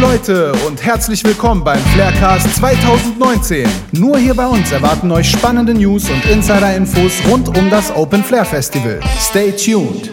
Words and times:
Leute 0.00 0.52
und 0.66 0.84
herzlich 0.84 1.24
willkommen 1.24 1.64
beim 1.64 1.78
Flarecast 1.78 2.56
2019. 2.56 3.66
Nur 3.92 4.18
hier 4.18 4.34
bei 4.34 4.46
uns 4.46 4.70
erwarten 4.70 5.10
euch 5.10 5.30
spannende 5.30 5.72
News 5.72 6.10
und 6.10 6.22
Insider-Infos 6.26 7.24
rund 7.26 7.56
um 7.56 7.70
das 7.70 7.90
Open 7.90 8.22
Flair 8.22 8.44
Festival. 8.44 9.00
Stay 9.18 9.52
tuned. 9.52 10.12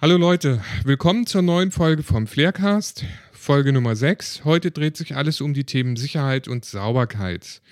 Hallo 0.00 0.16
Leute, 0.16 0.62
willkommen 0.84 1.26
zur 1.26 1.42
neuen 1.42 1.72
Folge 1.72 2.04
vom 2.04 2.28
Flarecast, 2.28 3.04
Folge 3.32 3.72
Nummer 3.72 3.96
6. 3.96 4.44
Heute 4.44 4.70
dreht 4.70 4.96
sich 4.96 5.16
alles 5.16 5.40
um 5.40 5.52
die 5.52 5.64
Themen 5.64 5.96
Sicherheit 5.96 6.46
und 6.46 6.64
Sauberkeit. 6.64 7.62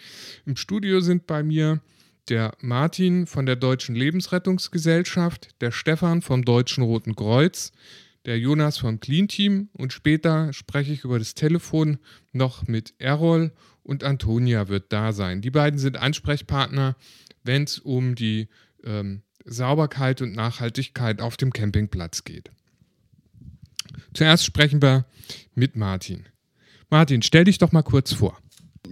Im 0.45 0.56
Studio 0.56 0.98
sind 0.98 1.29
bei 1.29 1.45
mir 1.45 1.80
der 2.29 2.52
Martin 2.61 3.29
von 3.29 3.46
der 3.46 3.54
Deutschen 3.54 3.95
Lebensrettungsgesellschaft, 3.95 5.50
der 5.61 5.70
Stefan 5.70 6.20
vom 6.20 6.45
Deutschen 6.45 6.82
Roten 6.82 7.14
Kreuz, 7.14 7.70
der 8.25 8.39
Jonas 8.39 8.79
vom 8.79 9.00
Clean 9.00 9.29
Team 9.29 9.68
und 9.73 9.93
später 9.93 10.52
spreche 10.52 10.93
ich 10.93 11.05
über 11.05 11.18
das 11.18 11.34
Telefon 11.34 11.98
noch 12.33 12.66
mit 12.66 12.95
Errol 12.98 13.52
und 13.83 14.05
Antonia 14.05 14.69
wird 14.69 14.92
da 14.92 15.12
sein. 15.12 15.41
Die 15.41 15.51
beiden 15.51 15.79
sind 15.79 15.96
Ansprechpartner, 15.96 16.96
wenn 17.43 17.65
es 17.65 17.79
um 17.79 18.15
die 18.15 18.48
ähm, 18.84 19.23
Sauberkeit 19.45 20.23
und 20.23 20.34
Nachhaltigkeit 20.34 21.20
auf 21.20 21.37
dem 21.37 21.52
Campingplatz 21.52 22.24
geht. 22.24 22.51
Zuerst 24.15 24.45
sprechen 24.45 24.80
wir 24.80 25.07
mit 25.54 25.77
Martin. 25.77 26.27
Martin, 26.91 27.23
stell 27.23 27.45
dich 27.45 27.59
doch 27.59 27.73
mal 27.73 27.82
kurz 27.82 28.12
vor. 28.12 28.38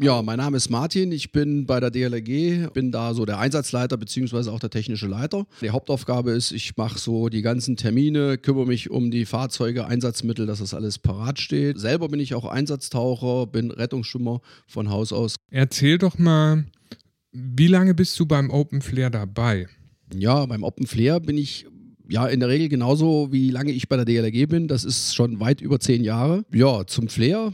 Ja, 0.02 0.22
mein 0.22 0.38
Name 0.38 0.56
ist 0.56 0.70
Martin, 0.70 1.12
ich 1.12 1.30
bin 1.30 1.66
bei 1.66 1.78
der 1.78 1.90
DLRG, 1.90 2.72
bin 2.72 2.90
da 2.90 3.12
so 3.12 3.26
der 3.26 3.38
Einsatzleiter 3.38 3.98
bzw. 3.98 4.48
auch 4.48 4.58
der 4.58 4.70
technische 4.70 5.06
Leiter. 5.06 5.46
Die 5.60 5.68
Hauptaufgabe 5.68 6.30
ist, 6.30 6.52
ich 6.52 6.78
mache 6.78 6.98
so 6.98 7.28
die 7.28 7.42
ganzen 7.42 7.76
Termine, 7.76 8.38
kümmere 8.38 8.66
mich 8.66 8.90
um 8.90 9.10
die 9.10 9.26
Fahrzeuge, 9.26 9.84
Einsatzmittel, 9.84 10.46
dass 10.46 10.60
das 10.60 10.72
alles 10.72 10.98
parat 10.98 11.38
steht. 11.38 11.78
Selber 11.78 12.08
bin 12.08 12.18
ich 12.18 12.34
auch 12.34 12.46
Einsatztaucher, 12.46 13.46
bin 13.46 13.70
Rettungsschwimmer 13.70 14.40
von 14.66 14.88
Haus 14.88 15.12
aus. 15.12 15.36
Erzähl 15.50 15.98
doch 15.98 16.16
mal, 16.16 16.64
wie 17.32 17.66
lange 17.66 17.92
bist 17.92 18.18
du 18.18 18.24
beim 18.24 18.48
Open 18.48 18.80
Flair 18.80 19.10
dabei? 19.10 19.66
Ja, 20.14 20.46
beim 20.46 20.62
Open 20.62 20.86
Flair 20.86 21.20
bin 21.20 21.36
ich 21.36 21.66
ja, 22.08 22.26
in 22.26 22.40
der 22.40 22.48
Regel 22.48 22.70
genauso 22.70 23.32
wie 23.32 23.50
lange 23.50 23.70
ich 23.72 23.86
bei 23.86 24.02
der 24.02 24.06
DLRG 24.06 24.48
bin. 24.48 24.66
Das 24.66 24.84
ist 24.84 25.14
schon 25.14 25.40
weit 25.40 25.60
über 25.60 25.78
zehn 25.78 26.02
Jahre. 26.02 26.46
Ja, 26.54 26.86
zum 26.86 27.08
Flair 27.08 27.52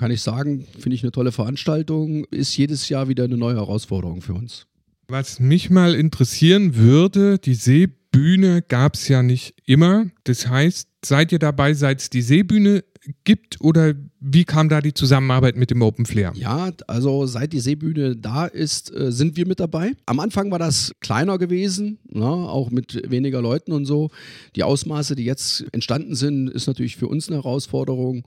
kann 0.00 0.10
ich 0.10 0.22
sagen, 0.22 0.66
finde 0.78 0.94
ich 0.94 1.02
eine 1.02 1.12
tolle 1.12 1.30
Veranstaltung, 1.30 2.24
ist 2.30 2.56
jedes 2.56 2.88
Jahr 2.88 3.08
wieder 3.08 3.24
eine 3.24 3.36
neue 3.36 3.56
Herausforderung 3.56 4.22
für 4.22 4.32
uns. 4.32 4.66
Was 5.08 5.40
mich 5.40 5.68
mal 5.68 5.94
interessieren 5.94 6.74
würde, 6.74 7.38
die 7.38 7.52
Seebühne 7.52 8.62
gab 8.62 8.94
es 8.94 9.08
ja 9.08 9.22
nicht 9.22 9.56
immer. 9.66 10.06
Das 10.24 10.48
heißt, 10.48 10.88
seid 11.04 11.32
ihr 11.32 11.38
dabei, 11.38 11.74
seit 11.74 12.00
es 12.00 12.08
die 12.08 12.22
Seebühne 12.22 12.82
gibt 13.24 13.60
oder 13.60 13.92
wie 14.20 14.44
kam 14.44 14.70
da 14.70 14.80
die 14.80 14.94
Zusammenarbeit 14.94 15.56
mit 15.56 15.70
dem 15.70 15.82
Open 15.82 16.06
Flair? 16.06 16.32
Ja, 16.34 16.70
also 16.86 17.26
seit 17.26 17.52
die 17.52 17.60
Seebühne 17.60 18.16
da 18.16 18.46
ist, 18.46 18.94
äh, 18.94 19.12
sind 19.12 19.36
wir 19.36 19.46
mit 19.46 19.60
dabei. 19.60 19.92
Am 20.06 20.18
Anfang 20.18 20.50
war 20.50 20.58
das 20.58 20.92
kleiner 21.00 21.36
gewesen, 21.36 21.98
ne, 22.08 22.24
auch 22.24 22.70
mit 22.70 23.02
weniger 23.10 23.42
Leuten 23.42 23.72
und 23.72 23.84
so. 23.84 24.10
Die 24.56 24.62
Ausmaße, 24.62 25.14
die 25.14 25.24
jetzt 25.24 25.66
entstanden 25.72 26.14
sind, 26.14 26.48
ist 26.48 26.66
natürlich 26.66 26.96
für 26.96 27.08
uns 27.08 27.28
eine 27.28 27.36
Herausforderung. 27.36 28.24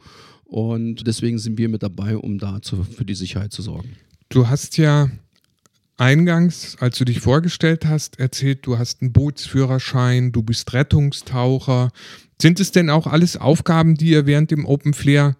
Und 0.53 1.07
deswegen 1.07 1.39
sind 1.39 1.57
wir 1.57 1.67
mit 1.67 1.81
dabei, 1.81 2.15
um 2.15 2.37
da 2.37 2.61
zu, 2.61 2.83
für 2.83 3.05
die 3.05 3.15
Sicherheit 3.15 3.51
zu 3.51 3.63
sorgen. 3.63 3.95
Du 4.29 4.49
hast 4.49 4.77
ja 4.77 5.09
eingangs, 5.97 6.77
als 6.79 6.99
du 6.99 7.05
dich 7.05 7.21
vorgestellt 7.21 7.87
hast, 7.87 8.19
erzählt, 8.19 8.59
du 8.67 8.77
hast 8.77 9.01
einen 9.01 9.11
Bootsführerschein, 9.13 10.31
du 10.31 10.43
bist 10.43 10.71
Rettungstaucher. 10.73 11.89
Sind 12.39 12.59
es 12.59 12.71
denn 12.71 12.91
auch 12.91 13.07
alles 13.07 13.35
Aufgaben, 13.35 13.95
die 13.95 14.09
ihr 14.09 14.27
während 14.27 14.51
dem 14.51 14.67
Open 14.67 14.93
Flair 14.93 15.37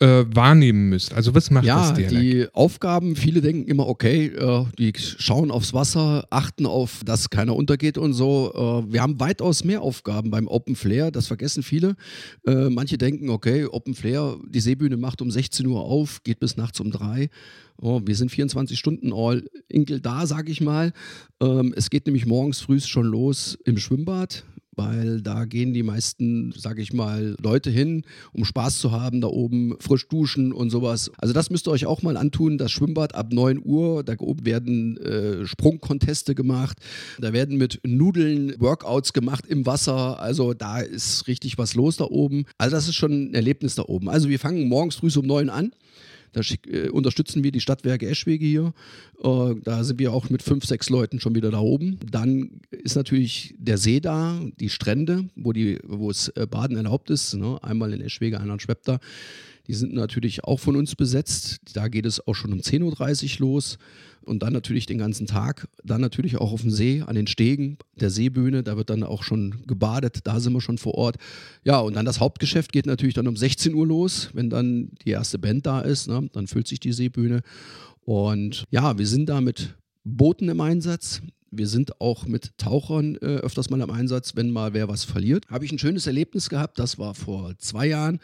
äh, 0.00 0.24
wahrnehmen 0.34 0.88
müsst? 0.88 1.14
Also 1.14 1.34
was 1.34 1.50
macht 1.50 1.64
ja, 1.64 1.90
das 1.90 1.98
Ja, 1.98 2.08
die 2.08 2.46
Aufgaben, 2.52 3.16
viele 3.16 3.40
denken 3.40 3.68
immer, 3.68 3.86
okay, 3.86 4.26
äh, 4.26 4.64
die 4.78 4.92
schauen 4.96 5.50
aufs 5.50 5.72
Wasser, 5.72 6.26
achten 6.30 6.66
auf, 6.66 7.02
dass 7.04 7.30
keiner 7.30 7.54
untergeht 7.54 7.98
und 7.98 8.12
so. 8.14 8.84
Äh, 8.88 8.92
wir 8.92 9.02
haben 9.02 9.20
weitaus 9.20 9.62
mehr 9.64 9.82
Aufgaben 9.82 10.30
beim 10.30 10.48
Open 10.48 10.74
Flair, 10.74 11.10
das 11.10 11.26
vergessen 11.26 11.62
viele. 11.62 11.96
Äh, 12.46 12.70
manche 12.70 12.98
denken, 12.98 13.30
okay, 13.30 13.66
Open 13.66 13.94
Flair, 13.94 14.36
die 14.48 14.60
Seebühne 14.60 14.96
macht 14.96 15.22
um 15.22 15.30
16 15.30 15.66
Uhr 15.66 15.82
auf, 15.82 16.22
geht 16.24 16.40
bis 16.40 16.56
nachts 16.56 16.80
um 16.80 16.90
3 16.90 17.28
Oh, 17.82 18.02
wir 18.04 18.14
sind 18.14 18.30
24 18.30 18.78
Stunden 18.78 19.10
all 19.12 19.48
Inkel 19.68 20.00
da, 20.00 20.26
sag 20.26 20.50
ich 20.50 20.60
mal. 20.60 20.92
Ähm, 21.40 21.72
es 21.74 21.88
geht 21.88 22.04
nämlich 22.04 22.26
morgens 22.26 22.60
früh 22.60 22.78
schon 22.78 23.06
los 23.06 23.58
im 23.64 23.78
Schwimmbad 23.78 24.44
weil 24.76 25.20
da 25.20 25.44
gehen 25.44 25.74
die 25.74 25.82
meisten, 25.82 26.52
sage 26.56 26.82
ich 26.82 26.92
mal, 26.92 27.36
Leute 27.42 27.70
hin, 27.70 28.04
um 28.32 28.44
Spaß 28.44 28.78
zu 28.78 28.92
haben, 28.92 29.20
da 29.20 29.28
oben 29.28 29.74
frisch 29.80 30.08
duschen 30.08 30.52
und 30.52 30.70
sowas. 30.70 31.10
Also 31.18 31.34
das 31.34 31.50
müsst 31.50 31.66
ihr 31.68 31.72
euch 31.72 31.86
auch 31.86 32.02
mal 32.02 32.16
antun, 32.16 32.58
das 32.58 32.70
Schwimmbad 32.70 33.14
ab 33.14 33.32
9 33.32 33.60
Uhr, 33.64 34.04
da 34.04 34.14
oben 34.18 34.46
werden 34.46 34.96
äh, 34.98 35.46
Sprungkonteste 35.46 36.34
gemacht, 36.34 36.78
da 37.18 37.32
werden 37.32 37.58
mit 37.58 37.80
Nudeln 37.84 38.54
Workouts 38.60 39.12
gemacht 39.12 39.46
im 39.46 39.66
Wasser, 39.66 40.20
also 40.20 40.54
da 40.54 40.80
ist 40.80 41.26
richtig 41.26 41.58
was 41.58 41.74
los 41.74 41.96
da 41.96 42.04
oben. 42.04 42.44
Also 42.58 42.76
das 42.76 42.88
ist 42.88 42.94
schon 42.94 43.30
ein 43.30 43.34
Erlebnis 43.34 43.74
da 43.74 43.82
oben. 43.86 44.08
Also 44.08 44.28
wir 44.28 44.38
fangen 44.38 44.68
morgens 44.68 44.96
früh 44.96 45.10
um 45.16 45.26
9 45.26 45.50
an. 45.50 45.72
Da 46.32 46.40
äh, 46.66 46.88
unterstützen 46.88 47.42
wir 47.44 47.52
die 47.52 47.60
Stadtwerke 47.60 48.08
Eschwege 48.08 48.44
hier. 48.44 48.72
Äh, 49.22 49.54
da 49.62 49.84
sind 49.84 49.98
wir 49.98 50.12
auch 50.12 50.30
mit 50.30 50.42
fünf, 50.42 50.64
sechs 50.64 50.90
Leuten 50.90 51.20
schon 51.20 51.34
wieder 51.34 51.50
da 51.50 51.60
oben. 51.60 51.98
Dann 52.10 52.60
ist 52.70 52.96
natürlich 52.96 53.54
der 53.58 53.78
See 53.78 54.00
da, 54.00 54.40
die 54.58 54.68
Strände, 54.68 55.28
wo, 55.34 55.52
es 56.10 56.28
äh, 56.28 56.46
Baden 56.48 56.76
erlaubt 56.76 57.10
ist. 57.10 57.34
Ne? 57.34 57.58
Einmal 57.62 57.92
in 57.92 58.00
Eschwege, 58.00 58.40
einmal 58.40 58.56
in 58.56 58.60
Schwepter. 58.60 59.00
Die 59.66 59.74
sind 59.74 59.92
natürlich 59.92 60.44
auch 60.44 60.58
von 60.58 60.76
uns 60.76 60.96
besetzt. 60.96 61.60
Da 61.74 61.88
geht 61.88 62.06
es 62.06 62.26
auch 62.26 62.34
schon 62.34 62.52
um 62.52 62.60
10.30 62.60 63.40
Uhr 63.40 63.46
los 63.46 63.78
und 64.24 64.42
dann 64.42 64.52
natürlich 64.52 64.86
den 64.86 64.98
ganzen 64.98 65.26
Tag. 65.26 65.68
Dann 65.84 66.00
natürlich 66.00 66.36
auch 66.36 66.52
auf 66.52 66.62
dem 66.62 66.70
See, 66.70 67.02
an 67.06 67.14
den 67.14 67.26
Stegen 67.26 67.78
der 68.00 68.10
Seebühne. 68.10 68.62
Da 68.62 68.76
wird 68.76 68.90
dann 68.90 69.02
auch 69.02 69.22
schon 69.22 69.62
gebadet. 69.66 70.20
Da 70.24 70.40
sind 70.40 70.52
wir 70.52 70.60
schon 70.60 70.78
vor 70.78 70.94
Ort. 70.94 71.16
Ja, 71.64 71.78
und 71.80 71.94
dann 71.96 72.06
das 72.06 72.20
Hauptgeschäft 72.20 72.72
geht 72.72 72.86
natürlich 72.86 73.14
dann 73.14 73.28
um 73.28 73.36
16 73.36 73.74
Uhr 73.74 73.86
los. 73.86 74.30
Wenn 74.32 74.50
dann 74.50 74.90
die 75.04 75.10
erste 75.10 75.38
Band 75.38 75.66
da 75.66 75.80
ist, 75.80 76.08
ne, 76.08 76.28
dann 76.32 76.46
füllt 76.46 76.68
sich 76.68 76.80
die 76.80 76.92
Seebühne. 76.92 77.42
Und 78.04 78.64
ja, 78.70 78.98
wir 78.98 79.06
sind 79.06 79.28
da 79.28 79.40
mit 79.40 79.74
Booten 80.04 80.48
im 80.48 80.60
Einsatz. 80.60 81.22
Wir 81.52 81.66
sind 81.66 82.00
auch 82.00 82.26
mit 82.26 82.56
Tauchern 82.58 83.16
äh, 83.16 83.38
öfters 83.38 83.70
mal 83.70 83.80
im 83.80 83.90
Einsatz, 83.90 84.36
wenn 84.36 84.50
mal 84.50 84.72
wer 84.72 84.88
was 84.88 85.02
verliert. 85.02 85.46
Habe 85.48 85.64
ich 85.64 85.72
ein 85.72 85.80
schönes 85.80 86.06
Erlebnis 86.06 86.48
gehabt, 86.48 86.78
das 86.78 86.96
war 86.98 87.14
vor 87.14 87.58
zwei 87.58 87.86
Jahren. 87.86 88.20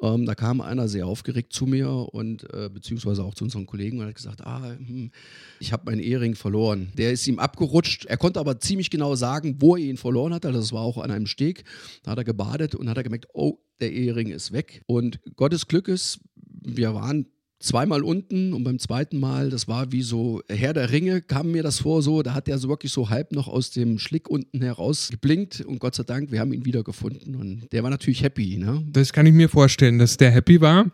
Ähm, 0.00 0.26
da 0.26 0.34
kam 0.34 0.60
einer 0.60 0.88
sehr 0.88 1.06
aufgeregt 1.06 1.52
zu 1.52 1.66
mir 1.66 1.90
und 1.90 2.44
äh, 2.54 2.68
beziehungsweise 2.72 3.24
auch 3.24 3.34
zu 3.34 3.44
unseren 3.44 3.66
Kollegen 3.66 3.98
und 3.98 4.06
hat 4.06 4.14
gesagt, 4.14 4.46
ah, 4.46 4.76
hm, 4.76 5.10
ich 5.58 5.72
habe 5.72 5.86
meinen 5.86 6.00
Ehering 6.00 6.34
verloren. 6.34 6.92
Der 6.96 7.12
ist 7.12 7.26
ihm 7.26 7.38
abgerutscht. 7.38 8.04
Er 8.06 8.16
konnte 8.16 8.38
aber 8.38 8.60
ziemlich 8.60 8.90
genau 8.90 9.16
sagen, 9.16 9.56
wo 9.60 9.76
er 9.76 9.82
ihn 9.82 9.96
verloren 9.96 10.34
hat. 10.34 10.46
Also 10.46 10.60
das 10.60 10.72
war 10.72 10.82
auch 10.82 10.98
an 10.98 11.10
einem 11.10 11.26
Steg. 11.26 11.64
Da 12.02 12.12
hat 12.12 12.18
er 12.18 12.24
gebadet 12.24 12.74
und 12.74 12.88
hat 12.88 12.96
er 12.96 13.02
gemerkt, 13.02 13.26
oh, 13.32 13.58
der 13.80 13.92
Ehering 13.92 14.28
ist 14.28 14.52
weg. 14.52 14.82
Und 14.86 15.20
Gottes 15.36 15.66
Glück 15.66 15.88
ist, 15.88 16.20
wir 16.62 16.94
waren 16.94 17.26
zweimal 17.60 18.02
unten 18.02 18.52
und 18.52 18.64
beim 18.64 18.78
zweiten 18.78 19.18
Mal, 19.18 19.50
das 19.50 19.68
war 19.68 19.92
wie 19.92 20.02
so 20.02 20.42
Herr 20.48 20.72
der 20.72 20.90
Ringe, 20.90 21.22
kam 21.22 21.50
mir 21.50 21.62
das 21.62 21.80
vor 21.80 22.02
so, 22.02 22.22
da 22.22 22.34
hat 22.34 22.48
er 22.48 22.58
so 22.58 22.68
wirklich 22.68 22.92
so 22.92 23.10
halb 23.10 23.32
noch 23.32 23.48
aus 23.48 23.70
dem 23.70 23.98
Schlick 23.98 24.28
unten 24.28 24.62
heraus 24.62 25.08
geblinkt 25.10 25.60
und 25.62 25.78
Gott 25.80 25.94
sei 25.94 26.04
Dank, 26.04 26.30
wir 26.30 26.40
haben 26.40 26.52
ihn 26.52 26.64
wiedergefunden 26.64 27.34
und 27.36 27.72
der 27.72 27.82
war 27.82 27.90
natürlich 27.90 28.22
happy. 28.22 28.56
Ne? 28.58 28.84
Das 28.90 29.12
kann 29.12 29.26
ich 29.26 29.32
mir 29.32 29.48
vorstellen, 29.48 29.98
dass 29.98 30.16
der 30.16 30.30
happy 30.30 30.60
war. 30.60 30.90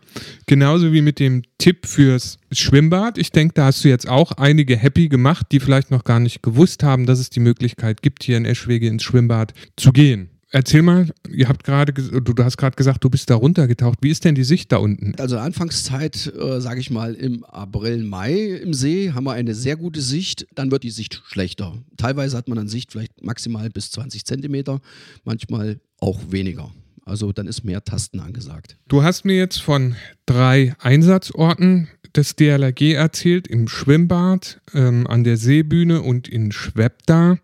Genauso 0.47 0.91
wie 0.91 1.01
mit 1.01 1.19
dem 1.19 1.43
Tipp 1.57 1.85
fürs 1.85 2.37
Schwimmbad. 2.51 3.17
Ich 3.17 3.31
denke, 3.31 3.53
da 3.53 3.65
hast 3.65 3.83
du 3.83 3.89
jetzt 3.89 4.07
auch 4.07 4.31
einige 4.33 4.75
happy 4.75 5.07
gemacht, 5.07 5.47
die 5.51 5.59
vielleicht 5.59 5.91
noch 5.91 6.03
gar 6.03 6.19
nicht 6.19 6.41
gewusst 6.41 6.83
haben, 6.83 7.05
dass 7.05 7.19
es 7.19 7.29
die 7.29 7.39
Möglichkeit 7.39 8.01
gibt, 8.01 8.23
hier 8.23 8.37
in 8.37 8.45
Eschwege 8.45 8.87
ins 8.87 9.03
Schwimmbad 9.03 9.53
zu 9.75 9.91
gehen. 9.91 10.29
Erzähl 10.51 10.83
mal, 10.83 11.09
ihr 11.29 11.49
habt 11.49 11.63
gerade, 11.63 11.91
du, 11.91 12.43
hast 12.43 12.57
gerade 12.57 12.75
gesagt, 12.75 13.03
du 13.03 13.09
bist 13.09 13.29
da 13.29 13.35
runtergetaucht. 13.35 13.99
Wie 14.01 14.09
ist 14.09 14.23
denn 14.23 14.35
die 14.35 14.43
Sicht 14.43 14.71
da 14.71 14.77
unten? 14.77 15.13
Also 15.17 15.37
Anfangszeit, 15.37 16.31
äh, 16.33 16.61
sage 16.61 16.79
ich 16.79 16.91
mal, 16.91 17.13
im 17.15 17.43
April, 17.45 18.03
Mai 18.03 18.33
im 18.33 18.73
See 18.73 19.11
haben 19.11 19.25
wir 19.25 19.33
eine 19.33 19.55
sehr 19.55 19.75
gute 19.75 20.01
Sicht. 20.01 20.47
Dann 20.55 20.71
wird 20.71 20.83
die 20.83 20.91
Sicht 20.91 21.21
schlechter. 21.27 21.77
Teilweise 21.97 22.37
hat 22.37 22.47
man 22.47 22.57
dann 22.57 22.67
Sicht 22.67 22.91
vielleicht 22.91 23.23
maximal 23.23 23.69
bis 23.69 23.91
20 23.91 24.25
Zentimeter, 24.25 24.81
manchmal 25.23 25.79
auch 25.99 26.19
weniger. 26.29 26.71
Also 27.05 27.31
dann 27.31 27.47
ist 27.47 27.63
mehr 27.63 27.83
Tasten 27.83 28.19
angesagt. 28.19 28.77
Du 28.87 29.03
hast 29.03 29.25
mir 29.25 29.37
jetzt 29.37 29.61
von 29.61 29.95
drei 30.25 30.75
Einsatzorten 30.79 31.87
des 32.15 32.35
DLRG 32.35 32.93
erzählt, 32.93 33.47
im 33.47 33.67
Schwimmbad, 33.67 34.61
ähm, 34.73 35.05
an 35.05 35.23
der 35.23 35.37
Seebühne 35.37 36.01
und 36.01 36.27
in 36.27 36.51
Schwebda, 36.51 37.37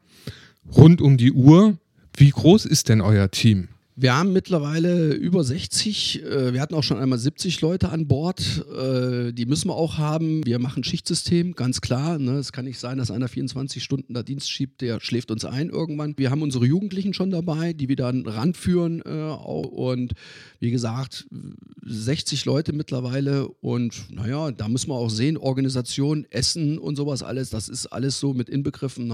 rund 0.75 1.01
um 1.01 1.17
die 1.17 1.31
Uhr. 1.31 1.77
Wie 2.21 2.29
groß 2.29 2.65
ist 2.65 2.87
denn 2.89 3.01
euer 3.01 3.31
Team? 3.31 3.67
Wir 3.95 4.15
haben 4.15 4.31
mittlerweile 4.31 5.11
über 5.15 5.43
60. 5.43 6.21
äh, 6.23 6.53
Wir 6.53 6.61
hatten 6.61 6.75
auch 6.75 6.83
schon 6.83 6.99
einmal 6.99 7.17
70 7.17 7.61
Leute 7.61 7.89
an 7.89 8.07
Bord. 8.07 8.63
Äh, 8.79 9.33
Die 9.33 9.47
müssen 9.47 9.69
wir 9.69 9.75
auch 9.75 9.97
haben. 9.97 10.45
Wir 10.45 10.59
machen 10.59 10.83
Schichtsystem, 10.83 11.53
ganz 11.53 11.81
klar. 11.81 12.19
ne. 12.19 12.33
Es 12.33 12.51
kann 12.51 12.65
nicht 12.65 12.77
sein, 12.77 12.99
dass 12.99 13.09
einer 13.09 13.27
24 13.27 13.83
Stunden 13.83 14.13
da 14.13 14.21
Dienst 14.21 14.51
schiebt, 14.51 14.81
der 14.81 14.99
schläft 15.01 15.31
uns 15.31 15.45
ein 15.45 15.69
irgendwann. 15.69 16.13
Wir 16.15 16.29
haben 16.29 16.43
unsere 16.43 16.67
Jugendlichen 16.67 17.15
schon 17.15 17.31
dabei, 17.31 17.73
die 17.73 17.89
wir 17.89 17.95
dann 17.95 18.27
ranführen. 18.27 19.01
äh. 19.03 19.09
Und 19.09 20.13
wie 20.59 20.69
gesagt, 20.69 21.25
60 21.83 22.45
Leute 22.45 22.71
mittlerweile. 22.71 23.47
Und 23.47 24.11
naja, 24.11 24.51
da 24.51 24.67
müssen 24.67 24.89
wir 24.89 24.95
auch 24.95 25.09
sehen, 25.09 25.37
Organisation, 25.37 26.27
Essen 26.29 26.77
und 26.77 26.97
sowas 26.97 27.23
alles, 27.23 27.49
das 27.49 27.67
ist 27.67 27.87
alles 27.87 28.19
so 28.19 28.35
mit 28.35 28.47
inbegriffen. 28.47 29.07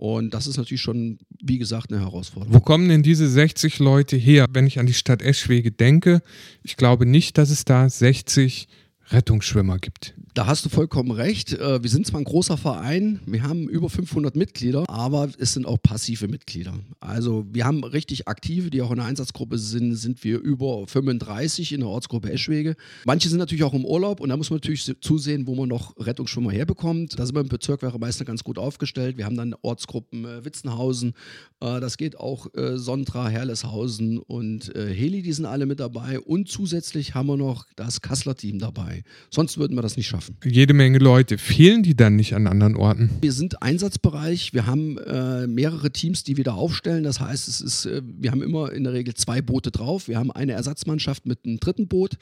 Und 0.00 0.32
das 0.32 0.46
ist 0.46 0.56
natürlich 0.56 0.80
schon, 0.80 1.18
wie 1.42 1.58
gesagt, 1.58 1.92
eine 1.92 2.00
Herausforderung. 2.00 2.54
Wo 2.54 2.60
kommen 2.60 2.88
denn 2.88 3.02
diese 3.02 3.28
60 3.28 3.80
Leute 3.80 4.16
her? 4.16 4.46
Wenn 4.50 4.66
ich 4.66 4.78
an 4.78 4.86
die 4.86 4.94
Stadt 4.94 5.20
Eschwege 5.20 5.72
denke, 5.72 6.22
ich 6.62 6.78
glaube 6.78 7.04
nicht, 7.04 7.36
dass 7.36 7.50
es 7.50 7.66
da 7.66 7.86
60 7.86 8.66
Rettungsschwimmer 9.10 9.76
gibt. 9.78 10.14
Da 10.32 10.46
hast 10.46 10.64
du 10.64 10.68
vollkommen 10.68 11.10
recht. 11.10 11.54
Äh, 11.54 11.82
Wir 11.82 11.90
sind 11.90 12.06
zwar 12.06 12.20
ein 12.20 12.24
großer 12.24 12.56
Verein, 12.56 13.18
wir 13.26 13.42
haben 13.42 13.68
über 13.68 13.90
500 13.90 14.36
Mitglieder, 14.36 14.88
aber 14.88 15.28
es 15.38 15.54
sind 15.54 15.66
auch 15.66 15.78
passive 15.82 16.28
Mitglieder. 16.28 16.74
Also 17.00 17.46
wir 17.52 17.64
haben 17.64 17.82
richtig 17.82 18.28
aktive, 18.28 18.70
die 18.70 18.80
auch 18.80 18.92
in 18.92 18.98
der 18.98 19.06
Einsatzgruppe 19.06 19.58
sind, 19.58 19.96
sind 19.96 20.22
wir 20.22 20.38
über 20.38 20.86
35 20.86 21.72
in 21.72 21.80
der 21.80 21.88
Ortsgruppe 21.88 22.30
Eschwege. 22.30 22.76
Manche 23.04 23.28
sind 23.28 23.38
natürlich 23.38 23.64
auch 23.64 23.74
im 23.74 23.84
Urlaub 23.84 24.20
und 24.20 24.28
da 24.28 24.36
muss 24.36 24.50
man 24.50 24.58
natürlich 24.58 24.94
zusehen, 25.00 25.48
wo 25.48 25.56
man 25.56 25.68
noch 25.68 25.96
Rettungsschwimmer 25.98 26.52
herbekommt. 26.52 27.18
Da 27.18 27.26
sind 27.26 27.34
wir 27.34 27.40
im 27.40 27.48
Bezirk 27.48 27.82
Meistern 27.98 28.26
ganz 28.26 28.44
gut 28.44 28.56
aufgestellt. 28.58 29.16
Wir 29.16 29.24
haben 29.24 29.36
dann 29.36 29.56
Ortsgruppen 29.62 30.24
äh, 30.24 30.44
Witzenhausen, 30.44 31.14
äh, 31.60 31.80
das 31.80 31.96
geht 31.96 32.18
auch 32.18 32.46
Sontra, 32.74 33.28
Herleshausen 33.28 34.18
und 34.18 34.72
Heli, 34.74 35.22
die 35.22 35.32
sind 35.32 35.46
alle 35.46 35.66
mit 35.66 35.80
dabei. 35.80 36.20
Und 36.20 36.48
zusätzlich 36.48 37.14
haben 37.14 37.26
wir 37.26 37.36
noch 37.36 37.66
das 37.76 38.00
Kassler 38.00 38.36
Team 38.36 38.58
dabei. 38.58 39.02
Sonst 39.30 39.58
würden 39.58 39.76
wir 39.76 39.82
das 39.82 39.96
nicht 39.96 40.08
schaffen. 40.08 40.19
Jede 40.44 40.74
Menge 40.74 40.98
Leute. 40.98 41.38
Fehlen 41.38 41.82
die 41.82 41.96
dann 41.96 42.16
nicht 42.16 42.34
an 42.34 42.46
anderen 42.46 42.76
Orten? 42.76 43.10
Wir 43.20 43.32
sind 43.32 43.62
Einsatzbereich, 43.62 44.52
wir 44.54 44.66
haben 44.66 44.98
äh, 44.98 45.46
mehrere 45.46 45.90
Teams, 45.90 46.24
die 46.24 46.36
wir 46.36 46.44
da 46.44 46.54
aufstellen. 46.54 47.04
Das 47.04 47.20
heißt, 47.20 47.48
es 47.48 47.60
ist, 47.60 47.86
äh, 47.86 48.02
wir 48.04 48.30
haben 48.30 48.42
immer 48.42 48.72
in 48.72 48.84
der 48.84 48.92
Regel 48.92 49.14
zwei 49.14 49.42
Boote 49.42 49.70
drauf. 49.70 50.08
Wir 50.08 50.18
haben 50.18 50.30
eine 50.30 50.52
Ersatzmannschaft 50.52 51.26
mit 51.26 51.44
einem 51.44 51.58
dritten 51.60 51.88
Boot. 51.88 52.18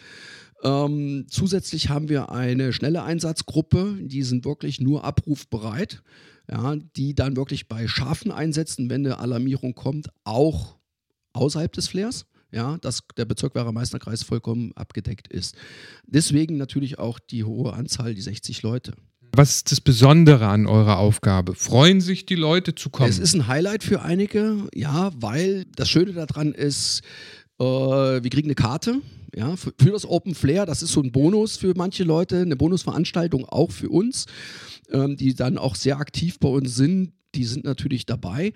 Ähm, 0.63 1.27
zusätzlich 1.29 1.89
haben 1.89 2.09
wir 2.09 2.33
eine 2.33 2.73
schnelle 2.73 3.03
Einsatzgruppe, 3.05 3.97
die 4.01 4.23
sind 4.23 4.45
wirklich 4.45 4.81
nur 4.81 5.05
abrufbereit, 5.05 6.03
ja, 6.51 6.77
die 6.97 7.15
dann 7.15 7.37
wirklich 7.37 7.69
bei 7.69 7.87
scharfen 7.87 8.33
Einsätzen, 8.33 8.91
wenn 8.91 9.07
eine 9.07 9.19
Alarmierung 9.19 9.75
kommt, 9.75 10.09
auch 10.25 10.79
außerhalb 11.33 11.73
des 11.73 11.89
Flares, 11.89 12.27
ja, 12.53 12.79
dass 12.79 13.03
der 13.17 13.25
Bezirk 13.25 13.55
Meisterkreis 13.55 14.23
vollkommen 14.23 14.73
abgedeckt 14.75 15.29
ist. 15.29 15.57
Deswegen 16.07 16.57
natürlich 16.57 16.99
auch 16.99 17.19
die 17.19 17.45
hohe 17.45 17.73
Anzahl, 17.73 18.15
die 18.15 18.21
60 18.21 18.63
Leute. 18.63 18.93
Was 19.33 19.57
ist 19.57 19.73
das 19.73 19.81
Besondere 19.81 20.49
an 20.49 20.67
eurer 20.67 20.99
Aufgabe? 20.99 21.55
Freuen 21.55 22.01
sich 22.01 22.27
die 22.27 22.35
Leute 22.35 22.75
zu 22.75 22.91
kommen? 22.91 23.11
Es 23.11 23.19
ist 23.19 23.35
ein 23.35 23.47
Highlight 23.47 23.85
für 23.85 24.03
einige, 24.03 24.69
ja, 24.75 25.11
weil 25.15 25.67
das 25.77 25.89
Schöne 25.89 26.13
daran 26.13 26.53
ist, 26.53 27.03
äh, 27.61 27.65
wir 27.65 28.31
kriegen 28.31 28.49
eine 28.49 28.55
Karte. 28.55 29.01
Ja, 29.37 29.57
für, 29.57 29.75
für 29.79 29.91
das 29.91 30.07
Open 30.07 30.35
Flair, 30.35 30.65
das 30.65 30.83
ist 30.83 30.93
so 30.93 31.03
ein 31.03 31.13
Bonus 31.13 31.59
für 31.59 31.75
manche 31.77 32.03
Leute, 32.03 32.41
eine 32.41 32.57
Bonusveranstaltung 32.57 33.45
auch 33.45 33.71
für 33.71 33.91
uns, 33.91 34.25
ähm, 34.91 35.17
die 35.17 35.35
dann 35.35 35.59
auch 35.59 35.75
sehr 35.75 35.99
aktiv 35.99 36.39
bei 36.41 36.49
uns 36.49 36.75
sind. 36.75 37.13
Die 37.35 37.45
sind 37.45 37.65
natürlich 37.65 38.07
dabei. 38.07 38.55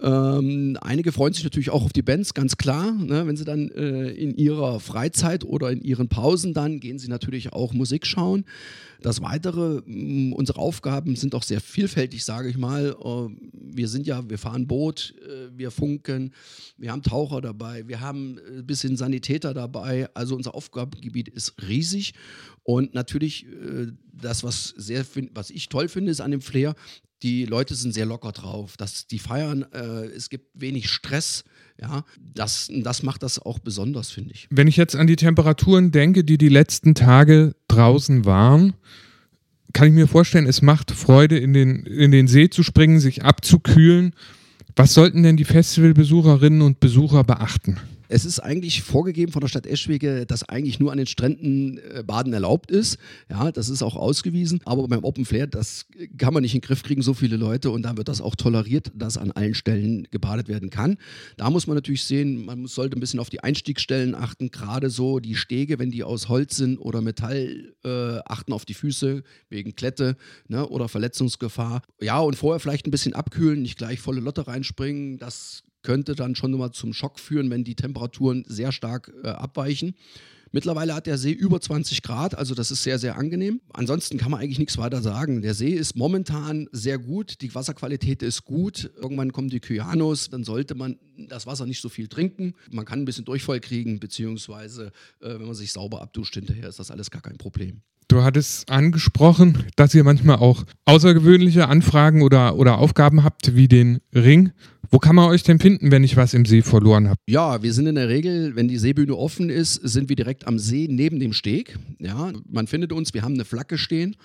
Ähm, 0.00 0.78
einige 0.80 1.10
freuen 1.10 1.32
sich 1.32 1.42
natürlich 1.42 1.70
auch 1.70 1.84
auf 1.84 1.92
die 1.92 2.02
Bands, 2.02 2.32
ganz 2.34 2.56
klar. 2.56 2.92
Ne? 2.92 3.26
Wenn 3.26 3.36
sie 3.36 3.44
dann 3.44 3.68
äh, 3.70 4.10
in 4.10 4.36
ihrer 4.36 4.78
Freizeit 4.78 5.44
oder 5.44 5.72
in 5.72 5.82
ihren 5.82 6.08
Pausen 6.08 6.54
dann 6.54 6.78
gehen 6.78 6.98
sie 6.98 7.08
natürlich 7.08 7.52
auch 7.52 7.72
Musik 7.72 8.06
schauen. 8.06 8.44
Das 9.00 9.22
Weitere, 9.22 9.82
mh, 9.84 10.36
unsere 10.36 10.60
Aufgaben 10.60 11.16
sind 11.16 11.34
auch 11.34 11.42
sehr 11.42 11.60
vielfältig, 11.60 12.24
sage 12.24 12.48
ich 12.48 12.56
mal. 12.56 12.96
Äh, 13.00 13.36
wir 13.52 13.88
sind 13.88 14.06
ja, 14.06 14.28
wir 14.28 14.38
fahren 14.38 14.68
Boot, 14.68 15.14
äh, 15.26 15.48
wir 15.56 15.72
funken, 15.72 16.32
wir 16.76 16.92
haben 16.92 17.02
Taucher 17.02 17.40
dabei, 17.40 17.88
wir 17.88 18.00
haben 18.00 18.38
ein 18.56 18.66
bisschen 18.66 18.96
Sanitäter 18.96 19.52
dabei. 19.52 20.08
Also 20.14 20.36
unser 20.36 20.54
Aufgabengebiet 20.54 21.28
ist 21.28 21.54
riesig. 21.66 22.14
Und 22.62 22.94
natürlich, 22.94 23.46
äh, 23.46 23.88
das, 24.12 24.44
was, 24.44 24.74
sehr, 24.76 25.04
was 25.34 25.50
ich 25.50 25.68
toll 25.68 25.88
finde, 25.88 26.12
ist 26.12 26.20
an 26.20 26.30
dem 26.30 26.40
Flair, 26.40 26.74
die 27.22 27.44
Leute 27.44 27.74
sind 27.74 27.92
sehr 27.94 28.06
locker 28.06 28.32
drauf. 28.32 28.76
Das, 28.76 29.06
die 29.06 29.18
feiern, 29.18 29.66
äh, 29.72 29.87
es 29.90 30.28
gibt 30.30 30.46
wenig 30.54 30.90
Stress. 30.90 31.44
Ja, 31.80 32.04
das, 32.18 32.68
das 32.72 33.02
macht 33.02 33.22
das 33.22 33.38
auch 33.38 33.60
besonders, 33.60 34.10
finde 34.10 34.34
ich. 34.34 34.48
Wenn 34.50 34.66
ich 34.66 34.76
jetzt 34.76 34.96
an 34.96 35.06
die 35.06 35.16
Temperaturen 35.16 35.92
denke, 35.92 36.24
die 36.24 36.36
die 36.36 36.48
letzten 36.48 36.94
Tage 36.94 37.54
draußen 37.68 38.24
waren, 38.24 38.74
kann 39.72 39.88
ich 39.88 39.94
mir 39.94 40.08
vorstellen, 40.08 40.46
es 40.46 40.62
macht 40.62 40.90
Freude, 40.90 41.38
in 41.38 41.52
den, 41.52 41.86
in 41.86 42.10
den 42.10 42.26
See 42.26 42.50
zu 42.50 42.62
springen, 42.62 42.98
sich 43.00 43.24
abzukühlen. 43.24 44.12
Was 44.74 44.94
sollten 44.94 45.22
denn 45.22 45.36
die 45.36 45.44
Festivalbesucherinnen 45.44 46.62
und 46.62 46.80
Besucher 46.80 47.22
beachten? 47.22 47.76
Es 48.08 48.24
ist 48.24 48.40
eigentlich 48.40 48.82
vorgegeben 48.82 49.32
von 49.32 49.40
der 49.40 49.48
Stadt 49.48 49.66
Eschwege, 49.66 50.24
dass 50.26 50.48
eigentlich 50.48 50.80
nur 50.80 50.92
an 50.92 50.98
den 50.98 51.06
Stränden 51.06 51.78
äh, 51.78 52.02
Baden 52.02 52.32
erlaubt 52.32 52.70
ist. 52.70 52.98
Ja, 53.30 53.52
das 53.52 53.68
ist 53.68 53.82
auch 53.82 53.96
ausgewiesen. 53.96 54.60
Aber 54.64 54.88
beim 54.88 55.04
Open 55.04 55.26
Flair, 55.26 55.46
das 55.46 55.86
kann 56.16 56.32
man 56.32 56.42
nicht 56.42 56.54
in 56.54 56.60
den 56.60 56.66
Griff 56.66 56.82
kriegen, 56.82 57.02
so 57.02 57.12
viele 57.12 57.36
Leute. 57.36 57.70
Und 57.70 57.82
da 57.82 57.96
wird 57.96 58.08
das 58.08 58.20
auch 58.20 58.34
toleriert, 58.34 58.90
dass 58.94 59.18
an 59.18 59.30
allen 59.32 59.54
Stellen 59.54 60.08
gebadet 60.10 60.48
werden 60.48 60.70
kann. 60.70 60.96
Da 61.36 61.50
muss 61.50 61.66
man 61.66 61.76
natürlich 61.76 62.04
sehen, 62.04 62.46
man 62.46 62.66
sollte 62.66 62.96
ein 62.96 63.00
bisschen 63.00 63.20
auf 63.20 63.30
die 63.30 63.40
Einstiegsstellen 63.40 64.14
achten. 64.14 64.50
Gerade 64.50 64.88
so 64.88 65.18
die 65.18 65.34
Stege, 65.34 65.78
wenn 65.78 65.90
die 65.90 66.02
aus 66.02 66.28
Holz 66.28 66.56
sind 66.56 66.78
oder 66.78 67.02
Metall, 67.02 67.74
äh, 67.84 68.18
achten 68.24 68.52
auf 68.52 68.64
die 68.64 68.74
Füße 68.74 69.22
wegen 69.50 69.74
Klette 69.74 70.16
ne, 70.48 70.66
oder 70.66 70.88
Verletzungsgefahr. 70.88 71.82
Ja, 72.00 72.20
und 72.20 72.36
vorher 72.36 72.60
vielleicht 72.60 72.86
ein 72.86 72.90
bisschen 72.90 73.12
abkühlen, 73.12 73.60
nicht 73.60 73.76
gleich 73.76 74.00
volle 74.00 74.20
Lotte 74.20 74.46
reinspringen. 74.46 75.18
Das 75.18 75.64
könnte 75.82 76.14
dann 76.14 76.34
schon 76.34 76.52
mal 76.52 76.72
zum 76.72 76.92
Schock 76.92 77.18
führen, 77.18 77.50
wenn 77.50 77.64
die 77.64 77.74
Temperaturen 77.74 78.44
sehr 78.46 78.72
stark 78.72 79.12
äh, 79.22 79.28
abweichen. 79.28 79.94
Mittlerweile 80.50 80.94
hat 80.94 81.06
der 81.06 81.18
See 81.18 81.32
über 81.32 81.60
20 81.60 82.02
Grad, 82.02 82.36
also 82.36 82.54
das 82.54 82.70
ist 82.70 82.82
sehr, 82.82 82.98
sehr 82.98 83.18
angenehm. 83.18 83.60
Ansonsten 83.72 84.16
kann 84.16 84.30
man 84.30 84.40
eigentlich 84.40 84.58
nichts 84.58 84.78
weiter 84.78 85.02
sagen. 85.02 85.42
Der 85.42 85.54
See 85.54 85.70
ist 85.70 85.94
momentan 85.94 86.68
sehr 86.72 86.98
gut, 86.98 87.42
die 87.42 87.54
Wasserqualität 87.54 88.22
ist 88.22 88.44
gut. 88.44 88.90
Irgendwann 88.96 89.32
kommen 89.32 89.50
die 89.50 89.60
Kyanos, 89.60 90.30
dann 90.30 90.44
sollte 90.44 90.74
man 90.74 90.96
das 91.16 91.46
Wasser 91.46 91.66
nicht 91.66 91.82
so 91.82 91.88
viel 91.88 92.08
trinken. 92.08 92.54
Man 92.70 92.86
kann 92.86 93.00
ein 93.00 93.04
bisschen 93.04 93.26
Durchfall 93.26 93.60
kriegen, 93.60 94.00
beziehungsweise 94.00 94.92
äh, 95.20 95.34
wenn 95.34 95.46
man 95.46 95.54
sich 95.54 95.72
sauber 95.72 96.00
abduscht 96.00 96.34
hinterher, 96.34 96.68
ist 96.68 96.78
das 96.78 96.90
alles 96.90 97.10
gar 97.10 97.22
kein 97.22 97.36
Problem. 97.36 97.82
Du 98.08 98.22
hattest 98.22 98.70
angesprochen, 98.70 99.66
dass 99.76 99.94
ihr 99.94 100.02
manchmal 100.02 100.36
auch 100.36 100.64
außergewöhnliche 100.86 101.68
Anfragen 101.68 102.22
oder, 102.22 102.56
oder 102.56 102.78
Aufgaben 102.78 103.22
habt, 103.22 103.54
wie 103.54 103.68
den 103.68 104.00
Ring. 104.14 104.52
Wo 104.90 104.98
kann 104.98 105.16
man 105.16 105.28
euch 105.28 105.42
denn 105.42 105.58
finden, 105.58 105.90
wenn 105.90 106.02
ich 106.02 106.16
was 106.16 106.32
im 106.32 106.46
See 106.46 106.62
verloren 106.62 107.08
habe? 107.08 107.20
Ja, 107.28 107.62
wir 107.62 107.74
sind 107.74 107.86
in 107.86 107.96
der 107.96 108.08
Regel, 108.08 108.56
wenn 108.56 108.68
die 108.68 108.78
Seebühne 108.78 109.14
offen 109.14 109.50
ist, 109.50 109.74
sind 109.74 110.08
wir 110.08 110.16
direkt 110.16 110.46
am 110.46 110.58
See 110.58 110.88
neben 110.88 111.20
dem 111.20 111.34
Steg. 111.34 111.78
Ja, 111.98 112.32
man 112.48 112.66
findet 112.66 112.92
uns, 112.92 113.12
wir 113.12 113.22
haben 113.22 113.34
eine 113.34 113.44
Flagge 113.44 113.76
stehen. 113.76 114.16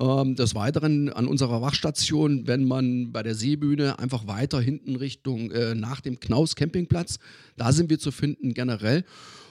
Ähm, 0.00 0.34
des 0.34 0.54
Weiteren 0.54 1.10
an 1.10 1.28
unserer 1.28 1.60
Wachstation, 1.62 2.46
wenn 2.46 2.64
man 2.64 3.12
bei 3.12 3.22
der 3.22 3.34
Seebühne 3.34 3.98
einfach 3.98 4.26
weiter 4.26 4.60
hinten 4.60 4.96
Richtung 4.96 5.50
äh, 5.50 5.74
nach 5.74 6.00
dem 6.00 6.18
Knaus 6.18 6.56
Campingplatz, 6.56 7.18
da 7.56 7.70
sind 7.70 7.90
wir 7.90 7.98
zu 7.98 8.10
finden 8.10 8.54
generell. 8.54 9.04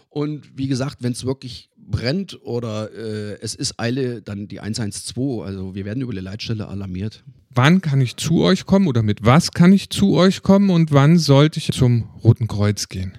Und 0.10 0.58
wie 0.58 0.68
gesagt, 0.68 0.98
wenn 1.02 1.12
es 1.12 1.26
wirklich 1.26 1.70
brennt 1.78 2.40
oder 2.44 2.92
äh, 2.92 3.38
es 3.42 3.56
ist 3.56 3.80
Eile, 3.80 4.22
dann 4.22 4.48
die 4.48 4.60
112. 4.60 5.42
Also 5.46 5.76
wir 5.76 5.86
werden 5.86 6.02
über 6.02 6.14
die 6.14 6.20
Leitstelle 6.20 6.68
alarmiert. 6.68 7.24
Wann 7.52 7.82
kann 7.82 8.02
ich 8.02 8.16
zu 8.16 8.42
euch 8.44 8.66
kommen 8.66 8.88
oder 8.88 9.02
mit 9.02 9.26
was 9.26 9.52
kann 9.52 9.74
ich 9.74 9.90
zu 9.90 10.16
euch 10.16 10.44
kommen 10.44 10.70
und 10.70 10.92
wann 10.92 11.18
sollte 11.18 11.60
ich 11.60 11.72
zum 11.72 12.10
Roten 12.24 12.48
Kreuz 12.48 12.90
gehen? 12.90 13.18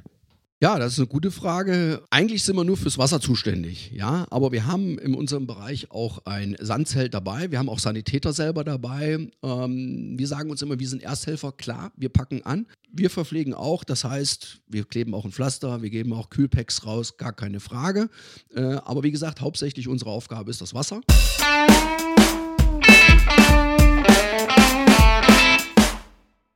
Ja, 0.63 0.79
das 0.79 0.93
ist 0.93 0.99
eine 0.99 1.07
gute 1.07 1.31
Frage. 1.31 2.03
Eigentlich 2.11 2.43
sind 2.43 2.55
wir 2.55 2.65
nur 2.65 2.77
fürs 2.77 2.99
Wasser 2.99 3.19
zuständig, 3.19 3.93
ja, 3.95 4.27
aber 4.29 4.53
wir 4.53 4.67
haben 4.67 4.99
in 4.99 5.15
unserem 5.15 5.47
Bereich 5.47 5.91
auch 5.91 6.27
ein 6.27 6.55
Sandzelt 6.61 7.15
dabei. 7.15 7.51
Wir 7.51 7.59
haben 7.59 7.71
auch 7.71 7.79
Sanitäter 7.79 8.35
selber 8.35 8.63
dabei. 8.63 9.31
Ähm, 9.43 10.19
wir 10.19 10.27
sagen 10.27 10.51
uns 10.51 10.61
immer, 10.61 10.79
wir 10.79 10.87
sind 10.87 11.03
Ersthelfer. 11.03 11.53
Klar, 11.53 11.93
wir 11.97 12.11
packen 12.11 12.45
an. 12.45 12.67
Wir 12.93 13.09
verpflegen 13.09 13.55
auch, 13.55 13.85
das 13.85 14.05
heißt, 14.05 14.61
wir 14.69 14.85
kleben 14.85 15.15
auch 15.15 15.25
ein 15.25 15.33
Pflaster, 15.33 15.81
wir 15.81 15.89
geben 15.89 16.13
auch 16.13 16.29
Kühlpacks 16.29 16.85
raus, 16.85 17.17
gar 17.17 17.33
keine 17.33 17.61
Frage. 17.61 18.11
Äh, 18.55 18.61
aber 18.61 19.03
wie 19.03 19.13
gesagt, 19.13 19.41
hauptsächlich 19.41 19.89
unsere 19.89 20.11
Aufgabe 20.11 20.51
ist 20.51 20.61
das 20.61 20.75
Wasser. 20.75 21.01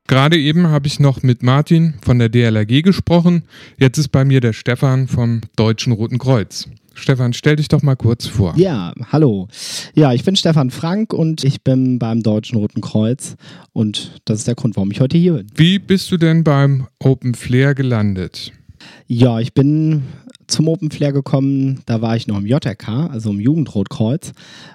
Gerade 0.06 0.36
eben 0.36 0.66
habe 0.66 0.86
ich 0.86 1.00
noch 1.00 1.22
mit 1.22 1.42
Martin 1.42 1.94
von 2.02 2.18
der 2.18 2.28
DLRG 2.28 2.82
gesprochen. 2.82 3.44
Jetzt 3.78 3.96
ist 3.96 4.08
bei 4.08 4.26
mir 4.26 4.40
der 4.40 4.52
Stefan 4.52 5.08
vom 5.08 5.40
Deutschen 5.56 5.94
Roten 5.94 6.18
Kreuz. 6.18 6.68
Stefan, 6.92 7.32
stell 7.32 7.56
dich 7.56 7.68
doch 7.68 7.82
mal 7.82 7.96
kurz 7.96 8.26
vor. 8.26 8.54
Ja, 8.56 8.92
hallo. 9.10 9.48
Ja, 9.94 10.12
ich 10.12 10.22
bin 10.22 10.36
Stefan 10.36 10.70
Frank 10.70 11.14
und 11.14 11.42
ich 11.42 11.62
bin 11.62 11.98
beim 11.98 12.22
Deutschen 12.22 12.58
Roten 12.58 12.82
Kreuz 12.82 13.36
und 13.72 14.20
das 14.26 14.40
ist 14.40 14.46
der 14.46 14.54
Grund, 14.54 14.76
warum 14.76 14.90
ich 14.90 15.00
heute 15.00 15.16
hier 15.16 15.34
bin. 15.34 15.46
Wie 15.56 15.78
bist 15.78 16.12
du 16.12 16.18
denn 16.18 16.44
beim 16.44 16.86
Open 17.00 17.34
Flair 17.34 17.74
gelandet? 17.74 18.52
Ja, 19.06 19.40
ich 19.40 19.54
bin 19.54 20.02
zum 20.46 20.68
Open 20.68 20.90
Flair 20.90 21.12
gekommen, 21.12 21.80
da 21.86 22.02
war 22.02 22.14
ich 22.14 22.26
noch 22.26 22.38
im 22.38 22.46
JRK, 22.46 23.08
also 23.10 23.30
im 23.30 23.40
Jugendrotkreuz 23.40 24.32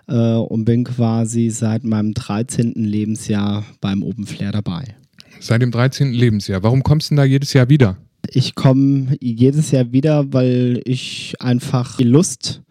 äh, 0.08 0.34
und 0.34 0.66
bin 0.66 0.84
quasi 0.84 1.52
seit 1.52 1.84
meinem 1.84 2.16
13. 2.16 2.74
Lebensjahr 2.74 3.64
beim 3.80 4.02
Open 4.02 4.26
Flair 4.26 4.52
dabei. 4.52 4.96
Seit 5.40 5.62
dem 5.62 5.72
13. 5.72 6.12
Lebensjahr. 6.12 6.64
Warum 6.64 6.84
kommst 6.84 7.10
du 7.10 7.16
denn 7.16 7.18
da 7.18 7.24
jedes 7.24 7.54
Jahr 7.54 7.70
wieder? 7.70 7.98
Ich 8.32 8.56
komme 8.56 9.16
jedes 9.22 9.72
Jahr 9.72 9.92
wieder, 9.92 10.34
weil 10.34 10.82
ich 10.86 11.36
einfach 11.40 11.98
die 11.98 12.04
Lust 12.04 12.62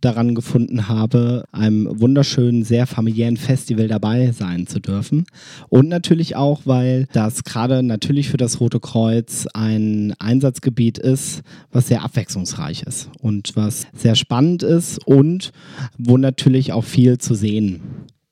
daran 0.00 0.34
gefunden 0.34 0.88
habe, 0.88 1.44
einem 1.52 2.00
wunderschönen, 2.00 2.64
sehr 2.64 2.86
familiären 2.86 3.36
Festival 3.36 3.88
dabei 3.88 4.32
sein 4.32 4.66
zu 4.66 4.78
dürfen. 4.78 5.26
Und 5.68 5.88
natürlich 5.88 6.36
auch, 6.36 6.62
weil 6.64 7.06
das 7.12 7.44
gerade 7.44 7.82
natürlich 7.82 8.28
für 8.28 8.36
das 8.36 8.60
Rote 8.60 8.80
Kreuz 8.80 9.46
ein 9.54 10.14
Einsatzgebiet 10.18 10.98
ist, 10.98 11.42
was 11.72 11.88
sehr 11.88 12.02
abwechslungsreich 12.02 12.82
ist 12.82 13.10
und 13.20 13.56
was 13.56 13.86
sehr 13.94 14.14
spannend 14.14 14.62
ist 14.62 15.04
und 15.06 15.52
wo 15.98 16.16
natürlich 16.16 16.72
auch 16.72 16.84
viel 16.84 17.18
zu 17.18 17.34
sehen 17.34 17.80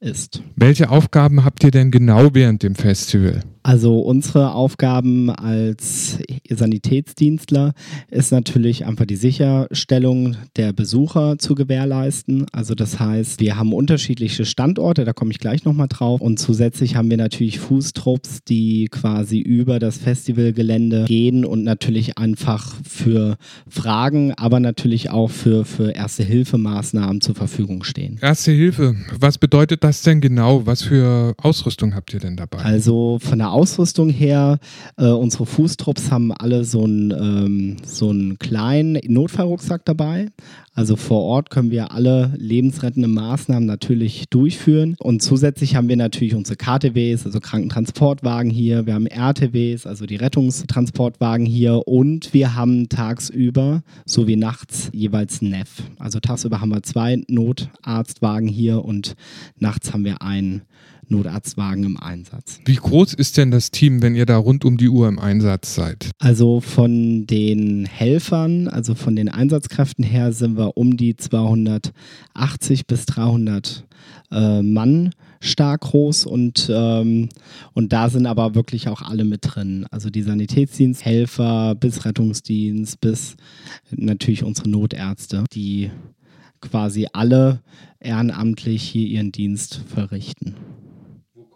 ist. 0.00 0.42
Welche 0.56 0.90
Aufgaben 0.90 1.44
habt 1.44 1.64
ihr 1.64 1.70
denn 1.70 1.90
genau 1.90 2.34
während 2.34 2.62
dem 2.62 2.74
Festival? 2.74 3.42
Also 3.66 4.00
unsere 4.00 4.52
Aufgaben 4.52 5.30
als 5.30 6.18
Sanitätsdienstler 6.50 7.72
ist 8.10 8.30
natürlich 8.30 8.84
einfach 8.84 9.06
die 9.06 9.16
Sicherstellung 9.16 10.36
der 10.56 10.74
Besucher 10.74 11.38
zu 11.38 11.54
gewährleisten. 11.54 12.44
Also 12.52 12.74
das 12.74 13.00
heißt, 13.00 13.40
wir 13.40 13.56
haben 13.56 13.72
unterschiedliche 13.72 14.44
Standorte, 14.44 15.06
da 15.06 15.14
komme 15.14 15.30
ich 15.30 15.38
gleich 15.38 15.64
nochmal 15.64 15.88
drauf. 15.88 16.20
Und 16.20 16.38
zusätzlich 16.38 16.96
haben 16.96 17.08
wir 17.08 17.16
natürlich 17.16 17.58
Fußtrupps, 17.58 18.44
die 18.44 18.88
quasi 18.90 19.38
über 19.38 19.78
das 19.78 19.96
Festivalgelände 19.96 21.06
gehen 21.06 21.46
und 21.46 21.64
natürlich 21.64 22.18
einfach 22.18 22.74
für 22.86 23.38
Fragen, 23.66 24.34
aber 24.34 24.60
natürlich 24.60 25.08
auch 25.08 25.30
für, 25.30 25.64
für 25.64 25.92
Erste-Hilfe-Maßnahmen 25.92 27.22
zur 27.22 27.34
Verfügung 27.34 27.82
stehen. 27.82 28.18
Erste 28.20 28.52
Hilfe, 28.52 28.94
was 29.18 29.38
bedeutet 29.38 29.84
das 29.84 30.02
denn 30.02 30.20
genau? 30.20 30.66
Was 30.66 30.82
für 30.82 31.32
Ausrüstung 31.38 31.94
habt 31.94 32.12
ihr 32.12 32.20
denn 32.20 32.36
dabei? 32.36 32.58
Also 32.58 33.18
von 33.22 33.38
der 33.38 33.53
Ausrüstung 33.54 34.10
her, 34.10 34.58
äh, 34.96 35.06
unsere 35.06 35.46
Fußtrupps 35.46 36.10
haben 36.10 36.32
alle 36.32 36.64
so 36.64 36.84
einen, 36.84 37.10
ähm, 37.12 37.76
so 37.86 38.10
einen 38.10 38.38
kleinen 38.38 38.98
Notfallrucksack 39.06 39.84
dabei. 39.84 40.28
Also 40.76 40.96
vor 40.96 41.22
Ort 41.22 41.50
können 41.50 41.70
wir 41.70 41.92
alle 41.92 42.34
lebensrettenden 42.36 43.14
Maßnahmen 43.14 43.64
natürlich 43.64 44.24
durchführen. 44.28 44.96
Und 44.98 45.22
zusätzlich 45.22 45.76
haben 45.76 45.88
wir 45.88 45.96
natürlich 45.96 46.34
unsere 46.34 46.56
KTWs, 46.56 47.24
also 47.24 47.38
Krankentransportwagen 47.38 48.50
hier. 48.50 48.84
Wir 48.84 48.94
haben 48.94 49.06
RTWs, 49.06 49.86
also 49.86 50.04
die 50.04 50.16
Rettungstransportwagen 50.16 51.46
hier. 51.46 51.86
Und 51.86 52.34
wir 52.34 52.56
haben 52.56 52.88
tagsüber 52.88 53.84
sowie 54.04 54.34
nachts 54.34 54.90
jeweils 54.92 55.42
NEF. 55.42 55.84
Also 56.00 56.18
tagsüber 56.18 56.60
haben 56.60 56.70
wir 56.70 56.82
zwei 56.82 57.22
Notarztwagen 57.28 58.48
hier 58.48 58.84
und 58.84 59.14
nachts 59.56 59.92
haben 59.92 60.04
wir 60.04 60.22
einen 60.22 60.62
Notarztwagen 61.10 61.84
im 61.84 61.96
Einsatz. 61.96 62.60
Wie 62.64 62.76
groß 62.76 63.14
ist 63.14 63.36
denn 63.36 63.50
das 63.50 63.70
Team, 63.70 64.02
wenn 64.02 64.14
ihr 64.14 64.26
da 64.26 64.36
rund 64.36 64.64
um 64.64 64.76
die 64.76 64.88
Uhr 64.88 65.08
im 65.08 65.18
Einsatz 65.18 65.74
seid? 65.74 66.10
Also 66.18 66.60
von 66.60 67.26
den 67.26 67.86
Helfern, 67.86 68.68
also 68.68 68.94
von 68.94 69.16
den 69.16 69.28
Einsatzkräften 69.28 70.04
her 70.04 70.32
sind 70.32 70.56
wir 70.56 70.76
um 70.76 70.96
die 70.96 71.16
280 71.16 72.86
bis 72.86 73.06
300 73.06 73.84
äh, 74.30 74.62
Mann 74.62 75.10
stark 75.40 75.82
groß 75.82 76.26
und, 76.26 76.70
ähm, 76.72 77.28
und 77.74 77.92
da 77.92 78.08
sind 78.08 78.26
aber 78.26 78.54
wirklich 78.54 78.88
auch 78.88 79.02
alle 79.02 79.24
mit 79.24 79.40
drin. 79.42 79.86
Also 79.90 80.10
die 80.10 80.22
Sanitätsdiensthelfer 80.22 81.74
bis 81.74 82.04
Rettungsdienst 82.04 83.00
bis 83.00 83.36
natürlich 83.90 84.42
unsere 84.42 84.68
Notärzte, 84.68 85.44
die 85.52 85.90
quasi 86.60 87.06
alle 87.12 87.60
ehrenamtlich 88.00 88.82
hier 88.82 89.06
ihren 89.06 89.32
Dienst 89.32 89.82
verrichten. 89.86 90.54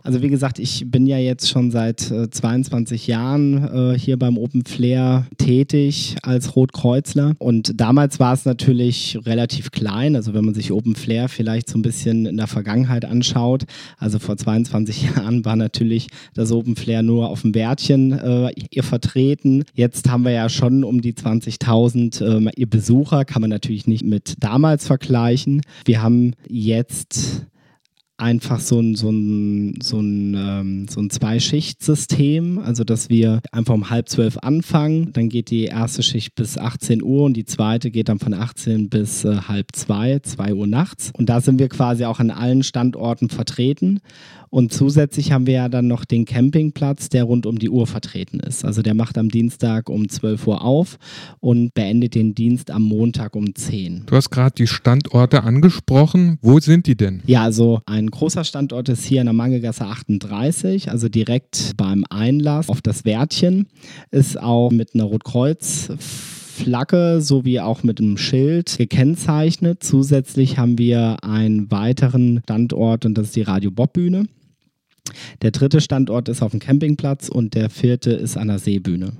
Also 0.09 0.23
wie 0.23 0.31
gesagt, 0.31 0.59
ich 0.59 0.91
bin 0.91 1.07
ja 1.07 1.19
jetzt 1.19 1.51
schon 1.51 1.71
seit 1.71 2.11
äh, 2.11 2.31
22 2.31 3.09
Jahren 3.09 3.93
äh, 3.93 3.99
hier 3.99 4.19
beim 4.19 4.39
Open 4.39 4.65
Flair 4.65 5.27
tätig 5.37 6.17
als 6.23 6.57
Rotkreuzler 6.57 7.35
und 7.39 7.79
damals 7.79 8.19
war 8.19 8.33
es 8.33 8.47
natürlich 8.47 9.19
relativ 9.27 9.71
klein, 9.71 10.17
also 10.17 10.33
wenn 10.33 10.47
man 10.47 10.55
sich 10.55 10.73
Open 10.73 10.95
Flair 10.95 11.29
vielleicht 11.29 11.69
so 11.69 11.77
ein 11.77 11.83
bisschen 11.83 12.25
in 12.25 12.39
der 12.39 12.47
Vergangenheit 12.47 13.05
anschaut, 13.05 13.65
also 13.99 14.19
vor 14.19 14.39
22 14.39 15.11
Jahren 15.15 15.45
war 15.45 15.57
natürlich 15.57 16.07
das 16.33 16.53
Open 16.53 16.75
Flair 16.75 17.03
nur 17.03 17.29
auf 17.29 17.43
dem 17.43 17.53
Bärtchen 17.53 18.13
äh, 18.13 18.51
ihr 18.71 18.85
vertreten. 18.85 19.65
Jetzt 19.75 20.09
haben 20.09 20.25
wir 20.25 20.33
ja 20.33 20.49
schon 20.49 20.85
um 20.85 21.03
die 21.03 21.13
20.000 21.13 22.49
äh, 22.49 22.51
ihr 22.57 22.71
Besucher, 22.71 23.27
kann 23.27 23.43
man 23.43 23.51
natürlich 23.51 23.87
nicht 23.87 24.07
mit 24.07 24.37
damals 24.41 24.87
vergleichen. 24.87 25.61
Wir 25.85 26.01
haben 26.01 26.33
jetzt 26.49 27.45
einfach 28.19 28.61
so 28.61 28.81
ein, 28.81 28.97
so 28.97 29.11
ein, 29.11 29.81
so 29.81 30.01
ein, 30.01 30.35
ähm, 30.37 30.87
so 30.89 31.01
ein 31.01 31.09
Zwei-Schicht-System, 31.09 32.59
also 32.59 32.85
dass 32.85 33.09
wir 33.09 33.41
einfach 33.53 33.75
um 33.75 33.91
halb 33.91 34.09
zwölf 34.09 34.39
anfangen, 34.39 35.13
dann 35.13 35.29
geht 35.29 35.51
die 35.51 35.65
erste 35.65 36.03
Schicht 36.03 36.35
bis 36.35 36.59
18 36.59 37.03
Uhr 37.03 37.25
und 37.25 37.35
die 37.35 37.45
zweite 37.45 37.91
geht 37.91 38.09
dann 38.09 38.19
von 38.19 38.35
18 38.35 38.89
bis 38.89 39.25
äh, 39.25 39.37
halb 39.49 39.69
zwei, 39.75 40.19
zwei 40.19 40.53
Uhr 40.53 40.67
nachts. 40.67 41.13
Und 41.17 41.29
da 41.29 41.41
sind 41.41 41.59
wir 41.59 41.69
quasi 41.69 42.05
auch 42.05 42.19
an 42.19 42.31
allen 42.31 42.65
Standorten 42.65 43.31
vertreten. 43.31 44.01
Und 44.51 44.73
zusätzlich 44.73 45.33
haben 45.33 45.47
wir 45.47 45.55
ja 45.55 45.69
dann 45.69 45.87
noch 45.89 46.05
den 46.05 46.25
Campingplatz, 46.25 47.09
der 47.09 47.25
rund 47.25 47.47
um 47.47 47.59
die 47.59 47.69
Uhr 47.69 47.87
vertreten 47.87 48.41
ist. 48.41 48.65
Also 48.65 48.83
der 48.83 48.95
macht 48.95 49.19
am 49.19 49.29
Dienstag 49.29 49.91
um 49.91 50.09
12 50.09 50.47
Uhr 50.47 50.63
auf 50.65 50.99
und 51.41 51.75
beendet 51.75 52.15
den 52.15 52.35
Dienst 52.35 52.71
am 52.71 52.83
Montag 52.83 53.37
um 53.37 53.55
10. 53.55 54.05
Du 54.07 54.17
hast 54.17 54.31
gerade 54.31 54.55
die 54.57 54.67
Standorte 54.67 55.43
angesprochen. 55.43 56.39
Wo 56.41 56.59
sind 56.61 56.87
die 56.87 56.97
denn? 56.97 57.23
Ja, 57.27 57.43
also 57.43 57.81
ein 57.87 58.08
großer 58.11 58.45
Standort 58.45 58.89
ist 58.89 59.05
hier 59.05 59.21
in 59.21 59.27
der 59.27 59.33
Mangelgasse 59.33 59.85
38, 59.85 60.91
also 60.91 61.09
direkt 61.09 61.77
beim 61.77 62.05
Einlass 62.11 62.69
auf 62.69 62.81
das 62.81 63.05
Wärtchen. 63.05 63.69
Ist 64.11 64.41
auch 64.41 64.71
mit 64.71 64.95
einer 64.95 65.05
Rotkreuz 65.05 65.91
Flagge 66.59 67.21
sowie 67.21 67.61
auch 67.61 67.85
mit 67.85 68.01
einem 68.01 68.17
Schild 68.17 68.79
gekennzeichnet. 68.79 69.83
Zusätzlich 69.83 70.59
haben 70.59 70.77
wir 70.77 71.23
einen 71.23 71.71
weiteren 71.71 72.41
Standort 72.43 73.07
und 73.07 73.17
das 73.17 73.29
ist 73.29 73.37
die 73.37 73.43
Radio 73.43 73.71
Bob 73.71 73.93
Bühne. 73.93 74.27
Der 75.43 75.53
dritte 75.53 75.81
Standort 75.81 76.29
ist 76.29 76.43
auf 76.43 76.51
dem 76.51 76.61
Campingplatz 76.61 77.29
und 77.29 77.55
der 77.55 77.71
vierte 77.71 78.11
ist 78.11 78.37
an 78.37 78.49
der 78.49 78.59
Seebühne. 78.59 79.13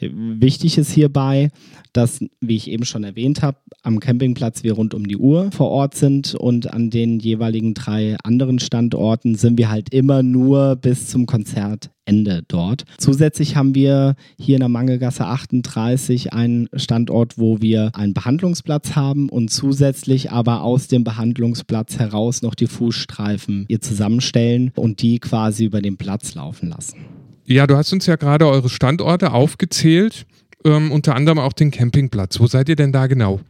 Wichtig 0.00 0.78
ist 0.78 0.90
hierbei, 0.90 1.50
dass, 1.92 2.20
wie 2.40 2.56
ich 2.56 2.70
eben 2.70 2.84
schon 2.84 3.04
erwähnt 3.04 3.42
habe, 3.42 3.58
am 3.82 4.00
Campingplatz 4.00 4.62
wir 4.62 4.74
rund 4.74 4.92
um 4.94 5.06
die 5.06 5.16
Uhr 5.16 5.50
vor 5.52 5.70
Ort 5.70 5.94
sind 5.94 6.34
und 6.34 6.72
an 6.72 6.90
den 6.90 7.18
jeweiligen 7.18 7.74
drei 7.74 8.16
anderen 8.22 8.58
Standorten 8.58 9.34
sind 9.34 9.58
wir 9.58 9.70
halt 9.70 9.94
immer 9.94 10.22
nur 10.22 10.76
bis 10.76 11.08
zum 11.08 11.26
Konzertende 11.26 12.42
dort. 12.48 12.84
Zusätzlich 12.98 13.56
haben 13.56 13.74
wir 13.74 14.14
hier 14.38 14.56
in 14.56 14.60
der 14.60 14.68
Mangelgasse 14.68 15.24
38 15.24 16.32
einen 16.32 16.68
Standort, 16.74 17.38
wo 17.38 17.60
wir 17.60 17.92
einen 17.94 18.14
Behandlungsplatz 18.14 18.94
haben 18.94 19.28
und 19.28 19.50
zusätzlich 19.50 20.30
aber 20.30 20.62
aus 20.62 20.88
dem 20.88 21.04
Behandlungsplatz 21.04 21.98
heraus 21.98 22.42
noch 22.42 22.54
die 22.54 22.66
Fußstreifen 22.66 23.64
hier 23.68 23.80
zusammenstellen 23.80 24.72
und 24.76 25.00
die 25.00 25.18
quasi 25.18 25.64
über 25.64 25.80
den 25.80 25.96
Platz 25.96 26.34
laufen 26.34 26.68
lassen. 26.68 27.25
Ja, 27.46 27.66
du 27.68 27.76
hast 27.76 27.92
uns 27.92 28.06
ja 28.06 28.16
gerade 28.16 28.46
eure 28.46 28.68
Standorte 28.68 29.32
aufgezählt, 29.32 30.26
ähm, 30.64 30.90
unter 30.90 31.14
anderem 31.14 31.38
auch 31.38 31.52
den 31.52 31.70
Campingplatz. 31.70 32.40
Wo 32.40 32.48
seid 32.48 32.68
ihr 32.68 32.76
denn 32.76 32.92
da 32.92 33.06
genau? 33.06 33.40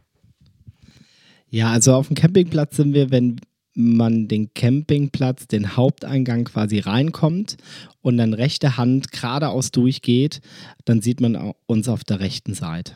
Ja, 1.49 1.71
also 1.71 1.93
auf 1.93 2.07
dem 2.07 2.15
Campingplatz 2.15 2.77
sind 2.77 2.93
wir, 2.93 3.09
wenn 3.09 3.39
man 3.73 4.27
den 4.27 4.53
Campingplatz, 4.53 5.47
den 5.47 5.75
Haupteingang 5.75 6.45
quasi 6.45 6.79
reinkommt 6.79 7.57
und 8.01 8.17
dann 8.17 8.33
rechte 8.33 8.77
Hand 8.77 9.11
geradeaus 9.11 9.71
durchgeht, 9.71 10.41
dann 10.85 11.01
sieht 11.01 11.19
man 11.19 11.53
uns 11.65 11.87
auf 11.87 12.03
der 12.03 12.19
rechten 12.19 12.53
Seite. 12.53 12.93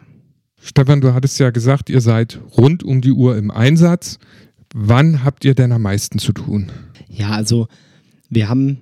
Stefan, 0.60 1.02
du 1.02 1.14
hattest 1.14 1.40
ja 1.40 1.50
gesagt, 1.50 1.90
ihr 1.90 2.02
seid 2.02 2.40
rund 2.58 2.84
um 2.84 3.02
die 3.02 3.12
Uhr 3.12 3.38
im 3.38 3.50
Einsatz. 3.50 4.20
Wann 4.74 5.24
habt 5.24 5.46
ihr 5.46 5.56
denn 5.56 5.72
am 5.72 5.82
meisten 5.82 6.20
zu 6.20 6.32
tun? 6.32 6.72
Ja, 7.10 7.32
also 7.32 7.68
wir 8.30 8.48
haben 8.50 8.82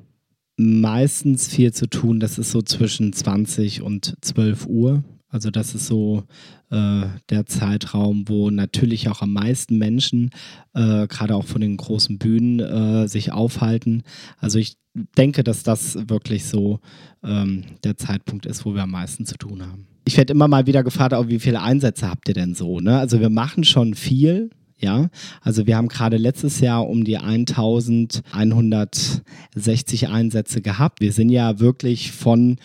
meistens 0.60 1.48
viel 1.48 1.74
zu 1.74 1.88
tun. 1.88 2.20
Das 2.20 2.38
ist 2.38 2.51
so 2.51 2.62
zwischen 2.62 3.13
20 3.13 3.82
und 3.82 4.16
12 4.22 4.68
Uhr. 4.68 5.04
Also 5.30 5.51
das 5.51 5.74
ist 5.74 5.86
so 5.86 6.24
äh, 6.70 7.04
der 7.30 7.46
Zeitraum, 7.46 8.28
wo 8.28 8.50
natürlich 8.50 9.08
auch 9.10 9.22
am 9.22 9.32
meisten 9.32 9.78
Menschen, 9.78 10.32
äh, 10.74 11.08
gerade 11.08 11.36
auch 11.36 11.46
von 11.46 11.62
den 11.62 11.78
großen 11.78 12.18
Bühnen, 12.18 12.60
äh, 12.60 13.08
sich 13.08 13.32
aufhalten. 13.32 14.04
Also 14.38 14.60
ich 14.60 14.75
denke, 15.18 15.44
dass 15.44 15.63
das 15.63 16.10
wirklich 16.10 16.46
so 16.46 16.80
ähm, 17.24 17.63
der 17.84 17.96
Zeitpunkt 17.96 18.46
ist, 18.46 18.66
wo 18.66 18.74
wir 18.74 18.84
am 18.84 18.92
meisten 18.92 19.25
zu 19.25 19.38
tun 19.38 19.62
haben. 19.62 19.88
Ich 20.04 20.18
werde 20.18 20.34
immer 20.34 20.48
mal 20.48 20.66
wieder 20.66 20.84
gefragt, 20.84 21.13
auch 21.13 21.28
wie 21.28 21.39
viele 21.39 21.62
Einsätze 21.62 22.10
habt 22.10 22.28
ihr 22.28 22.34
denn 22.34 22.56
so? 22.56 22.80
Ne? 22.80 22.98
Also 22.98 23.22
wir 23.22 23.30
machen 23.30 23.63
schon 23.63 23.94
viel, 23.94 24.50
ja, 24.79 25.09
also 25.41 25.67
wir 25.67 25.75
haben 25.75 25.89
gerade 25.89 26.17
letztes 26.17 26.62
Jahr 26.62 26.88
um 26.88 27.03
die 27.03 27.17
1160 27.17 30.07
Einsätze 30.07 30.62
gehabt. 30.62 31.01
Wir 31.01 31.12
sind 31.12 31.29
ja 31.29 31.59
wirklich 31.59 32.13
von 32.13 32.55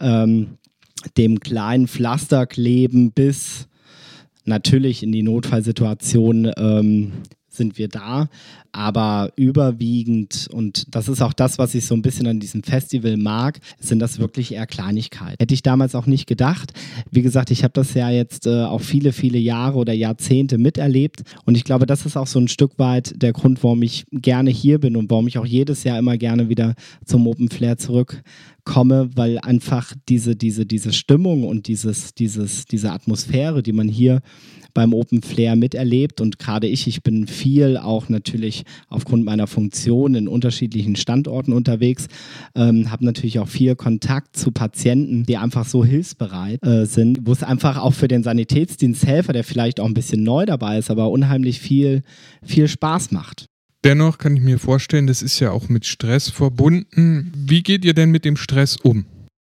ähm, 0.00 0.58
dem 1.16 1.40
kleinen 1.40 1.88
Pflasterkleben 1.88 3.12
bis 3.12 3.68
natürlich 4.44 5.02
in 5.02 5.12
die 5.12 5.22
Notfallsituation 5.22 6.52
ähm, 6.56 7.12
sind 7.50 7.78
wir 7.78 7.88
da. 7.88 8.28
Aber 8.72 9.32
überwiegend, 9.34 10.48
und 10.52 10.94
das 10.94 11.08
ist 11.08 11.20
auch 11.20 11.32
das, 11.32 11.58
was 11.58 11.74
ich 11.74 11.86
so 11.86 11.94
ein 11.94 12.02
bisschen 12.02 12.28
an 12.28 12.38
diesem 12.38 12.62
Festival 12.62 13.16
mag, 13.16 13.58
sind 13.80 13.98
das 13.98 14.20
wirklich 14.20 14.52
eher 14.52 14.66
Kleinigkeiten. 14.66 15.36
Hätte 15.40 15.54
ich 15.54 15.62
damals 15.62 15.96
auch 15.96 16.06
nicht 16.06 16.26
gedacht. 16.26 16.72
Wie 17.10 17.22
gesagt, 17.22 17.50
ich 17.50 17.64
habe 17.64 17.72
das 17.72 17.94
ja 17.94 18.10
jetzt 18.10 18.46
äh, 18.46 18.62
auch 18.62 18.80
viele, 18.80 19.12
viele 19.12 19.38
Jahre 19.38 19.76
oder 19.76 19.92
Jahrzehnte 19.92 20.56
miterlebt. 20.56 21.22
Und 21.44 21.56
ich 21.56 21.64
glaube, 21.64 21.86
das 21.86 22.06
ist 22.06 22.16
auch 22.16 22.28
so 22.28 22.38
ein 22.38 22.48
Stück 22.48 22.78
weit 22.78 23.20
der 23.20 23.32
Grund, 23.32 23.62
warum 23.64 23.82
ich 23.82 24.04
gerne 24.12 24.50
hier 24.50 24.78
bin 24.78 24.96
und 24.96 25.10
warum 25.10 25.26
ich 25.26 25.38
auch 25.38 25.46
jedes 25.46 25.82
Jahr 25.82 25.98
immer 25.98 26.16
gerne 26.16 26.48
wieder 26.48 26.74
zum 27.04 27.26
Open 27.26 27.48
Flair 27.48 27.76
zurückkomme, 27.76 29.10
weil 29.16 29.38
einfach 29.40 29.94
diese, 30.08 30.36
diese, 30.36 30.64
diese 30.64 30.92
Stimmung 30.92 31.44
und 31.44 31.66
dieses, 31.66 32.14
dieses, 32.14 32.66
diese 32.66 32.92
Atmosphäre, 32.92 33.64
die 33.64 33.72
man 33.72 33.88
hier 33.88 34.20
beim 34.74 34.94
Open 34.94 35.22
Flair 35.22 35.56
miterlebt. 35.56 36.20
Und 36.20 36.38
gerade 36.38 36.66
ich, 36.66 36.86
ich 36.86 37.02
bin 37.02 37.26
viel 37.26 37.76
auch 37.76 38.08
natürlich 38.08 38.64
aufgrund 38.88 39.24
meiner 39.24 39.46
Funktion 39.46 40.14
in 40.14 40.28
unterschiedlichen 40.28 40.96
Standorten 40.96 41.52
unterwegs, 41.52 42.08
ähm, 42.54 42.90
habe 42.90 43.04
natürlich 43.04 43.38
auch 43.38 43.48
viel 43.48 43.76
Kontakt 43.76 44.36
zu 44.36 44.50
Patienten, 44.50 45.24
die 45.24 45.36
einfach 45.36 45.66
so 45.66 45.84
hilfsbereit 45.84 46.64
äh, 46.64 46.86
sind, 46.86 47.20
wo 47.22 47.32
es 47.32 47.42
einfach 47.42 47.78
auch 47.78 47.94
für 47.94 48.08
den 48.08 48.22
Sanitätsdiensthelfer, 48.22 49.32
der 49.32 49.44
vielleicht 49.44 49.80
auch 49.80 49.86
ein 49.86 49.94
bisschen 49.94 50.22
neu 50.22 50.46
dabei 50.46 50.78
ist, 50.78 50.90
aber 50.90 51.10
unheimlich 51.10 51.60
viel, 51.60 52.02
viel 52.42 52.68
Spaß 52.68 53.12
macht. 53.12 53.46
Dennoch 53.82 54.18
kann 54.18 54.36
ich 54.36 54.42
mir 54.42 54.58
vorstellen, 54.58 55.06
das 55.06 55.22
ist 55.22 55.40
ja 55.40 55.52
auch 55.52 55.70
mit 55.70 55.86
Stress 55.86 56.28
verbunden. 56.28 57.32
Wie 57.34 57.62
geht 57.62 57.84
ihr 57.84 57.94
denn 57.94 58.10
mit 58.10 58.26
dem 58.26 58.36
Stress 58.36 58.76
um? 58.76 59.06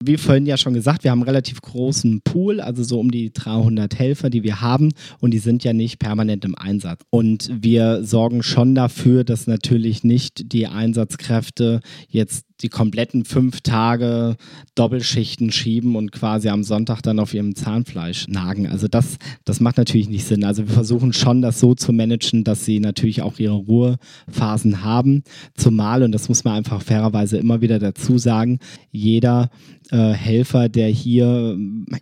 Wie 0.06 0.16
vorhin 0.16 0.46
ja 0.46 0.56
schon 0.56 0.74
gesagt, 0.74 1.04
wir 1.04 1.10
haben 1.10 1.20
einen 1.20 1.28
relativ 1.28 1.60
großen 1.60 2.22
Pool, 2.22 2.60
also 2.60 2.82
so 2.82 3.00
um 3.00 3.10
die 3.10 3.32
300 3.32 3.98
Helfer, 3.98 4.30
die 4.30 4.42
wir 4.42 4.60
haben 4.60 4.92
und 5.20 5.32
die 5.32 5.38
sind 5.38 5.64
ja 5.64 5.72
nicht 5.72 5.98
permanent 5.98 6.44
im 6.44 6.54
Einsatz. 6.54 7.00
Und 7.10 7.50
wir 7.52 8.04
sorgen 8.04 8.42
schon 8.42 8.74
dafür, 8.74 9.24
dass 9.24 9.46
natürlich 9.46 10.04
nicht 10.04 10.52
die 10.52 10.66
Einsatzkräfte 10.66 11.80
jetzt 12.08 12.44
die 12.62 12.68
kompletten 12.68 13.24
fünf 13.24 13.60
Tage 13.60 14.36
Doppelschichten 14.74 15.50
schieben 15.50 15.96
und 15.96 16.12
quasi 16.12 16.48
am 16.48 16.62
Sonntag 16.62 17.02
dann 17.02 17.18
auf 17.18 17.34
ihrem 17.34 17.54
Zahnfleisch 17.54 18.28
nagen. 18.28 18.66
Also 18.66 18.88
das, 18.88 19.18
das 19.44 19.60
macht 19.60 19.78
natürlich 19.78 20.08
nicht 20.08 20.24
Sinn. 20.24 20.44
Also 20.44 20.66
wir 20.66 20.74
versuchen 20.74 21.12
schon, 21.12 21.42
das 21.42 21.60
so 21.60 21.74
zu 21.74 21.92
managen, 21.92 22.44
dass 22.44 22.64
sie 22.64 22.80
natürlich 22.80 23.22
auch 23.22 23.38
ihre 23.38 23.54
Ruhephasen 23.54 24.84
haben. 24.84 25.22
Zumal, 25.54 26.02
und 26.02 26.12
das 26.12 26.28
muss 26.28 26.44
man 26.44 26.54
einfach 26.54 26.82
fairerweise 26.82 27.38
immer 27.38 27.60
wieder 27.60 27.78
dazu 27.78 28.18
sagen, 28.18 28.58
jeder 28.90 29.50
äh, 29.90 30.12
Helfer, 30.12 30.68
der 30.68 30.88
hier 30.88 31.56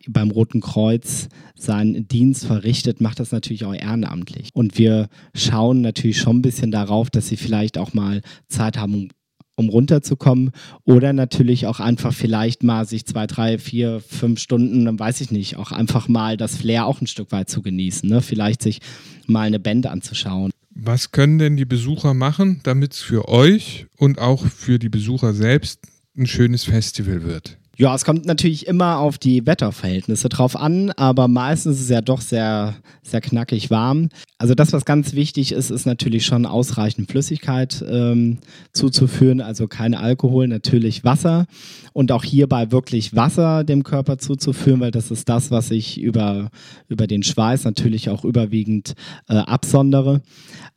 beim 0.08 0.30
Roten 0.30 0.60
Kreuz 0.60 1.28
seinen 1.56 2.08
Dienst 2.08 2.46
verrichtet, 2.46 3.00
macht 3.00 3.20
das 3.20 3.32
natürlich 3.32 3.64
auch 3.64 3.74
ehrenamtlich. 3.74 4.50
Und 4.54 4.78
wir 4.78 5.08
schauen 5.34 5.80
natürlich 5.80 6.18
schon 6.18 6.36
ein 6.36 6.42
bisschen 6.42 6.70
darauf, 6.70 7.10
dass 7.10 7.28
sie 7.28 7.36
vielleicht 7.36 7.78
auch 7.78 7.92
mal 7.94 8.22
Zeit 8.48 8.78
haben, 8.78 9.08
um 9.60 9.68
runterzukommen. 9.68 10.50
Oder 10.84 11.12
natürlich 11.12 11.66
auch 11.66 11.78
einfach 11.78 12.12
vielleicht 12.12 12.64
mal 12.64 12.86
sich 12.86 13.06
zwei, 13.06 13.26
drei, 13.26 13.58
vier, 13.58 14.00
fünf 14.00 14.40
Stunden, 14.40 14.86
dann 14.86 14.98
weiß 14.98 15.20
ich 15.20 15.30
nicht, 15.30 15.56
auch 15.56 15.70
einfach 15.70 16.08
mal 16.08 16.36
das 16.36 16.56
Flair 16.56 16.86
auch 16.86 17.00
ein 17.00 17.06
Stück 17.06 17.30
weit 17.30 17.48
zu 17.48 17.62
genießen. 17.62 18.08
Ne? 18.08 18.22
Vielleicht 18.22 18.62
sich 18.62 18.80
mal 19.26 19.46
eine 19.46 19.60
Band 19.60 19.86
anzuschauen. 19.86 20.50
Was 20.74 21.12
können 21.12 21.38
denn 21.38 21.56
die 21.56 21.64
Besucher 21.64 22.14
machen, 22.14 22.60
damit 22.62 22.94
es 22.94 23.00
für 23.00 23.28
euch 23.28 23.86
und 23.96 24.18
auch 24.18 24.46
für 24.46 24.78
die 24.78 24.88
Besucher 24.88 25.34
selbst 25.34 25.80
ein 26.16 26.26
schönes 26.26 26.64
Festival 26.64 27.22
wird? 27.22 27.58
Ja, 27.76 27.94
es 27.94 28.04
kommt 28.04 28.26
natürlich 28.26 28.66
immer 28.66 28.98
auf 28.98 29.16
die 29.16 29.46
Wetterverhältnisse 29.46 30.28
drauf 30.28 30.54
an, 30.54 30.90
aber 30.92 31.28
meistens 31.28 31.76
ist 31.76 31.84
es 31.84 31.88
ja 31.88 32.02
doch 32.02 32.20
sehr, 32.20 32.74
sehr 33.02 33.20
knackig 33.20 33.70
warm. 33.70 34.10
Also 34.40 34.54
das, 34.54 34.72
was 34.72 34.86
ganz 34.86 35.12
wichtig 35.12 35.52
ist, 35.52 35.70
ist 35.70 35.84
natürlich 35.84 36.24
schon 36.24 36.46
ausreichend 36.46 37.10
Flüssigkeit 37.10 37.84
ähm, 37.86 38.38
zuzuführen, 38.72 39.42
also 39.42 39.68
kein 39.68 39.94
Alkohol, 39.94 40.48
natürlich 40.48 41.04
Wasser 41.04 41.44
und 41.92 42.10
auch 42.10 42.24
hierbei 42.24 42.72
wirklich 42.72 43.14
Wasser 43.14 43.64
dem 43.64 43.84
Körper 43.84 44.16
zuzuführen, 44.16 44.80
weil 44.80 44.92
das 44.92 45.10
ist 45.10 45.28
das, 45.28 45.50
was 45.50 45.70
ich 45.70 46.00
über, 46.00 46.48
über 46.88 47.06
den 47.06 47.22
Schweiß 47.22 47.64
natürlich 47.64 48.08
auch 48.08 48.24
überwiegend 48.24 48.94
äh, 49.28 49.34
absondere. 49.34 50.22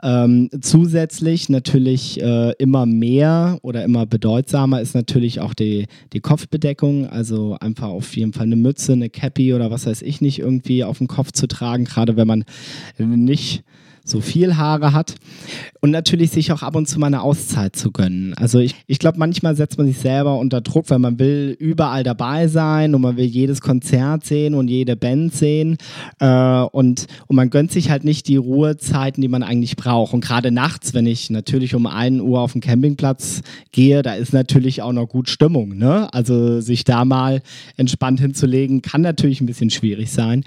Ähm, 0.02 0.50
zusätzlich 0.60 1.48
natürlich 1.48 2.22
äh, 2.22 2.52
immer 2.58 2.86
mehr 2.86 3.60
oder 3.62 3.86
immer 3.86 4.06
bedeutsamer 4.06 4.82
ist 4.82 4.94
natürlich 4.94 5.40
auch 5.40 5.54
die, 5.54 5.88
die 6.12 6.20
Kopfbedeckung, 6.20 7.08
also 7.08 7.56
einfach 7.62 7.88
auf 7.88 8.14
jeden 8.18 8.34
Fall 8.34 8.44
eine 8.44 8.58
Mütze, 8.58 8.92
eine 8.92 9.10
Cappy 9.10 9.54
oder 9.54 9.72
was 9.72 9.86
weiß 9.86 10.02
ich 10.02 10.20
nicht 10.20 10.40
irgendwie 10.40 10.84
auf 10.84 10.98
dem 10.98 11.08
Kopf 11.08 11.32
zu 11.32 11.48
tragen, 11.48 11.86
gerade 11.86 12.18
wenn 12.18 12.28
man 12.28 12.44
nicht 12.98 13.53
nicht 13.54 13.66
so 14.04 14.22
viel 14.22 14.58
Haare 14.58 14.94
hat. 14.94 15.16
Und 15.82 15.92
natürlich 15.92 16.32
sich 16.32 16.52
auch 16.52 16.62
ab 16.62 16.76
und 16.76 16.88
zu 16.88 17.00
mal 17.00 17.08
eine 17.08 17.22
Auszeit 17.22 17.76
zu 17.76 17.92
gönnen. 17.92 18.34
Also 18.36 18.60
ich, 18.60 18.76
ich 18.88 19.00
glaube, 19.00 19.18
manchmal 19.18 19.56
setzt 19.56 19.78
man 19.78 19.88
sich 19.88 19.98
selber 19.98 20.38
unter 20.38 20.62
Druck, 20.62 20.90
weil 20.90 21.00
man 21.00 21.20
will 21.20 21.56
überall 21.60 22.04
dabei 22.04 22.48
sein 22.48 22.96
und 22.96 23.02
man 23.02 23.18
will 23.18 23.26
jedes 23.26 23.62
Konzert 23.62 24.26
sehen 24.26 24.56
und 24.56 24.68
jede 24.68 24.96
Band 24.96 25.34
sehen. 25.34 25.78
Äh, 26.20 26.62
und, 26.72 27.08
und 27.28 27.36
man 27.36 27.50
gönnt 27.50 27.72
sich 27.72 27.90
halt 27.90 28.04
nicht 28.04 28.28
die 28.28 28.38
Ruhezeiten, 28.38 29.22
die 29.22 29.28
man 29.28 29.44
eigentlich 29.44 29.76
braucht. 29.76 30.14
Und 30.14 30.24
gerade 30.24 30.52
nachts, 30.52 30.94
wenn 30.94 31.06
ich 31.06 31.30
natürlich 31.30 31.76
um 31.76 31.86
1 31.86 32.22
Uhr 32.22 32.40
auf 32.40 32.54
den 32.54 32.62
Campingplatz 32.62 33.42
gehe, 33.72 34.02
da 34.02 34.14
ist 34.14 34.34
natürlich 34.34 34.82
auch 34.82 34.94
noch 34.94 35.08
gut 35.08 35.30
Stimmung. 35.30 35.78
Ne? 35.78 36.14
Also 36.14 36.62
sich 36.62 36.84
da 36.84 37.06
mal 37.06 37.42
entspannt 37.78 38.20
hinzulegen, 38.20 38.82
kann 38.82 39.02
natürlich 39.02 39.42
ein 39.42 39.46
bisschen 39.46 39.70
schwierig 39.70 40.12
sein. 40.12 40.44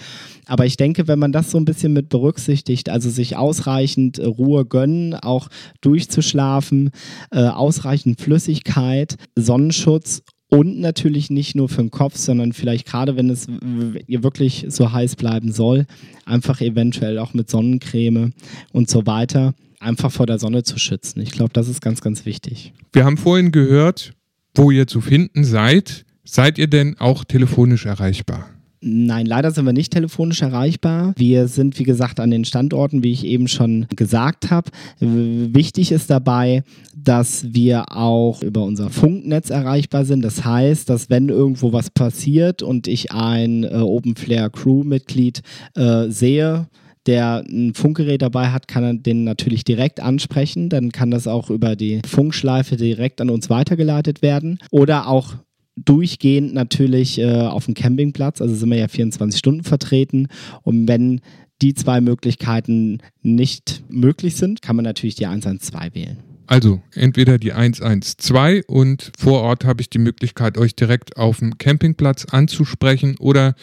Aber 0.49 0.64
ich 0.64 0.77
denke, 0.77 1.09
wenn 1.09 1.19
man 1.19 1.33
das 1.33 1.51
so 1.51 1.59
ein 1.59 1.64
bisschen 1.64 1.92
mit 1.92 2.09
berücksichtigt, 2.09 2.88
also 2.88 3.11
sich 3.11 3.37
ausreichend 3.47 4.19
äh, 4.19 4.27
Ruhe 4.27 4.65
gönnen, 4.65 5.15
auch 5.15 5.49
durchzuschlafen, 5.81 6.91
äh, 7.31 7.45
ausreichend 7.45 8.21
Flüssigkeit, 8.21 9.17
Sonnenschutz 9.37 10.23
und 10.49 10.81
natürlich 10.81 11.31
nicht 11.31 11.55
nur 11.55 11.69
für 11.69 11.83
den 11.83 11.91
Kopf, 11.91 12.17
sondern 12.17 12.53
vielleicht 12.53 12.87
gerade, 12.87 13.17
wenn 13.17 13.31
es 13.31 13.47
wirklich 13.49 14.67
so 14.69 14.93
heiß 14.93 15.17
bleiben 15.17 15.53
soll, 15.53 15.87
einfach 16.25 16.61
eventuell 16.61 17.19
auch 17.19 17.35
mit 17.35 17.49
Sonnencreme 17.51 18.33
und 18.73 18.91
so 18.91 19.07
weiter, 19.07 19.55
einfach 19.81 20.11
vor 20.11 20.27
der 20.27 20.39
Sonne 20.39 20.63
zu 20.63 20.79
schützen. 20.79 21.21
Ich 21.21 21.31
glaube, 21.31 21.53
das 21.53 21.69
ist 21.69 21.81
ganz, 21.81 22.01
ganz 22.01 22.27
wichtig. 22.27 22.73
Wir 22.93 23.05
haben 23.05 23.17
vorhin 23.17 23.53
gehört, 23.53 24.13
wo 24.55 24.71
ihr 24.71 24.87
zu 24.87 25.01
finden 25.01 25.45
seid. 25.45 26.05
Seid 26.25 26.59
ihr 26.59 26.67
denn 26.67 26.97
auch 26.99 27.25
telefonisch 27.25 27.87
erreichbar? 27.87 28.56
Nein, 28.81 29.27
leider 29.27 29.51
sind 29.51 29.65
wir 29.65 29.73
nicht 29.73 29.93
telefonisch 29.93 30.43
erreichbar. 30.43 31.15
Wir 31.17 31.49
sind, 31.49 31.79
wie 31.79 31.85
gesagt, 31.85 32.21
an 32.21 32.31
den 32.31 32.45
Standorten, 32.45 33.03
wie 33.03 33.12
ich 33.12 33.25
eben 33.25 33.49
schon 33.49 33.87
gesagt 33.97 34.51
habe. 34.51 34.71
Wichtig 35.01 35.93
ist 35.93 36.11
dabei, 36.11 36.62
dass 36.95 37.55
wir 37.55 37.97
auch 37.97 38.43
über 38.43 38.62
unser 38.62 38.91
Funknetz 38.91 39.51
erreichbar 39.51 40.05
sind. 40.05 40.23
Das 40.23 40.45
heißt, 40.45 40.91
dass 40.91 41.09
wenn 41.09 41.29
irgendwo 41.29 41.73
was 41.73 41.91
passiert 41.91 42.62
und 42.62 42.87
ich 42.87 43.12
ein 43.12 43.65
äh, 43.65 43.77
OpenFlare 43.77 44.51
Crew-Mitglied 44.51 45.43
äh, 45.75 46.09
sehe, 46.09 46.67
der 47.07 47.45
ein 47.49 47.73
Funkgerät 47.75 48.23
dabei 48.23 48.49
hat, 48.49 48.69
kann 48.69 48.85
er 48.85 48.95
den 48.95 49.25
natürlich 49.25 49.65
direkt 49.65 50.01
ansprechen. 50.01 50.69
Dann 50.69 50.93
kann 50.93 51.11
das 51.11 51.27
auch 51.27 51.51
über 51.51 51.77
die 51.77 52.03
Funkschleife 52.07 52.77
direkt 52.77 53.21
an 53.21 53.31
uns 53.31 53.49
weitergeleitet 53.49 54.23
werden. 54.23 54.59
Oder 54.71 55.09
auch 55.09 55.35
durchgehend 55.77 56.55
natürlich 56.55 57.19
äh, 57.19 57.27
auf 57.27 57.67
dem 57.67 57.75
Campingplatz, 57.75 58.41
also 58.41 58.55
sind 58.55 58.71
wir 58.71 58.79
ja 58.79 58.89
24 58.89 59.39
Stunden 59.39 59.65
vertreten. 59.65 60.29
Und 60.62 60.89
wenn 60.89 61.21
die 61.62 61.75
zwei 61.75 62.01
Möglichkeiten 62.01 62.99
nicht 63.23 63.83
möglich 63.89 64.37
sind, 64.37 64.62
kann 64.62 64.77
man 64.77 64.85
natürlich 64.85 65.15
die 65.15 65.27
112 65.27 65.95
wählen. 65.95 66.19
Also 66.47 66.81
entweder 66.95 67.39
die 67.39 67.53
112 67.53 68.65
und 68.69 69.11
vor 69.19 69.41
Ort 69.43 69.65
habe 69.65 69.81
ich 69.81 69.91
die 69.91 69.99
Möglichkeit, 69.99 70.59
euch 70.59 70.77
direkt 70.77 71.17
auf 71.17 71.41
dem 71.41 71.59
Campingplatz 71.59 72.25
anzusprechen 72.27 73.17
oder 73.19 73.55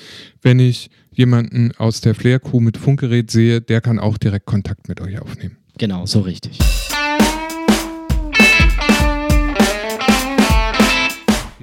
wenn 0.41 0.59
ich 0.59 0.89
jemanden 1.11 1.71
aus 1.77 2.01
der 2.01 2.13
Flair 2.13 2.39
Crew 2.39 2.59
mit 2.59 2.77
Funkgerät 2.77 3.31
sehe, 3.31 3.61
der 3.61 3.79
kann 3.79 3.99
auch 3.99 4.17
direkt 4.17 4.45
Kontakt 4.45 4.89
mit 4.89 4.99
euch 4.99 5.19
aufnehmen. 5.19 5.57
Genau, 5.77 6.05
so 6.05 6.19
richtig. 6.19 6.59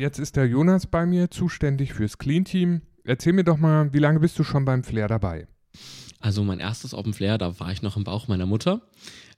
Jetzt 0.01 0.19
ist 0.19 0.37
der 0.37 0.47
Jonas 0.47 0.87
bei 0.87 1.05
mir 1.05 1.31
zuständig 1.31 1.93
fürs 1.93 2.17
Clean 2.17 2.43
Team. 2.43 2.81
Erzähl 3.05 3.35
mir 3.35 3.45
doch 3.45 3.59
mal, 3.59 3.93
wie 3.93 3.99
lange 3.99 4.21
bist 4.21 4.39
du 4.39 4.45
schon 4.45 4.65
beim 4.65 4.83
Flair 4.83 5.09
dabei? 5.09 5.47
Also 6.21 6.43
mein 6.43 6.59
erstes 6.59 6.95
Open 6.95 7.13
Flair, 7.13 7.37
da 7.37 7.61
war 7.61 7.71
ich 7.71 7.83
noch 7.83 7.99
im 7.99 8.05
Bauch 8.05 8.27
meiner 8.27 8.47
Mutter. 8.47 8.81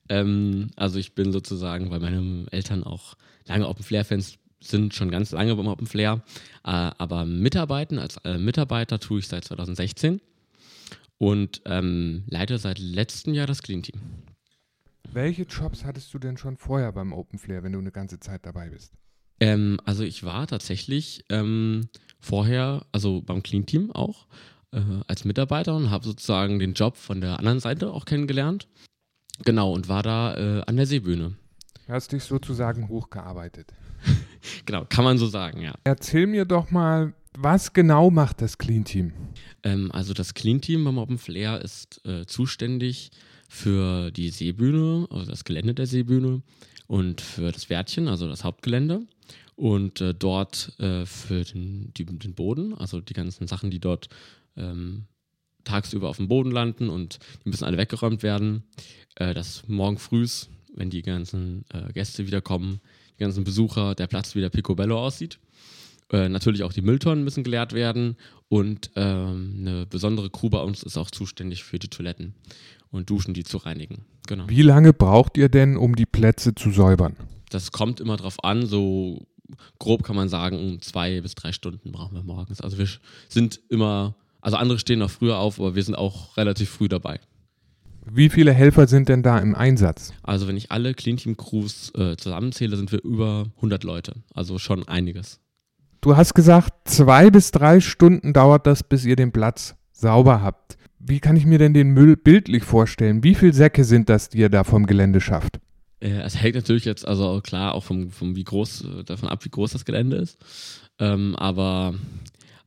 Ähm, 0.08 0.70
also 0.76 1.00
ich 1.00 1.16
bin 1.16 1.32
sozusagen, 1.32 1.90
weil 1.90 1.98
meine 1.98 2.46
Eltern 2.52 2.84
auch 2.84 3.16
lange 3.44 3.66
Open 3.66 3.82
Flair-Fans 3.82 4.38
sind, 4.60 4.94
schon 4.94 5.10
ganz 5.10 5.32
lange 5.32 5.56
beim 5.56 5.66
Open 5.66 5.88
Flair. 5.88 6.22
Äh, 6.62 6.92
aber 6.96 7.24
mitarbeiten, 7.26 7.98
als 7.98 8.18
äh, 8.18 8.38
Mitarbeiter 8.38 9.00
tue 9.00 9.18
ich 9.18 9.26
seit 9.26 9.44
2016 9.44 10.20
und 11.18 11.60
ähm, 11.64 12.22
leite 12.28 12.56
seit 12.58 12.78
letztem 12.78 13.34
Jahr 13.34 13.48
das 13.48 13.62
Clean 13.62 13.82
Team. 13.82 14.00
Welche 15.12 15.42
Jobs 15.42 15.84
hattest 15.84 16.14
du 16.14 16.20
denn 16.20 16.36
schon 16.36 16.56
vorher 16.56 16.92
beim 16.92 17.12
Open 17.12 17.40
Flair, 17.40 17.64
wenn 17.64 17.72
du 17.72 17.80
eine 17.80 17.90
ganze 17.90 18.20
Zeit 18.20 18.46
dabei 18.46 18.70
bist? 18.70 18.92
Ähm, 19.40 19.80
also 19.84 20.04
ich 20.04 20.24
war 20.24 20.46
tatsächlich 20.46 21.24
ähm, 21.28 21.88
vorher, 22.20 22.86
also 22.92 23.20
beim 23.22 23.42
Clean 23.42 23.66
Team 23.66 23.90
auch, 23.92 24.26
äh, 24.72 24.80
als 25.06 25.24
Mitarbeiter 25.24 25.76
und 25.76 25.90
habe 25.90 26.04
sozusagen 26.04 26.58
den 26.58 26.74
Job 26.74 26.96
von 26.96 27.20
der 27.20 27.38
anderen 27.38 27.60
Seite 27.60 27.92
auch 27.92 28.04
kennengelernt. 28.04 28.68
Genau, 29.44 29.72
und 29.72 29.88
war 29.88 30.02
da 30.02 30.36
äh, 30.36 30.62
an 30.66 30.76
der 30.76 30.86
Seebühne. 30.86 31.34
Du 31.86 31.92
hast 31.92 32.12
dich 32.12 32.24
sozusagen 32.24 32.88
hochgearbeitet. 32.88 33.72
Genau, 34.66 34.84
kann 34.88 35.04
man 35.04 35.18
so 35.18 35.28
sagen, 35.28 35.60
ja. 35.60 35.72
Erzähl 35.84 36.26
mir 36.26 36.44
doch 36.44 36.72
mal, 36.72 37.14
was 37.38 37.72
genau 37.72 38.10
macht 38.10 38.42
das 38.42 38.58
Clean 38.58 38.84
Team? 38.84 39.12
Ähm, 39.62 39.92
also 39.92 40.14
das 40.14 40.34
Clean 40.34 40.60
Team 40.60 40.84
beim 40.84 40.98
Open 40.98 41.18
Flair 41.18 41.60
ist 41.62 42.04
äh, 42.04 42.26
zuständig 42.26 43.12
für 43.48 44.10
die 44.10 44.30
Seebühne, 44.30 45.06
also 45.10 45.30
das 45.30 45.44
Gelände 45.44 45.74
der 45.74 45.86
Seebühne 45.86 46.42
und 46.88 47.20
für 47.20 47.52
das 47.52 47.70
Wärtchen, 47.70 48.08
also 48.08 48.26
das 48.26 48.42
Hauptgelände 48.42 49.06
und 49.62 50.00
äh, 50.00 50.12
dort 50.12 50.72
äh, 50.80 51.06
für 51.06 51.44
den, 51.44 51.94
die, 51.96 52.04
den 52.04 52.34
Boden, 52.34 52.74
also 52.74 53.00
die 53.00 53.12
ganzen 53.12 53.46
Sachen, 53.46 53.70
die 53.70 53.78
dort 53.78 54.08
ähm, 54.56 55.04
tagsüber 55.62 56.08
auf 56.08 56.16
dem 56.16 56.26
Boden 56.26 56.50
landen 56.50 56.88
und 56.88 57.20
die 57.44 57.48
müssen 57.48 57.62
alle 57.62 57.78
weggeräumt 57.78 58.24
werden. 58.24 58.64
Äh, 59.14 59.34
dass 59.34 59.62
morgen 59.68 59.98
früh, 59.98 60.26
wenn 60.74 60.90
die 60.90 61.02
ganzen 61.02 61.64
äh, 61.72 61.92
Gäste 61.92 62.26
wieder 62.26 62.40
kommen, 62.40 62.80
die 63.16 63.22
ganzen 63.22 63.44
Besucher, 63.44 63.94
der 63.94 64.08
Platz 64.08 64.34
wieder 64.34 64.50
picobello 64.50 64.98
aussieht. 64.98 65.38
Äh, 66.10 66.28
natürlich 66.28 66.64
auch 66.64 66.72
die 66.72 66.82
Mülltonnen 66.82 67.22
müssen 67.22 67.44
geleert 67.44 67.72
werden 67.72 68.16
und 68.48 68.90
ähm, 68.96 69.58
eine 69.60 69.86
besondere 69.86 70.30
Crew 70.30 70.50
bei 70.50 70.60
uns 70.60 70.82
ist 70.82 70.98
auch 70.98 71.12
zuständig 71.12 71.62
für 71.62 71.78
die 71.78 71.88
Toiletten 71.88 72.34
und 72.90 73.10
Duschen, 73.10 73.32
die 73.32 73.44
zu 73.44 73.58
reinigen. 73.58 74.06
Genau. 74.26 74.48
Wie 74.48 74.62
lange 74.62 74.92
braucht 74.92 75.38
ihr 75.38 75.48
denn, 75.48 75.76
um 75.76 75.94
die 75.94 76.06
Plätze 76.06 76.52
zu 76.52 76.72
säubern? 76.72 77.14
Das 77.48 77.70
kommt 77.70 78.00
immer 78.00 78.16
drauf 78.16 78.42
an, 78.42 78.66
so 78.66 79.26
grob 79.78 80.02
kann 80.02 80.16
man 80.16 80.28
sagen, 80.28 80.78
zwei 80.80 81.20
bis 81.20 81.34
drei 81.34 81.52
Stunden 81.52 81.92
brauchen 81.92 82.14
wir 82.14 82.22
morgens. 82.22 82.60
Also 82.60 82.78
wir 82.78 82.88
sind 83.28 83.60
immer, 83.68 84.14
also 84.40 84.56
andere 84.56 84.78
stehen 84.78 85.00
noch 85.00 85.10
früher 85.10 85.38
auf, 85.38 85.58
aber 85.58 85.74
wir 85.74 85.82
sind 85.82 85.94
auch 85.94 86.36
relativ 86.36 86.70
früh 86.70 86.88
dabei. 86.88 87.20
Wie 88.04 88.30
viele 88.30 88.52
Helfer 88.52 88.88
sind 88.88 89.08
denn 89.08 89.22
da 89.22 89.38
im 89.38 89.54
Einsatz? 89.54 90.12
Also 90.22 90.48
wenn 90.48 90.56
ich 90.56 90.72
alle 90.72 90.94
Clean 90.94 91.16
Team 91.16 91.36
Crews 91.36 91.92
äh, 91.94 92.16
zusammenzähle, 92.16 92.76
sind 92.76 92.90
wir 92.90 93.02
über 93.02 93.46
100 93.56 93.84
Leute. 93.84 94.14
Also 94.34 94.58
schon 94.58 94.86
einiges. 94.88 95.38
Du 96.00 96.16
hast 96.16 96.34
gesagt, 96.34 96.88
zwei 96.88 97.30
bis 97.30 97.52
drei 97.52 97.78
Stunden 97.78 98.32
dauert 98.32 98.66
das, 98.66 98.82
bis 98.82 99.04
ihr 99.04 99.14
den 99.14 99.30
Platz 99.30 99.76
sauber 99.92 100.42
habt. 100.42 100.76
Wie 100.98 101.20
kann 101.20 101.36
ich 101.36 101.46
mir 101.46 101.58
denn 101.58 101.74
den 101.74 101.90
Müll 101.90 102.16
bildlich 102.16 102.64
vorstellen? 102.64 103.22
Wie 103.22 103.36
viele 103.36 103.52
Säcke 103.52 103.84
sind 103.84 104.08
das, 104.08 104.28
die 104.28 104.38
ihr 104.38 104.48
da 104.48 104.64
vom 104.64 104.86
Gelände 104.86 105.20
schafft? 105.20 105.60
Äh, 106.02 106.20
es 106.22 106.40
hängt 106.40 106.56
natürlich 106.56 106.84
jetzt, 106.84 107.06
also 107.06 107.40
klar, 107.40 107.74
auch 107.74 107.84
vom, 107.84 108.10
vom 108.10 108.34
wie 108.36 108.44
groß, 108.44 108.84
davon 109.06 109.28
ab, 109.28 109.44
wie 109.44 109.50
groß 109.50 109.72
das 109.72 109.84
Gelände 109.84 110.16
ist. 110.16 110.38
Ähm, 110.98 111.36
aber 111.36 111.94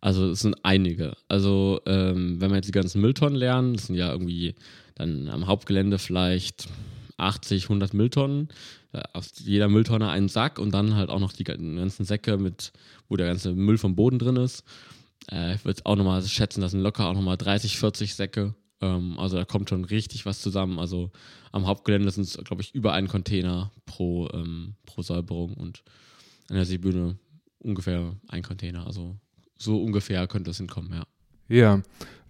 also 0.02 0.30
es 0.30 0.39
sind 0.39 0.56
einige. 0.63 1.15
Also 1.28 1.82
ähm, 1.86 2.39
wenn 2.39 2.52
wir 2.52 2.58
jetzt 2.58 2.67
die 2.67 2.71
ganzen 2.71 3.02
Mülltonnen 3.02 3.38
lernen, 3.38 3.74
das 3.74 3.88
sind 3.88 3.95
ja 3.95 4.12
irgendwie 4.12 4.56
dann 4.95 5.30
am 5.30 5.48
Hauptgelände 5.48 6.00
vielleicht 6.00 6.67
80, 7.17 7.63
100 7.63 7.93
Mülltonnen. 7.93 8.50
Äh, 8.93 9.04
aus 9.13 9.34
jeder 9.43 9.67
Mülltonne 9.67 10.10
einen 10.10 10.30
Sack 10.30 10.60
und 10.60 10.71
dann 10.71 10.95
halt 10.95 11.10
auch 11.10 11.19
noch 11.19 11.34
die 11.34 11.43
ganzen 11.43 12.06
Säcke 12.06 12.38
mit, 12.38 12.71
wo 13.10 13.17
der 13.17 13.28
ganze 13.28 13.54
Müll 13.54 13.78
vom 13.78 13.95
Boden 13.95 14.19
drin 14.19 14.38
ist. 14.38 14.63
Äh, 15.32 15.56
ich 15.56 15.65
würde 15.65 15.82
auch 15.86 15.95
nochmal 15.95 16.24
schätzen, 16.24 16.62
das 16.62 16.71
sind 16.71 16.82
locker 16.82 17.08
auch 17.08 17.13
nochmal 17.13 17.38
30, 17.38 17.78
40 17.78 18.15
Säcke. 18.15 18.54
Ähm, 18.81 19.17
also 19.19 19.38
da 19.38 19.45
kommt 19.45 19.69
schon 19.69 19.85
richtig 19.85 20.25
was 20.25 20.41
zusammen. 20.41 20.79
Also 20.79 21.11
am 21.51 21.67
Hauptgelände 21.67 22.09
sind 22.11 22.23
es, 22.23 22.38
glaube 22.38 22.61
ich, 22.61 22.73
über 22.73 22.93
einen 22.93 23.07
Container 23.07 23.71
pro, 23.85 24.29
ähm, 24.33 24.75
pro 24.85 25.01
Säuberung 25.01 25.53
und 25.53 25.83
an 26.49 26.55
der 26.55 26.65
Seebühne 26.65 27.17
ungefähr 27.59 28.15
ein 28.27 28.43
Container. 28.43 28.85
Also 28.85 29.15
so 29.57 29.81
ungefähr 29.81 30.27
könnte 30.27 30.51
es 30.51 30.57
hinkommen, 30.57 30.93
ja. 30.93 31.03
Ja. 31.47 31.81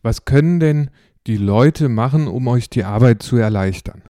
Was 0.01 0.25
können 0.25 0.59
denn 0.59 0.91
die 1.27 1.37
Leute 1.37 1.89
machen, 1.89 2.27
um 2.27 2.47
euch 2.47 2.69
die 2.69 2.83
Arbeit 2.83 3.23
zu 3.23 3.37
erleichtern? 3.37 4.03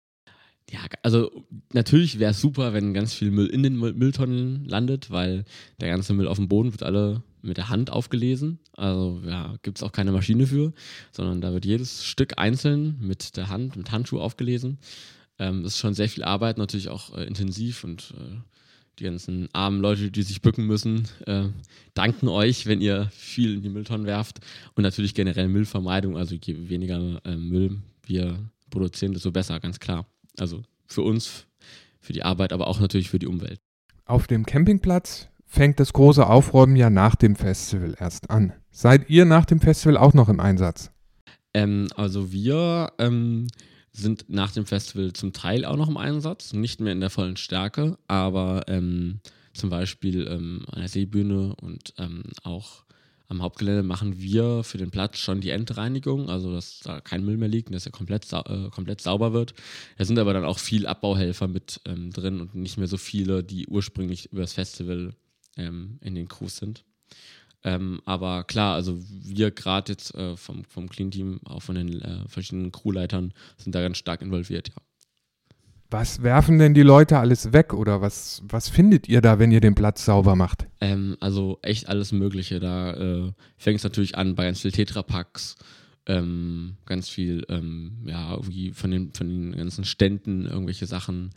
Ja, 0.71 0.79
also 1.03 1.29
natürlich 1.71 2.17
wäre 2.17 2.31
es 2.31 2.41
super, 2.41 2.73
wenn 2.73 2.95
ganz 2.95 3.13
viel 3.13 3.29
Müll 3.29 3.47
in 3.47 3.61
den 3.61 3.77
Mülltonnen 3.77 4.65
landet, 4.65 5.11
weil 5.11 5.45
der 5.79 5.89
ganze 5.89 6.13
Müll 6.13 6.27
auf 6.27 6.37
dem 6.37 6.47
Boden 6.47 6.71
wird 6.71 6.81
alle 6.81 7.21
mit 7.43 7.57
der 7.57 7.69
Hand 7.69 7.91
aufgelesen. 7.91 8.59
Also 8.75 9.21
ja, 9.25 9.55
gibt 9.61 9.77
es 9.77 9.83
auch 9.83 9.91
keine 9.91 10.11
Maschine 10.11 10.47
für, 10.47 10.73
sondern 11.11 11.41
da 11.41 11.53
wird 11.53 11.65
jedes 11.65 12.03
Stück 12.05 12.37
einzeln 12.37 12.97
mit 13.01 13.37
der 13.37 13.49
Hand, 13.49 13.75
mit 13.75 13.91
Handschuh 13.91 14.19
aufgelesen. 14.19 14.79
Ähm, 15.39 15.63
das 15.63 15.73
ist 15.73 15.79
schon 15.79 15.93
sehr 15.93 16.09
viel 16.09 16.23
Arbeit, 16.23 16.57
natürlich 16.57 16.89
auch 16.89 17.15
äh, 17.15 17.25
intensiv 17.25 17.83
und 17.83 18.13
äh, 18.17 18.37
die 18.99 19.05
ganzen 19.05 19.49
armen 19.53 19.79
Leute, 19.79 20.11
die 20.11 20.21
sich 20.21 20.41
bücken 20.41 20.65
müssen, 20.67 21.07
äh, 21.25 21.45
danken 21.93 22.27
euch, 22.27 22.67
wenn 22.67 22.79
ihr 22.79 23.09
viel 23.11 23.55
in 23.55 23.61
die 23.61 23.69
Mülltonnen 23.69 24.05
werft. 24.05 24.39
Und 24.75 24.83
natürlich 24.83 25.15
generell 25.15 25.47
Müllvermeidung, 25.47 26.15
also 26.17 26.35
je 26.35 26.69
weniger 26.69 27.19
äh, 27.25 27.35
Müll 27.35 27.81
wir 28.05 28.39
produzieren, 28.69 29.13
desto 29.13 29.31
besser, 29.31 29.59
ganz 29.59 29.79
klar. 29.79 30.05
Also 30.37 30.63
für 30.85 31.01
uns, 31.01 31.47
für 31.99 32.13
die 32.13 32.23
Arbeit, 32.23 32.53
aber 32.53 32.67
auch 32.67 32.79
natürlich 32.79 33.09
für 33.09 33.19
die 33.19 33.27
Umwelt. 33.27 33.59
Auf 34.05 34.27
dem 34.27 34.45
Campingplatz 34.45 35.29
fängt 35.53 35.79
das 35.79 35.93
große 35.93 36.25
Aufräumen 36.25 36.75
ja 36.75 36.89
nach 36.89 37.15
dem 37.15 37.35
Festival 37.35 37.95
erst 37.99 38.31
an. 38.31 38.53
Seid 38.71 39.07
ihr 39.11 39.25
nach 39.25 39.45
dem 39.45 39.59
Festival 39.59 39.97
auch 39.97 40.15
noch 40.15 40.27
im 40.27 40.39
Einsatz? 40.39 40.91
Ähm, 41.53 41.89
also 41.95 42.31
wir 42.31 42.91
ähm, 42.97 43.45
sind 43.91 44.25
nach 44.29 44.51
dem 44.51 44.65
Festival 44.65 45.13
zum 45.13 45.31
Teil 45.31 45.63
auch 45.63 45.77
noch 45.77 45.89
im 45.89 45.97
Einsatz, 45.97 46.53
nicht 46.53 46.81
mehr 46.81 46.91
in 46.91 47.01
der 47.01 47.11
vollen 47.11 47.37
Stärke, 47.37 47.99
aber 48.07 48.63
ähm, 48.67 49.19
zum 49.53 49.69
Beispiel 49.69 50.27
ähm, 50.27 50.65
an 50.71 50.79
der 50.79 50.89
Seebühne 50.89 51.55
und 51.61 51.93
ähm, 51.99 52.23
auch 52.41 52.83
am 53.27 53.43
Hauptgelände 53.43 53.83
machen 53.83 54.19
wir 54.19 54.63
für 54.63 54.79
den 54.79 54.89
Platz 54.89 55.19
schon 55.19 55.39
die 55.39 55.51
Endreinigung, 55.51 56.29
also 56.29 56.51
dass 56.51 56.79
da 56.79 56.99
kein 56.99 57.23
Müll 57.23 57.37
mehr 57.37 57.47
liegt 57.47 57.67
und 57.69 57.73
dass 57.73 57.85
er 57.85 57.91
komplett, 57.91 58.25
sau 58.25 58.41
äh, 58.41 58.69
komplett 58.71 59.01
sauber 59.01 59.33
wird. 59.33 59.53
Da 59.99 60.05
sind 60.05 60.17
aber 60.17 60.33
dann 60.33 60.45
auch 60.45 60.57
viel 60.57 60.87
Abbauhelfer 60.87 61.47
mit 61.47 61.79
ähm, 61.85 62.09
drin 62.11 62.41
und 62.41 62.55
nicht 62.55 62.77
mehr 62.77 62.87
so 62.87 62.97
viele, 62.97 63.43
die 63.43 63.67
ursprünglich 63.67 64.31
über 64.31 64.41
das 64.41 64.53
Festival 64.53 65.13
ähm, 65.57 65.99
in 66.01 66.15
den 66.15 66.27
Crews 66.27 66.57
sind. 66.57 66.83
Ähm, 67.63 68.01
aber 68.05 68.43
klar, 68.43 68.75
also 68.75 68.99
wir 68.99 69.51
gerade 69.51 69.93
jetzt 69.93 70.13
äh, 70.15 70.35
vom, 70.35 70.65
vom 70.65 70.89
Clean 70.89 71.11
Team, 71.11 71.39
auch 71.45 71.61
von 71.61 71.75
den 71.75 72.01
äh, 72.01 72.27
verschiedenen 72.27 72.71
Crewleitern, 72.71 73.33
sind 73.57 73.73
da 73.73 73.81
ganz 73.81 73.97
stark 73.97 74.21
involviert, 74.21 74.69
ja. 74.69 74.81
Was 75.93 76.23
werfen 76.23 76.57
denn 76.57 76.73
die 76.73 76.81
Leute 76.81 77.19
alles 77.19 77.53
weg 77.53 77.71
oder 77.71 78.01
was, 78.01 78.41
was 78.47 78.67
findet 78.67 79.07
ihr 79.07 79.21
da, 79.21 79.37
wenn 79.37 79.51
ihr 79.51 79.61
den 79.61 79.75
Platz 79.75 80.05
sauber 80.05 80.35
macht? 80.35 80.65
Ähm, 80.81 81.17
also 81.19 81.59
echt 81.61 81.87
alles 81.87 82.11
Mögliche. 82.11 82.59
Da 82.59 82.93
äh, 82.93 83.31
fängt 83.57 83.77
es 83.77 83.83
natürlich 83.83 84.17
an 84.17 84.33
bei 84.33 84.45
ganz 84.45 84.61
viel 84.61 84.71
Tetrapacks, 84.71 85.55
ähm, 86.07 86.77
ganz 86.87 87.09
viel, 87.09 87.45
ähm, 87.47 87.99
ja, 88.05 88.31
irgendwie 88.31 88.71
von 88.71 88.89
den, 88.89 89.13
von 89.13 89.29
den 89.29 89.55
ganzen 89.55 89.85
Ständen 89.85 90.47
irgendwelche 90.47 90.87
Sachen, 90.87 91.29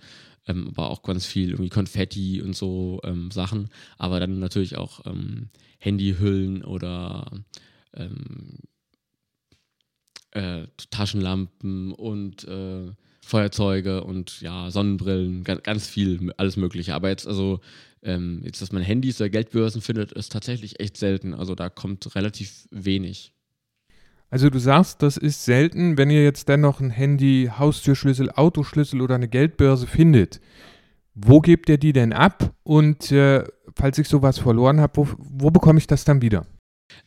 ähm, 0.47 0.69
aber 0.69 0.91
auch 0.91 1.03
ganz 1.03 1.27
viel 1.27 1.51
irgendwie 1.51 1.71
Konfetti 1.71 2.43
und 2.43 2.55
so 2.55 3.01
ähm, 3.05 3.31
Sachen. 3.31 3.69
Aber 3.99 4.21
dann 4.21 4.39
natürlich 4.39 4.77
auch 4.77 5.05
ähm, 5.07 5.49
Handyhüllen 5.79 6.65
oder 6.65 7.31
äh, 10.37 10.67
Taschenlampen 10.91 11.93
und 11.93 12.45
äh, 12.45 12.93
Feuerzeuge 13.23 14.05
und 14.05 14.41
ja, 14.41 14.71
Sonnenbrillen, 14.71 15.43
ganz, 15.45 15.63
ganz 15.63 15.87
viel, 15.89 16.33
alles 16.37 16.57
Mögliche. 16.57 16.95
Aber 16.95 17.09
jetzt, 17.09 17.27
also, 17.27 17.61
ähm, 18.03 18.43
jetzt, 18.45 18.63
dass 18.63 18.71
man 18.71 18.83
Handys 18.83 19.21
oder 19.21 19.31
Geldbörsen 19.31 19.81
findet, 19.81 20.13
ist 20.13 20.31
tatsächlich 20.31 20.79
echt 20.79 20.97
selten. 20.97 21.35
Also 21.35 21.55
da 21.55 21.69
kommt 21.71 22.15
relativ 22.15 22.69
wenig. 22.71 23.33
Also 24.31 24.51
du 24.51 24.59
sagst, 24.59 25.03
das 25.03 25.17
ist 25.17 25.45
selten, 25.45 25.99
wenn 25.99 26.11
ihr 26.11 26.25
jetzt 26.25 26.49
dennoch 26.49 26.81
ein 26.81 26.91
Handy, 26.91 27.51
Haustürschlüssel, 27.57 28.31
Autoschlüssel 28.31 29.01
oder 29.01 29.15
eine 29.15 29.29
Geldbörse 29.29 29.87
findet. 29.87 30.41
Wo 31.15 31.41
gebt 31.41 31.69
ihr 31.69 31.79
die 31.79 31.93
denn 31.93 32.13
ab? 32.13 32.53
Und 32.63 33.13
äh, 33.13 33.45
falls 33.75 33.99
ich 33.99 34.09
sowas 34.09 34.39
verloren 34.39 34.81
habe, 34.81 34.97
wo, 34.97 35.09
wo 35.19 35.51
bekomme 35.51 35.79
ich 35.79 35.87
das 35.87 36.05
dann 36.05 36.23
wieder? 36.23 36.47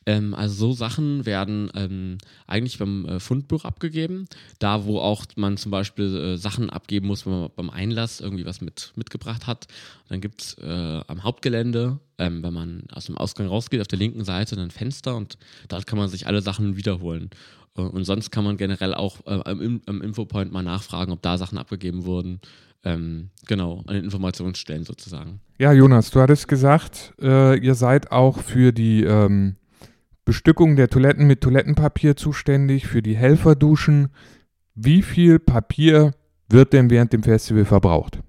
Ähm, 0.05 0.33
also 0.33 0.67
so 0.67 0.73
Sachen 0.73 1.25
werden 1.25 1.71
ähm, 1.75 2.17
eigentlich 2.47 2.77
beim 2.79 3.05
äh, 3.05 3.19
Fundbuch 3.19 3.65
abgegeben, 3.65 4.25
da 4.59 4.85
wo 4.85 4.99
auch 4.99 5.25
man 5.35 5.57
zum 5.57 5.71
Beispiel 5.71 6.15
äh, 6.15 6.37
Sachen 6.37 6.69
abgeben 6.69 7.07
muss, 7.07 7.25
wenn 7.25 7.33
man 7.33 7.49
beim 7.55 7.69
Einlass 7.69 8.19
irgendwie 8.19 8.45
was 8.45 8.61
mit, 8.61 8.91
mitgebracht 8.95 9.47
hat. 9.47 9.67
dann 10.09 10.21
gibt 10.21 10.41
es 10.41 10.53
äh, 10.55 11.01
am 11.07 11.23
Hauptgelände, 11.23 11.99
ähm, 12.17 12.43
wenn 12.43 12.53
man 12.53 12.83
aus 12.91 13.05
dem 13.05 13.17
Ausgang 13.17 13.47
rausgeht, 13.47 13.81
auf 13.81 13.87
der 13.87 13.99
linken 13.99 14.23
Seite 14.23 14.59
ein 14.59 14.71
Fenster 14.71 15.15
und 15.15 15.37
dort 15.67 15.87
kann 15.87 15.97
man 15.97 16.09
sich 16.09 16.27
alle 16.27 16.41
Sachen 16.41 16.75
wiederholen. 16.75 17.29
Äh, 17.77 17.81
und 17.81 18.03
sonst 18.03 18.31
kann 18.31 18.43
man 18.43 18.57
generell 18.57 18.93
auch 18.93 19.25
äh, 19.25 19.39
am, 19.45 19.81
am 19.85 20.01
Infopoint 20.01 20.51
mal 20.51 20.63
nachfragen, 20.63 21.11
ob 21.11 21.21
da 21.21 21.37
Sachen 21.37 21.57
abgegeben 21.57 22.05
wurden. 22.05 22.41
Ähm, 22.83 23.29
genau, 23.45 23.83
an 23.87 23.95
den 23.95 24.05
Informationsstellen 24.05 24.85
sozusagen. 24.85 25.41
Ja, 25.57 25.73
Jonas, 25.73 26.11
du 26.11 26.21
hattest 26.21 26.47
gesagt, 26.47 27.13
äh, 27.21 27.59
ihr 27.59 27.75
seid 27.75 28.11
auch 28.11 28.39
für 28.39 28.71
die 28.71 29.03
ähm, 29.03 29.57
Bestückung 30.29 30.75
der 30.75 30.89
Toiletten 30.89 31.25
mit 31.25 31.41
Toilettenpapier 31.41 32.15
zuständig, 32.15 32.85
für 32.85 33.01
die 33.01 33.17
Helferduschen. 33.17 34.09
Wie 34.75 35.01
viel 35.01 35.39
Papier 35.39 36.13
wird 36.47 36.71
denn 36.71 36.91
während 36.91 37.13
dem 37.13 37.23
Festival 37.23 37.65
verbraucht? 37.65 38.19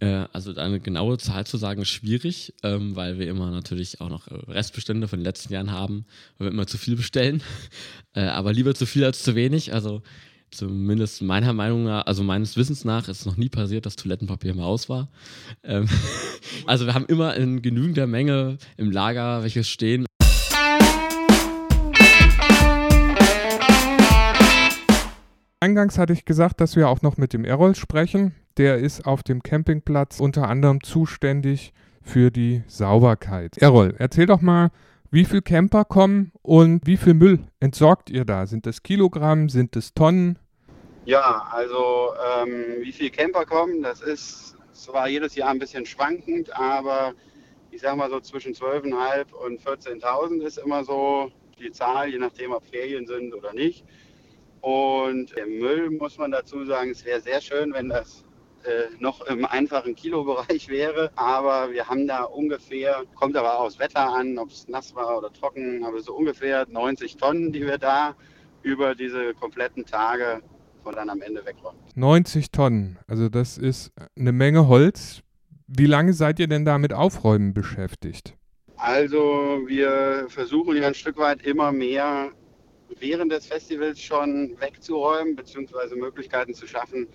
Äh, 0.00 0.24
also 0.32 0.52
eine 0.56 0.80
genaue 0.80 1.16
Zahl 1.18 1.46
zu 1.46 1.58
sagen 1.58 1.82
ist 1.82 1.90
schwierig, 1.90 2.54
ähm, 2.64 2.96
weil 2.96 3.20
wir 3.20 3.28
immer 3.28 3.52
natürlich 3.52 4.00
auch 4.00 4.08
noch 4.08 4.26
äh, 4.26 4.34
Restbestände 4.34 5.06
von 5.06 5.20
den 5.20 5.24
letzten 5.24 5.52
Jahren 5.52 5.70
haben, 5.70 6.06
weil 6.38 6.48
wir 6.48 6.52
immer 6.52 6.66
zu 6.66 6.76
viel 6.76 6.96
bestellen. 6.96 7.40
Äh, 8.14 8.22
aber 8.22 8.52
lieber 8.52 8.74
zu 8.74 8.84
viel 8.84 9.04
als 9.04 9.22
zu 9.22 9.36
wenig. 9.36 9.74
Also 9.74 10.02
zumindest 10.50 11.22
meiner 11.22 11.52
Meinung 11.52 11.84
nach, 11.84 12.06
also 12.06 12.24
meines 12.24 12.56
Wissens 12.56 12.84
nach, 12.84 13.06
ist 13.06 13.20
es 13.20 13.26
noch 13.26 13.36
nie 13.36 13.48
passiert, 13.48 13.86
dass 13.86 13.94
Toilettenpapier 13.94 14.50
im 14.52 14.62
Haus 14.62 14.88
war. 14.88 15.08
Ähm, 15.62 15.88
also 16.66 16.86
wir 16.86 16.94
haben 16.94 17.06
immer 17.06 17.36
in 17.36 17.62
genügender 17.62 18.08
Menge 18.08 18.58
im 18.76 18.90
Lager 18.90 19.44
welches 19.44 19.68
stehen. 19.68 20.07
Eingangs 25.60 25.98
hatte 25.98 26.12
ich 26.12 26.24
gesagt, 26.24 26.60
dass 26.60 26.76
wir 26.76 26.88
auch 26.88 27.02
noch 27.02 27.16
mit 27.16 27.32
dem 27.32 27.44
Errol 27.44 27.74
sprechen. 27.74 28.32
Der 28.58 28.78
ist 28.78 29.06
auf 29.06 29.24
dem 29.24 29.42
Campingplatz 29.42 30.20
unter 30.20 30.48
anderem 30.48 30.84
zuständig 30.84 31.72
für 32.00 32.30
die 32.30 32.62
Sauberkeit. 32.68 33.58
Errol, 33.58 33.94
erzähl 33.98 34.26
doch 34.26 34.40
mal, 34.40 34.70
wie 35.10 35.24
viele 35.24 35.42
Camper 35.42 35.84
kommen 35.84 36.30
und 36.42 36.86
wie 36.86 36.96
viel 36.96 37.14
Müll 37.14 37.40
entsorgt 37.58 38.08
ihr 38.08 38.24
da? 38.24 38.46
Sind 38.46 38.66
das 38.66 38.84
Kilogramm, 38.84 39.48
sind 39.48 39.74
das 39.74 39.94
Tonnen? 39.94 40.38
Ja, 41.06 41.48
also 41.50 42.12
ähm, 42.40 42.82
wie 42.82 42.92
viele 42.92 43.10
Camper 43.10 43.44
kommen, 43.44 43.82
das 43.82 44.00
ist 44.00 44.56
zwar 44.74 45.08
jedes 45.08 45.34
Jahr 45.34 45.50
ein 45.50 45.58
bisschen 45.58 45.86
schwankend, 45.86 46.54
aber 46.56 47.14
ich 47.72 47.80
sag 47.80 47.96
mal 47.96 48.10
so 48.10 48.20
zwischen 48.20 48.52
12.500 48.54 49.32
und 49.32 49.60
14.000 49.60 50.40
ist 50.42 50.58
immer 50.58 50.84
so 50.84 51.32
die 51.58 51.72
Zahl, 51.72 52.10
je 52.10 52.18
nachdem, 52.18 52.52
ob 52.52 52.64
Ferien 52.64 53.06
sind 53.08 53.34
oder 53.34 53.52
nicht. 53.52 53.84
Und 54.60 55.34
der 55.36 55.46
Müll, 55.46 55.90
muss 55.90 56.18
man 56.18 56.30
dazu 56.30 56.64
sagen, 56.64 56.90
es 56.90 57.04
wäre 57.04 57.20
sehr 57.20 57.40
schön, 57.40 57.72
wenn 57.72 57.88
das 57.88 58.24
äh, 58.64 58.94
noch 58.98 59.20
im 59.26 59.44
einfachen 59.44 59.94
Kilobereich 59.94 60.68
wäre. 60.68 61.10
Aber 61.16 61.70
wir 61.72 61.88
haben 61.88 62.06
da 62.06 62.24
ungefähr, 62.24 63.02
kommt 63.14 63.36
aber 63.36 63.58
auch 63.58 63.66
aufs 63.66 63.78
Wetter 63.78 64.12
an, 64.12 64.38
ob 64.38 64.50
es 64.50 64.68
nass 64.68 64.94
war 64.94 65.18
oder 65.18 65.32
trocken, 65.32 65.84
aber 65.84 66.00
so 66.00 66.14
ungefähr 66.14 66.66
90 66.68 67.16
Tonnen, 67.16 67.52
die 67.52 67.64
wir 67.64 67.78
da 67.78 68.14
über 68.62 68.94
diese 68.94 69.34
kompletten 69.34 69.84
Tage 69.86 70.42
von 70.82 70.94
dann 70.94 71.10
am 71.10 71.22
Ende 71.22 71.44
wegräumen. 71.44 71.80
90 71.94 72.50
Tonnen, 72.50 72.98
also 73.06 73.28
das 73.28 73.58
ist 73.58 73.92
eine 74.18 74.32
Menge 74.32 74.68
Holz. 74.68 75.22
Wie 75.66 75.86
lange 75.86 76.12
seid 76.12 76.40
ihr 76.40 76.48
denn 76.48 76.64
da 76.64 76.78
mit 76.78 76.92
Aufräumen 76.92 77.52
beschäftigt? 77.52 78.34
Also 78.76 79.60
wir 79.66 80.26
versuchen 80.28 80.76
ja 80.76 80.86
ein 80.86 80.94
Stück 80.94 81.18
weit 81.18 81.42
immer 81.42 81.72
mehr 81.72 82.30
während 82.98 83.32
des 83.32 83.46
Festivals 83.46 84.00
schon 84.00 84.56
wegzuräumen, 84.60 85.36
beziehungsweise 85.36 85.96
Möglichkeiten 85.96 86.54
zu 86.54 86.66
schaffen, 86.66 87.06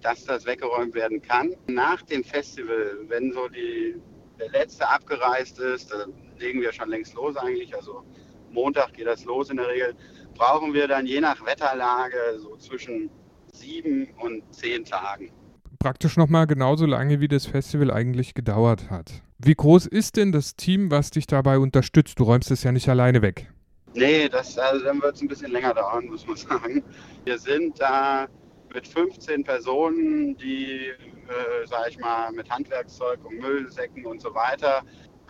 dass 0.00 0.24
das 0.24 0.46
weggeräumt 0.46 0.94
werden 0.94 1.22
kann. 1.22 1.54
Nach 1.66 2.02
dem 2.02 2.24
Festival, 2.24 2.98
wenn 3.08 3.32
so 3.32 3.48
die, 3.48 3.96
der 4.38 4.50
letzte 4.50 4.88
abgereist 4.88 5.58
ist, 5.60 5.92
da 5.92 6.06
legen 6.38 6.60
wir 6.60 6.72
schon 6.72 6.88
längst 6.88 7.14
los 7.14 7.36
eigentlich, 7.36 7.74
also 7.74 8.04
Montag 8.50 8.92
geht 8.92 9.06
das 9.06 9.24
los 9.24 9.50
in 9.50 9.56
der 9.56 9.68
Regel, 9.68 9.94
brauchen 10.34 10.74
wir 10.74 10.88
dann 10.88 11.06
je 11.06 11.20
nach 11.20 11.44
Wetterlage 11.44 12.16
so 12.38 12.56
zwischen 12.56 13.10
sieben 13.52 14.08
und 14.20 14.42
zehn 14.54 14.84
Tagen. 14.84 15.30
Praktisch 15.78 16.16
nochmal 16.16 16.46
genauso 16.46 16.86
lange, 16.86 17.20
wie 17.20 17.28
das 17.28 17.46
Festival 17.46 17.90
eigentlich 17.90 18.34
gedauert 18.34 18.90
hat. 18.90 19.22
Wie 19.38 19.54
groß 19.54 19.86
ist 19.86 20.16
denn 20.16 20.30
das 20.30 20.54
Team, 20.54 20.90
was 20.90 21.10
dich 21.10 21.26
dabei 21.26 21.58
unterstützt? 21.58 22.20
Du 22.20 22.24
räumst 22.24 22.50
es 22.50 22.62
ja 22.62 22.70
nicht 22.70 22.88
alleine 22.88 23.22
weg. 23.22 23.52
Nee, 23.94 24.28
das, 24.28 24.58
also 24.58 24.84
dann 24.84 25.02
wird 25.02 25.16
es 25.16 25.22
ein 25.22 25.28
bisschen 25.28 25.52
länger 25.52 25.74
dauern, 25.74 26.06
muss 26.06 26.26
man 26.26 26.36
sagen. 26.48 26.82
Wir 27.24 27.38
sind 27.38 27.80
da 27.80 28.26
mit 28.72 28.86
15 28.88 29.44
Personen, 29.44 30.36
die, 30.36 30.88
äh, 30.88 31.66
sag 31.66 31.88
ich 31.90 31.98
mal, 31.98 32.32
mit 32.32 32.48
Handwerkszeug 32.50 33.24
und 33.24 33.38
Müllsäcken 33.38 34.06
und 34.06 34.20
so 34.20 34.34
weiter 34.34 34.82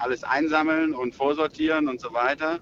alles 0.03 0.25
einsammeln 0.25 0.95
und 0.95 1.15
vorsortieren 1.15 1.89
und 1.89 2.01
so 2.01 2.13
weiter. 2.13 2.61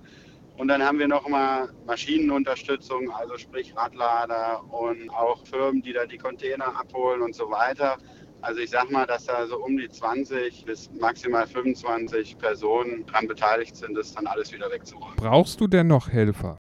Und 0.57 0.69
dann 0.69 0.83
haben 0.83 0.99
wir 0.99 1.09
nochmal 1.09 1.71
Maschinenunterstützung, 1.87 3.11
also 3.13 3.39
sprich 3.39 3.75
Radlader 3.75 4.63
und 4.71 5.09
auch 5.11 5.47
Firmen, 5.47 5.81
die 5.81 5.93
da 5.93 6.05
die 6.05 6.19
Container 6.19 6.79
abholen 6.79 7.23
und 7.23 7.35
so 7.35 7.51
weiter. 7.51 7.97
Also 8.43 8.61
ich 8.61 8.71
sag 8.71 8.91
mal, 8.91 9.07
dass 9.07 9.27
da 9.27 9.47
so 9.47 9.59
um 9.59 9.77
die 9.77 9.89
20 9.89 10.65
bis 10.65 10.91
maximal 10.99 11.47
25 11.47 12.39
Personen 12.39 13.05
dran 13.07 13.27
beteiligt 13.27 13.77
sind, 13.77 13.95
das 13.95 14.15
dann 14.15 14.27
alles 14.27 14.53
wieder 14.53 14.71
wegzuräumen. 14.71 15.17
Brauchst 15.17 15.61
du 15.61 15.67
denn 15.67 15.89
noch 15.89 16.09
Helfer? 16.09 16.57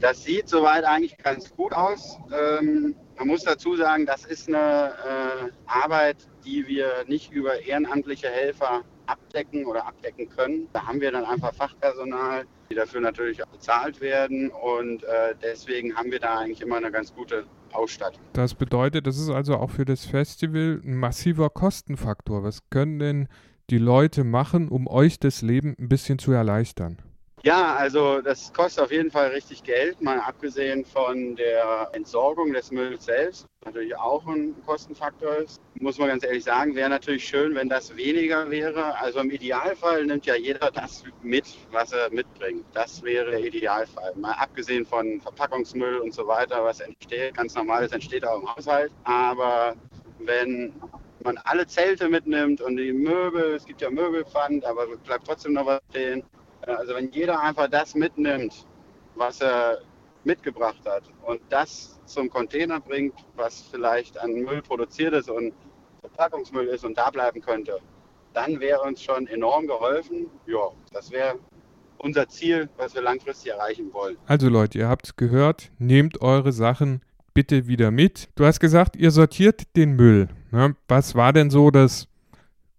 Das 0.00 0.22
sieht 0.22 0.48
soweit 0.48 0.84
eigentlich 0.84 1.16
ganz 1.18 1.54
gut 1.56 1.72
aus. 1.72 2.18
Ähm, 2.30 2.94
man 3.18 3.28
muss 3.28 3.42
dazu 3.42 3.76
sagen, 3.76 4.06
das 4.06 4.24
ist 4.24 4.46
eine 4.48 4.92
äh, 4.92 5.50
Arbeit, 5.66 6.28
die 6.44 6.66
wir 6.68 7.04
nicht 7.06 7.32
über 7.32 7.60
ehrenamtliche 7.60 8.28
Helfer 8.28 8.82
abdecken 9.06 9.66
oder 9.66 9.86
abdecken 9.86 10.28
können. 10.28 10.68
Da 10.72 10.86
haben 10.86 11.00
wir 11.00 11.10
dann 11.10 11.24
einfach 11.24 11.54
Fachpersonal, 11.54 12.44
die 12.70 12.74
dafür 12.74 13.00
natürlich 13.00 13.42
auch 13.42 13.48
bezahlt 13.48 14.00
werden 14.00 14.50
und 14.50 15.02
äh, 15.04 15.34
deswegen 15.42 15.96
haben 15.96 16.10
wir 16.10 16.20
da 16.20 16.38
eigentlich 16.38 16.60
immer 16.60 16.76
eine 16.76 16.90
ganz 16.90 17.14
gute 17.14 17.46
Ausstattung. 17.76 18.22
Das 18.32 18.54
bedeutet, 18.54 19.06
das 19.06 19.18
ist 19.18 19.30
also 19.30 19.56
auch 19.56 19.70
für 19.70 19.84
das 19.84 20.04
Festival 20.04 20.80
ein 20.84 20.96
massiver 20.96 21.50
Kostenfaktor. 21.50 22.42
Was 22.42 22.68
können 22.70 22.98
denn 22.98 23.28
die 23.70 23.78
Leute 23.78 24.24
machen, 24.24 24.68
um 24.68 24.86
euch 24.86 25.18
das 25.18 25.42
Leben 25.42 25.74
ein 25.78 25.88
bisschen 25.88 26.18
zu 26.18 26.32
erleichtern? 26.32 26.98
Ja, 27.46 27.76
also 27.76 28.20
das 28.22 28.52
kostet 28.52 28.82
auf 28.82 28.90
jeden 28.90 29.08
Fall 29.08 29.28
richtig 29.28 29.62
Geld, 29.62 30.02
mal 30.02 30.18
abgesehen 30.18 30.84
von 30.84 31.36
der 31.36 31.88
Entsorgung 31.92 32.52
des 32.52 32.72
Mülls 32.72 33.04
selbst, 33.04 33.46
natürlich 33.64 33.96
auch 33.96 34.26
ein 34.26 34.56
Kostenfaktor 34.66 35.36
ist. 35.36 35.60
Muss 35.78 35.96
man 35.96 36.08
ganz 36.08 36.24
ehrlich 36.24 36.42
sagen, 36.42 36.74
wäre 36.74 36.90
natürlich 36.90 37.24
schön, 37.24 37.54
wenn 37.54 37.68
das 37.68 37.94
weniger 37.94 38.50
wäre. 38.50 38.98
Also 38.98 39.20
im 39.20 39.30
Idealfall 39.30 40.06
nimmt 40.06 40.26
ja 40.26 40.34
jeder 40.34 40.72
das 40.72 41.04
mit, 41.22 41.44
was 41.70 41.92
er 41.92 42.10
mitbringt. 42.10 42.64
Das 42.74 43.00
wäre 43.04 43.30
der 43.30 43.44
Idealfall. 43.44 44.12
Mal 44.16 44.32
abgesehen 44.32 44.84
von 44.84 45.20
Verpackungsmüll 45.20 45.98
und 45.98 46.12
so 46.12 46.26
weiter, 46.26 46.64
was 46.64 46.80
entsteht, 46.80 47.36
ganz 47.36 47.54
normales 47.54 47.92
entsteht 47.92 48.26
auch 48.26 48.40
im 48.40 48.56
Haushalt. 48.56 48.90
Aber 49.04 49.76
wenn 50.18 50.72
man 51.22 51.38
alle 51.44 51.64
Zelte 51.68 52.08
mitnimmt 52.08 52.60
und 52.60 52.76
die 52.76 52.92
Möbel, 52.92 53.54
es 53.54 53.64
gibt 53.64 53.82
ja 53.82 53.88
Möbelpfand, 53.88 54.64
aber 54.64 54.88
bleibt 55.04 55.28
trotzdem 55.28 55.52
noch 55.52 55.66
was 55.66 55.80
stehen 55.90 56.24
also 56.66 56.94
wenn 56.94 57.10
jeder 57.10 57.40
einfach 57.40 57.68
das 57.68 57.94
mitnimmt, 57.94 58.66
was 59.14 59.40
er 59.40 59.78
mitgebracht 60.24 60.80
hat 60.84 61.04
und 61.24 61.40
das 61.48 62.00
zum 62.04 62.28
Container 62.28 62.80
bringt, 62.80 63.14
was 63.36 63.62
vielleicht 63.70 64.18
an 64.18 64.32
Müll 64.32 64.62
produziert 64.62 65.14
ist 65.14 65.30
und 65.30 65.54
Verpackungsmüll 66.00 66.66
ist 66.66 66.84
und 66.84 66.98
da 66.98 67.10
bleiben 67.10 67.40
könnte, 67.40 67.78
dann 68.32 68.60
wäre 68.60 68.80
uns 68.82 69.02
schon 69.02 69.26
enorm 69.28 69.66
geholfen. 69.66 70.26
Ja, 70.46 70.70
das 70.92 71.10
wäre 71.10 71.38
unser 71.98 72.28
Ziel, 72.28 72.68
was 72.76 72.94
wir 72.94 73.02
langfristig 73.02 73.52
erreichen 73.52 73.92
wollen. 73.92 74.16
Also 74.26 74.48
Leute, 74.48 74.78
ihr 74.78 74.88
habt 74.88 75.16
gehört, 75.16 75.70
nehmt 75.78 76.20
eure 76.20 76.52
Sachen 76.52 77.02
bitte 77.32 77.66
wieder 77.66 77.90
mit. 77.90 78.28
Du 78.34 78.44
hast 78.44 78.60
gesagt, 78.60 78.96
ihr 78.96 79.10
sortiert 79.10 79.76
den 79.76 79.94
Müll. 79.94 80.28
Ne? 80.50 80.74
Was 80.88 81.14
war 81.14 81.32
denn 81.32 81.50
so 81.50 81.70
das 81.70 82.08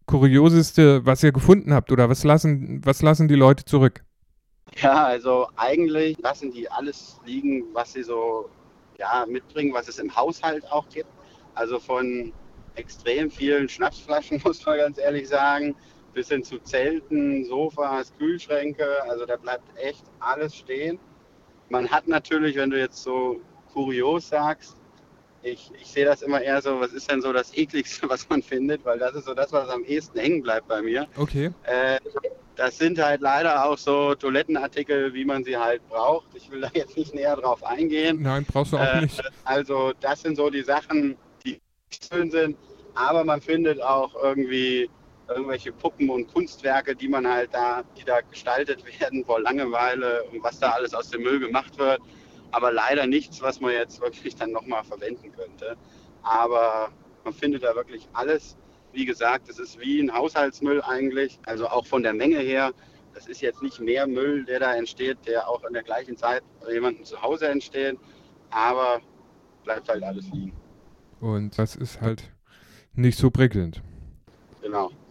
Kurioseste, 0.08 1.06
was 1.06 1.22
ihr 1.22 1.32
gefunden 1.32 1.74
habt? 1.74 1.92
Oder 1.92 2.10
was 2.10 2.24
lassen, 2.24 2.82
was 2.84 3.02
lassen 3.02 3.28
die 3.28 3.36
Leute 3.36 3.66
zurück? 3.66 4.04
Ja, 4.78 5.06
also 5.06 5.48
eigentlich 5.56 6.18
lassen 6.20 6.52
die 6.52 6.70
alles 6.70 7.20
liegen, 7.26 7.66
was 7.74 7.94
sie 7.94 8.04
so 8.04 8.50
ja, 8.98 9.26
mitbringen, 9.28 9.74
was 9.74 9.88
es 9.88 10.00
im 10.00 10.16
Haushalt 10.16 10.70
auch 10.72 10.88
gibt. 10.90 11.10
Also 11.56 11.80
von 11.80 12.34
extrem 12.76 13.30
vielen 13.30 13.68
Schnapsflaschen, 13.68 14.42
muss 14.46 14.66
man 14.66 14.78
ganz 14.78 14.98
ehrlich 14.98 15.28
sagen, 15.28 15.76
bis 16.14 16.30
hin 16.30 16.44
zu 16.44 16.60
Zelten, 16.60 17.44
Sofas, 17.46 18.14
Kühlschränke. 18.18 18.88
Also 19.10 19.26
da 19.26 19.36
bleibt 19.36 19.78
echt 19.78 20.06
alles 20.20 20.56
stehen. 20.56 21.00
Man 21.70 21.90
hat 21.90 22.08
natürlich, 22.08 22.56
wenn 22.56 22.70
du 22.70 22.80
jetzt 22.80 23.04
so 23.04 23.42
kurios 23.74 24.30
sagst, 24.30 24.77
ich, 25.52 25.72
ich 25.80 25.88
sehe 25.88 26.06
das 26.06 26.22
immer 26.22 26.42
eher 26.42 26.62
so, 26.62 26.80
was 26.80 26.94
ist 26.94 27.10
denn 27.10 27.22
so 27.22 27.34
das 27.34 27.56
ekligste, 27.56 28.10
was 28.10 28.28
man 28.30 28.42
findet, 28.42 28.84
weil 28.86 29.00
das 29.00 29.16
ist 29.16 29.26
so 29.26 29.34
das, 29.34 29.52
was 29.52 29.70
am 29.70 29.84
ehesten 29.84 30.20
hängen 30.20 30.42
bleibt 30.42 30.68
bei 30.68 30.82
mir. 30.82 31.08
Okay. 31.18 31.52
Äh, 31.64 32.00
das 32.56 32.78
sind 32.78 33.00
halt 33.00 33.22
leider 33.22 33.66
auch 33.66 33.78
so 33.78 34.16
Toilettenartikel, 34.16 35.14
wie 35.14 35.26
man 35.26 35.44
sie 35.44 35.56
halt 35.56 35.88
braucht. 35.90 36.28
Ich 36.34 36.50
will 36.50 36.62
da 36.62 36.70
jetzt 36.74 36.98
nicht 36.98 37.14
näher 37.14 37.36
drauf 37.36 37.64
eingehen. 37.64 38.22
Nein, 38.22 38.46
brauchst 38.46 38.74
du 38.74 38.78
auch 38.78 38.94
äh, 38.96 39.02
nicht. 39.02 39.22
Also 39.44 39.94
das 40.02 40.22
sind 40.22 40.38
so 40.38 40.50
die 40.50 40.64
Sachen, 40.64 41.16
die 41.46 41.62
schön 41.90 42.32
sind, 42.32 42.58
aber 42.96 43.24
man 43.24 43.42
findet 43.42 43.82
auch 43.82 44.16
irgendwie 44.24 44.90
irgendwelche 45.30 45.72
Puppen 45.72 46.10
und 46.10 46.34
Kunstwerke, 46.34 46.96
die 46.96 47.08
man 47.08 47.28
halt 47.28 47.54
da, 47.54 47.84
die 47.98 48.06
da 48.06 48.22
gestaltet 48.22 48.84
werden 49.00 49.24
vor 49.24 49.40
Langeweile 49.40 50.24
und 50.32 50.42
was 50.44 50.60
da 50.60 50.72
alles 50.72 50.94
aus 50.94 51.10
dem 51.10 51.22
Müll 51.22 51.40
gemacht 51.40 51.78
wird 51.78 52.02
aber 52.52 52.72
leider 52.72 53.08
nichts, 53.08 53.42
was 53.42 53.60
man 53.60 53.72
jetzt 53.72 54.02
wirklich 54.02 54.36
dann 54.36 54.52
nochmal 54.52 54.84
verwenden 54.84 55.32
könnte. 55.32 55.78
Aber 56.24 56.90
man 57.24 57.34
findet 57.34 57.64
da 57.64 57.76
wirklich 57.76 58.08
alles. 58.14 58.58
Wie 58.94 59.06
gesagt, 59.06 59.50
es 59.50 59.60
ist 59.60 59.80
wie 59.80 60.00
ein 60.00 60.14
Haushaltsmüll 60.14 60.82
eigentlich, 60.82 61.40
also 61.46 61.68
auch 61.68 61.86
von 61.86 62.04
der 62.04 62.14
Menge 62.14 62.40
her. 62.40 62.72
Das 63.14 63.28
ist 63.28 63.42
jetzt 63.42 63.62
nicht 63.62 63.80
mehr 63.80 64.08
Müll, 64.08 64.46
der 64.46 64.60
da 64.60 64.76
entsteht, 64.76 65.18
der 65.26 65.48
auch 65.50 65.64
in 65.64 65.74
der 65.74 65.84
gleichen 65.84 66.18
Zeit 66.18 66.44
bei 66.62 66.74
jemandem 66.74 67.04
zu 67.04 67.22
Hause 67.22 67.48
entsteht, 67.48 67.98
aber 68.52 69.02
bleibt 69.64 69.90
halt 69.90 70.04
alles 70.04 70.26
liegen. 70.32 70.54
Und 71.20 71.58
das 71.58 71.76
ist 71.76 72.00
halt 72.00 72.32
nicht 72.94 73.18
so 73.18 73.32
prickelnd. 73.32 73.82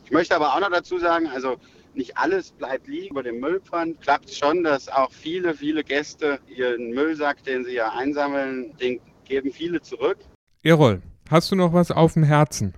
Ich 0.04 0.10
möchte 0.10 0.36
aber 0.36 0.54
auch 0.54 0.60
noch 0.60 0.70
dazu 0.70 0.98
sagen, 0.98 1.26
also 1.26 1.56
nicht 1.96 2.16
alles 2.16 2.52
bleibt 2.52 2.86
liegen 2.86 3.10
über 3.10 3.22
dem 3.22 3.40
Müllpfand. 3.40 4.00
Klappt 4.00 4.30
schon, 4.30 4.62
dass 4.64 4.88
auch 4.88 5.10
viele, 5.12 5.54
viele 5.54 5.82
Gäste 5.82 6.38
ihren 6.46 6.90
Müllsack, 6.90 7.42
den 7.44 7.64
sie 7.64 7.74
ja 7.74 7.92
einsammeln, 7.92 8.76
den 8.76 9.00
geben 9.24 9.52
viele 9.52 9.80
zurück. 9.80 10.18
Erol, 10.62 11.02
hast 11.30 11.50
du 11.50 11.56
noch 11.56 11.72
was 11.72 11.90
auf 11.90 12.14
dem 12.14 12.22
Herzen? 12.22 12.74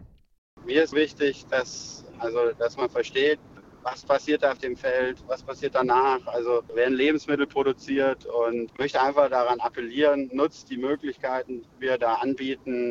Mir 0.64 0.84
ist 0.84 0.94
wichtig, 0.94 1.46
dass, 1.50 2.04
also, 2.18 2.52
dass 2.58 2.76
man 2.76 2.88
versteht, 2.90 3.38
was 3.82 4.04
passiert 4.04 4.44
auf 4.44 4.58
dem 4.58 4.76
Feld, 4.76 5.22
was 5.26 5.42
passiert 5.42 5.74
danach. 5.74 6.26
Also 6.26 6.62
werden 6.74 6.94
Lebensmittel 6.94 7.46
produziert 7.46 8.26
und 8.26 8.70
ich 8.72 8.78
möchte 8.78 9.00
einfach 9.00 9.30
daran 9.30 9.60
appellieren, 9.60 10.30
nutzt 10.32 10.70
die 10.70 10.76
Möglichkeiten, 10.76 11.62
die 11.62 11.80
wir 11.80 11.98
da 11.98 12.14
anbieten. 12.14 12.88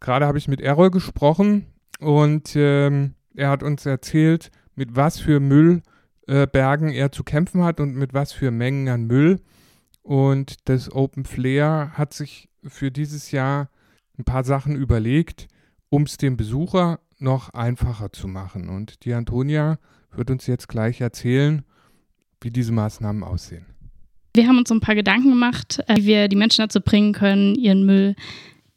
Gerade 0.00 0.26
habe 0.26 0.38
ich 0.38 0.48
mit 0.48 0.60
Errol 0.60 0.90
gesprochen 0.90 1.66
und 1.98 2.54
ähm, 2.54 3.14
er 3.34 3.50
hat 3.50 3.62
uns 3.62 3.86
erzählt, 3.86 4.50
mit 4.74 4.94
was 4.94 5.18
für 5.18 5.40
Müllbergen 5.40 6.88
äh, 6.90 6.96
er 6.96 7.12
zu 7.12 7.24
kämpfen 7.24 7.64
hat 7.64 7.80
und 7.80 7.94
mit 7.94 8.14
was 8.14 8.32
für 8.32 8.50
Mengen 8.50 8.88
an 8.88 9.06
Müll. 9.06 9.40
Und 10.02 10.68
das 10.68 10.92
Open 10.92 11.24
Flair 11.24 11.92
hat 11.94 12.14
sich 12.14 12.48
für 12.62 12.90
dieses 12.90 13.30
Jahr 13.30 13.70
ein 14.18 14.24
paar 14.24 14.44
Sachen 14.44 14.76
überlegt, 14.76 15.48
um 15.88 16.02
es 16.02 16.16
dem 16.16 16.36
Besucher 16.36 17.00
noch 17.18 17.50
einfacher 17.50 18.12
zu 18.12 18.28
machen. 18.28 18.68
Und 18.68 19.04
die 19.04 19.14
Antonia 19.14 19.78
wird 20.12 20.30
uns 20.30 20.46
jetzt 20.46 20.68
gleich 20.68 21.00
erzählen, 21.00 21.64
wie 22.40 22.50
diese 22.50 22.72
Maßnahmen 22.72 23.22
aussehen. 23.22 23.66
Wir 24.34 24.46
haben 24.46 24.58
uns 24.58 24.70
ein 24.70 24.80
paar 24.80 24.94
Gedanken 24.94 25.30
gemacht, 25.30 25.82
äh, 25.86 25.96
wie 25.96 26.06
wir 26.06 26.28
die 26.28 26.36
Menschen 26.36 26.62
dazu 26.62 26.80
bringen 26.80 27.12
können, 27.12 27.54
ihren 27.54 27.86
Müll 27.86 28.14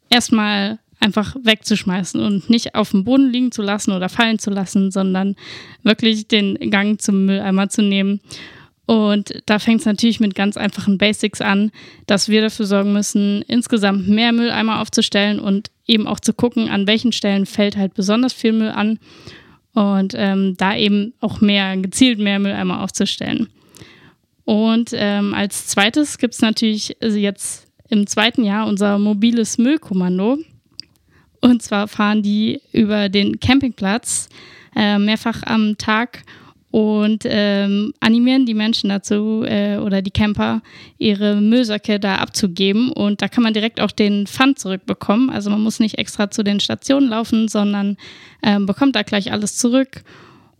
erstmal 0.08 0.78
einfach 1.00 1.34
wegzuschmeißen 1.42 2.20
und 2.20 2.50
nicht 2.50 2.74
auf 2.74 2.90
dem 2.90 3.04
Boden 3.04 3.30
liegen 3.30 3.52
zu 3.52 3.62
lassen 3.62 3.92
oder 3.92 4.08
fallen 4.08 4.38
zu 4.38 4.50
lassen, 4.50 4.90
sondern 4.90 5.34
wirklich 5.82 6.28
den 6.28 6.70
Gang 6.70 7.00
zum 7.00 7.26
Mülleimer 7.26 7.68
zu 7.68 7.82
nehmen. 7.82 8.20
Und 8.86 9.42
da 9.46 9.58
fängt 9.60 9.80
es 9.80 9.86
natürlich 9.86 10.18
mit 10.18 10.34
ganz 10.34 10.56
einfachen 10.56 10.98
Basics 10.98 11.40
an, 11.40 11.70
dass 12.06 12.28
wir 12.28 12.42
dafür 12.42 12.66
sorgen 12.66 12.92
müssen, 12.92 13.42
insgesamt 13.42 14.08
mehr 14.08 14.32
Mülleimer 14.32 14.80
aufzustellen 14.80 15.38
und 15.38 15.70
eben 15.86 16.06
auch 16.06 16.20
zu 16.20 16.32
gucken, 16.32 16.68
an 16.68 16.86
welchen 16.86 17.12
Stellen 17.12 17.46
fällt 17.46 17.76
halt 17.76 17.94
besonders 17.94 18.32
viel 18.32 18.52
Müll 18.52 18.70
an 18.70 18.98
und 19.74 20.14
ähm, 20.16 20.56
da 20.56 20.76
eben 20.76 21.14
auch 21.20 21.40
mehr, 21.40 21.76
gezielt 21.76 22.18
mehr 22.18 22.40
Mülleimer 22.40 22.82
aufzustellen. 22.82 23.48
Und 24.44 24.90
ähm, 24.92 25.34
als 25.34 25.68
zweites 25.68 26.18
gibt 26.18 26.34
es 26.34 26.40
natürlich 26.40 26.96
jetzt 27.00 27.68
im 27.88 28.08
zweiten 28.08 28.42
Jahr 28.42 28.66
unser 28.66 28.98
mobiles 28.98 29.58
Müllkommando. 29.58 30.38
Und 31.40 31.62
zwar 31.62 31.88
fahren 31.88 32.22
die 32.22 32.60
über 32.72 33.08
den 33.08 33.40
Campingplatz 33.40 34.28
äh, 34.76 34.98
mehrfach 34.98 35.42
am 35.44 35.76
Tag 35.78 36.22
und 36.70 37.24
ähm, 37.24 37.92
animieren 37.98 38.46
die 38.46 38.54
Menschen 38.54 38.90
dazu 38.90 39.42
äh, 39.44 39.78
oder 39.78 40.02
die 40.02 40.12
Camper, 40.12 40.62
ihre 40.98 41.40
Müllsäcke 41.40 41.98
da 41.98 42.16
abzugeben. 42.16 42.92
Und 42.92 43.22
da 43.22 43.28
kann 43.28 43.42
man 43.42 43.54
direkt 43.54 43.80
auch 43.80 43.90
den 43.90 44.28
Pfand 44.28 44.60
zurückbekommen. 44.60 45.30
Also 45.30 45.50
man 45.50 45.62
muss 45.62 45.80
nicht 45.80 45.98
extra 45.98 46.30
zu 46.30 46.44
den 46.44 46.60
Stationen 46.60 47.08
laufen, 47.08 47.48
sondern 47.48 47.96
ähm, 48.42 48.66
bekommt 48.66 48.94
da 48.94 49.02
gleich 49.02 49.32
alles 49.32 49.56
zurück. 49.56 50.02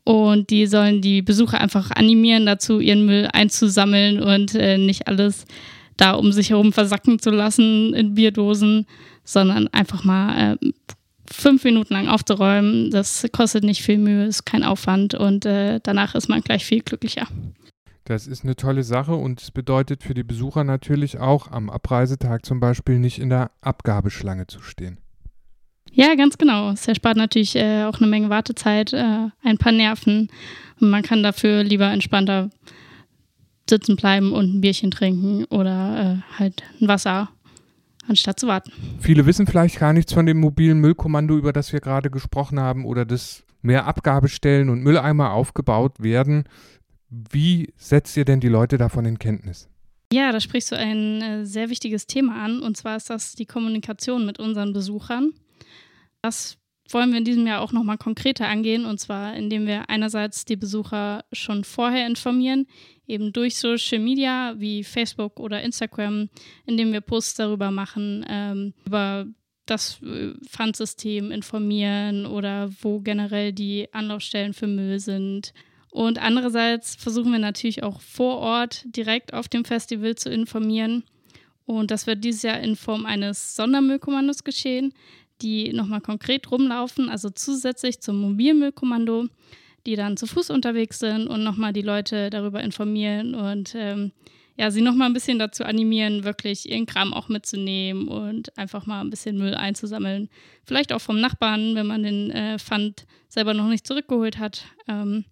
Und 0.03 0.51
die 0.51 0.67
sollen 0.67 1.01
die 1.01 1.23
Besucher 1.23 1.61
einfach 1.61 1.93
animieren 1.93 2.45
dazu, 2.45 2.81
ihren 2.81 3.07
Müll 3.07 3.29
einzusammeln 3.33 4.21
und 4.21 4.57
äh, 4.57 4.79
nicht 4.79 5.07
alles 5.07 5.47
da 5.97 6.13
um 6.13 6.33
sich 6.33 6.51
herum 6.51 6.73
versacken 6.73 7.19
zu 7.19 7.31
lassen 7.31 7.93
in 7.95 8.15
Bierdosen, 8.15 8.87
sondern 9.25 9.69
einfach 9.69 10.05
mal 10.05 10.59
äh, 10.61 10.71
fünf 11.31 11.65
Minuten 11.65 11.95
lang 11.95 12.09
aufzuräumen. 12.09 12.91
Das 12.91 13.27
kostet 13.33 13.65
nicht 13.65 13.83
viel 13.83 13.99
Mühe, 13.99 14.27
ist 14.27 14.45
kein 14.45 14.65
Aufwand 14.65 15.15
und 15.15 15.47
äh, 15.47 15.81
danach 15.83 16.15
ist 16.15 16.29
man 16.29 16.41
gleich 16.41 16.65
viel 16.65 16.81
glücklicher. 16.81 17.27
Das 18.05 18.27
ist 18.27 18.43
eine 18.43 18.57
tolle 18.57 18.83
Sache 18.83 19.15
und 19.15 19.41
es 19.41 19.51
bedeutet 19.51 20.03
für 20.03 20.15
die 20.15 20.25
Besucher 20.25 20.65
natürlich 20.65 21.19
auch 21.19 21.51
am 21.51 21.71
Abreisetag 21.71 22.45
zum 22.45 22.59
Beispiel 22.59 22.99
nicht 22.99 23.21
in 23.21 23.29
der 23.29 23.53
Abgabeschlange 23.61 24.49
zu 24.49 24.63
stehen. 24.63 24.99
Ja, 25.93 26.15
ganz 26.15 26.39
genau. 26.39 26.71
Es 26.71 26.87
erspart 26.89 27.17
natürlich 27.17 27.57
äh, 27.57 27.85
auch 27.85 27.99
eine 27.99 28.07
Menge 28.07 28.31
Wartezeit, 28.31 28.93
äh, 28.93 29.29
ein 29.43 29.59
paar 29.59 29.73
Nerven. 29.73 30.29
Und 30.81 30.91
man 30.91 31.03
kann 31.03 31.23
dafür 31.23 31.63
lieber 31.63 31.91
entspannter 31.91 32.51
sitzen 33.69 33.97
bleiben 33.97 34.33
und 34.33 34.55
ein 34.55 34.61
Bierchen 34.61 34.91
trinken 34.91 35.45
oder 35.45 36.23
äh, 36.37 36.39
halt 36.39 36.63
ein 36.81 36.89
Wasser 36.89 37.29
anstatt 38.07 38.41
zu 38.41 38.47
warten. 38.47 38.73
Viele 39.01 39.27
wissen 39.27 39.47
vielleicht 39.47 39.79
gar 39.79 39.93
nichts 39.93 40.13
von 40.13 40.27
dem 40.27 40.39
mobilen 40.39 40.81
Müllkommando, 40.81 41.37
über 41.37 41.53
das 41.53 41.73
wir 41.73 41.81
gerade 41.81 42.11
gesprochen 42.11 42.61
haben, 42.61 42.85
oder 42.85 43.05
dass 43.05 43.45
mehr 43.63 43.87
Abgabestellen 43.87 44.71
und 44.71 44.83
Mülleimer 44.83 45.33
aufgebaut 45.33 46.01
werden. 46.01 46.45
Wie 47.09 47.73
setzt 47.77 48.17
ihr 48.17 48.25
denn 48.25 48.41
die 48.41 48.49
Leute 48.49 48.79
davon 48.79 49.05
in 49.05 49.19
Kenntnis? 49.19 49.69
Ja, 50.13 50.33
da 50.33 50.41
sprichst 50.41 50.73
du 50.73 50.77
ein 50.77 51.23
äh, 51.23 51.47
sehr 51.47 51.71
wichtiges 51.71 52.07
Thema 52.07 52.43
an, 52.43 52.61
und 52.61 52.77
zwar 52.77 52.97
ist 52.97 53.11
das 53.11 53.35
die 53.35 53.47
Kommunikation 53.47 54.27
mit 54.27 54.41
unseren 54.41 54.73
Besuchern. 54.73 55.33
Das 56.21 56.57
wollen 56.93 57.11
wir 57.11 57.19
in 57.19 57.25
diesem 57.25 57.47
Jahr 57.47 57.61
auch 57.61 57.73
nochmal 57.73 57.99
konkreter 57.99 58.49
angehen, 58.49 58.85
und 58.87 58.99
zwar 58.99 59.35
indem 59.37 59.67
wir 59.67 59.89
einerseits 59.89 60.45
die 60.45 60.57
Besucher 60.57 61.25
schon 61.33 61.63
vorher 61.63 62.07
informieren, 62.07 62.67
eben 63.11 63.33
durch 63.33 63.57
Social 63.57 63.99
Media 63.99 64.55
wie 64.57 64.85
Facebook 64.85 65.39
oder 65.39 65.63
Instagram, 65.63 66.29
indem 66.67 66.93
wir 66.93 67.01
Posts 67.01 67.35
darüber 67.35 67.71
machen, 67.71 68.25
ähm, 68.29 68.73
über 68.87 69.27
das 69.67 70.01
äh, 70.03 70.33
Pfandsystem 70.47 71.31
informieren 71.31 72.27
oder 72.27 72.71
wo 72.81 73.01
generell 73.01 73.53
die 73.53 73.93
Anlaufstellen 73.93 74.53
für 74.53 74.67
Müll 74.67 74.99
sind. 74.99 75.53
Und 75.91 76.21
andererseits 76.21 76.95
versuchen 76.97 77.33
wir 77.33 77.39
natürlich 77.39 77.83
auch 77.83 78.01
vor 78.01 78.39
Ort 78.39 78.85
direkt 78.85 79.35
auf 79.35 79.49
dem 79.49 79.65
Festival 79.65 80.15
zu 80.15 80.31
informieren. 80.31 81.05
Und 81.67 81.91
das 81.91 82.07
wird 82.07 82.25
dieses 82.25 82.43
Jahr 82.43 82.61
in 82.61 82.77
Form 82.77 83.07
eines 83.07 83.55
Sondermüllkommandos 83.57 84.45
geschehen, 84.45 84.93
die 85.43 85.73
nochmal 85.73 86.01
konkret 86.01 86.51
rumlaufen, 86.51 87.09
also 87.09 87.31
zusätzlich 87.31 88.01
zum 88.01 88.21
Mobilmüllkommando, 88.21 89.27
die 89.87 89.97
dann 89.97 90.17
zu 90.17 90.27
Fuß 90.27 90.51
unterwegs 90.51 90.99
sind 90.99 91.27
und 91.29 91.43
nochmal 91.43 91.73
die 91.73 91.83
Leute 91.83 92.31
darüber 92.31 92.63
informieren 92.63 93.35
und 93.35 93.75
ähm, 93.75 94.13
ja, 94.57 94.71
sie 94.71 94.83
nochmal 94.83 95.09
ein 95.09 95.15
bisschen 95.15 95.39
dazu 95.39 95.65
animieren, 95.65 96.25
wirklich 96.25 96.69
ihren 96.69 96.85
Kram 96.85 97.15
auch 97.15 97.31
mitzunehmen 97.31 98.09
und 98.09 98.57
einfach 98.59 98.85
mal 98.85 99.01
ein 99.01 99.09
bisschen 99.09 99.39
Müll 99.39 99.55
einzusammeln. 99.55 100.29
Vielleicht 100.65 100.93
auch 100.93 101.01
vom 101.01 101.19
Nachbarn, 101.19 101.75
wenn 101.75 101.87
man 101.87 102.03
den 102.03 102.31
äh, 102.31 102.59
Pfand 102.59 103.07
selber 103.29 103.55
noch 103.55 103.69
nicht 103.69 103.87
zurückgeholt 103.87 104.39
hat. 104.39 104.67
Ähm, 104.87 105.25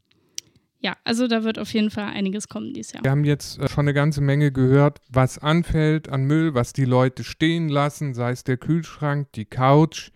ja, 0.80 0.96
also 1.04 1.26
da 1.26 1.44
wird 1.44 1.58
auf 1.58 1.72
jeden 1.74 1.90
Fall 1.90 2.06
einiges 2.06 2.48
kommen 2.48 2.72
dieses 2.72 2.92
Jahr. 2.92 3.04
Wir 3.04 3.10
haben 3.10 3.24
jetzt 3.24 3.58
äh, 3.58 3.68
schon 3.68 3.84
eine 3.84 3.92
ganze 3.92 4.22
Menge 4.22 4.50
gehört, 4.50 5.00
was 5.10 5.36
anfällt 5.36 6.08
an 6.08 6.24
Müll, 6.24 6.54
was 6.54 6.72
die 6.72 6.86
Leute 6.86 7.22
stehen 7.22 7.68
lassen, 7.68 8.14
sei 8.14 8.30
es 8.30 8.44
der 8.44 8.56
Kühlschrank, 8.56 9.30
die 9.32 9.44
Couch. 9.44 10.10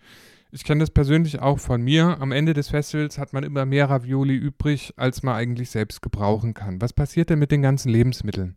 Ich 0.55 0.63
kenne 0.63 0.81
das 0.81 0.91
persönlich 0.91 1.41
auch 1.41 1.57
von 1.57 1.81
mir. 1.81 2.21
Am 2.21 2.31
Ende 2.31 2.53
des 2.53 2.69
Festivals 2.69 3.17
hat 3.17 3.33
man 3.33 3.43
immer 3.43 3.65
mehr 3.65 3.89
Ravioli 3.89 4.35
übrig, 4.35 4.93
als 4.97 5.23
man 5.23 5.33
eigentlich 5.33 5.71
selbst 5.71 6.03
gebrauchen 6.03 6.53
kann. 6.53 6.79
Was 6.79 6.93
passiert 6.93 7.31
denn 7.31 7.39
mit 7.39 7.49
den 7.49 7.63
ganzen 7.63 7.89
Lebensmitteln? 7.89 8.55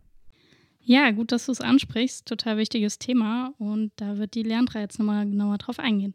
Ja, 0.83 1.11
gut, 1.13 1.33
dass 1.33 1.47
du 1.47 1.53
es 1.53 1.63
ansprichst. 1.63 2.29
Total 2.29 2.59
wichtiges 2.59 2.99
Thema. 2.99 3.55
Und 3.57 3.93
da 3.97 4.19
wird 4.19 4.35
die 4.35 4.43
Leandra 4.43 4.81
jetzt 4.81 4.99
nochmal 4.99 5.25
genauer 5.25 5.57
drauf 5.57 5.79
eingehen. 5.79 6.13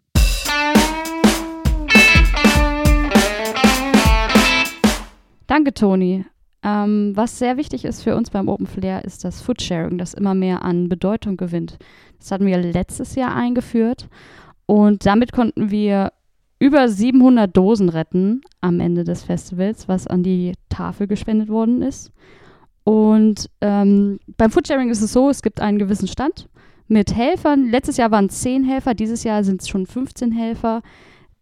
Danke, 5.47 5.73
Toni. 5.73 6.25
Ähm, 6.61 7.13
was 7.15 7.39
sehr 7.39 7.57
wichtig 7.57 7.85
ist 7.85 8.03
für 8.03 8.15
uns 8.15 8.29
beim 8.29 8.49
Open 8.49 8.67
Flair, 8.67 9.03
ist 9.03 9.23
das 9.23 9.41
Foodsharing, 9.41 9.97
das 9.97 10.13
immer 10.13 10.35
mehr 10.35 10.61
an 10.61 10.89
Bedeutung 10.89 11.37
gewinnt. 11.37 11.79
Das 12.19 12.29
hatten 12.29 12.45
wir 12.45 12.59
letztes 12.59 13.15
Jahr 13.15 13.35
eingeführt 13.35 14.07
und 14.71 15.05
damit 15.05 15.33
konnten 15.33 15.69
wir 15.69 16.13
über 16.57 16.87
700 16.87 17.57
Dosen 17.57 17.89
retten 17.89 18.39
am 18.61 18.79
Ende 18.79 19.03
des 19.03 19.21
Festivals, 19.21 19.89
was 19.89 20.07
an 20.07 20.23
die 20.23 20.53
Tafel 20.69 21.07
gespendet 21.07 21.49
worden 21.49 21.81
ist. 21.81 22.13
Und 22.85 23.49
ähm, 23.59 24.21
beim 24.37 24.49
Foodsharing 24.49 24.89
ist 24.89 25.01
es 25.01 25.11
so, 25.11 25.29
es 25.29 25.41
gibt 25.41 25.59
einen 25.59 25.77
gewissen 25.77 26.07
Stand 26.07 26.47
mit 26.87 27.13
Helfern. 27.13 27.69
Letztes 27.69 27.97
Jahr 27.97 28.11
waren 28.11 28.27
es 28.27 28.39
10 28.39 28.63
Helfer, 28.63 28.93
dieses 28.93 29.25
Jahr 29.25 29.43
sind 29.43 29.61
es 29.61 29.67
schon 29.67 29.87
15 29.87 30.31
Helfer. 30.31 30.83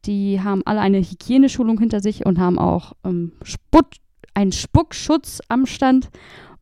Die 0.05 0.41
haben 0.41 0.63
alle 0.65 0.79
eine 0.79 0.97
Hygieneschulung 0.97 1.77
hinter 1.77 1.99
sich 1.99 2.25
und 2.25 2.39
haben 2.39 2.57
auch 2.57 2.93
ähm, 3.05 3.33
Sput, 3.43 3.97
einen 4.33 4.53
Spuckschutz 4.53 5.39
am 5.49 5.67
Stand. 5.67 6.09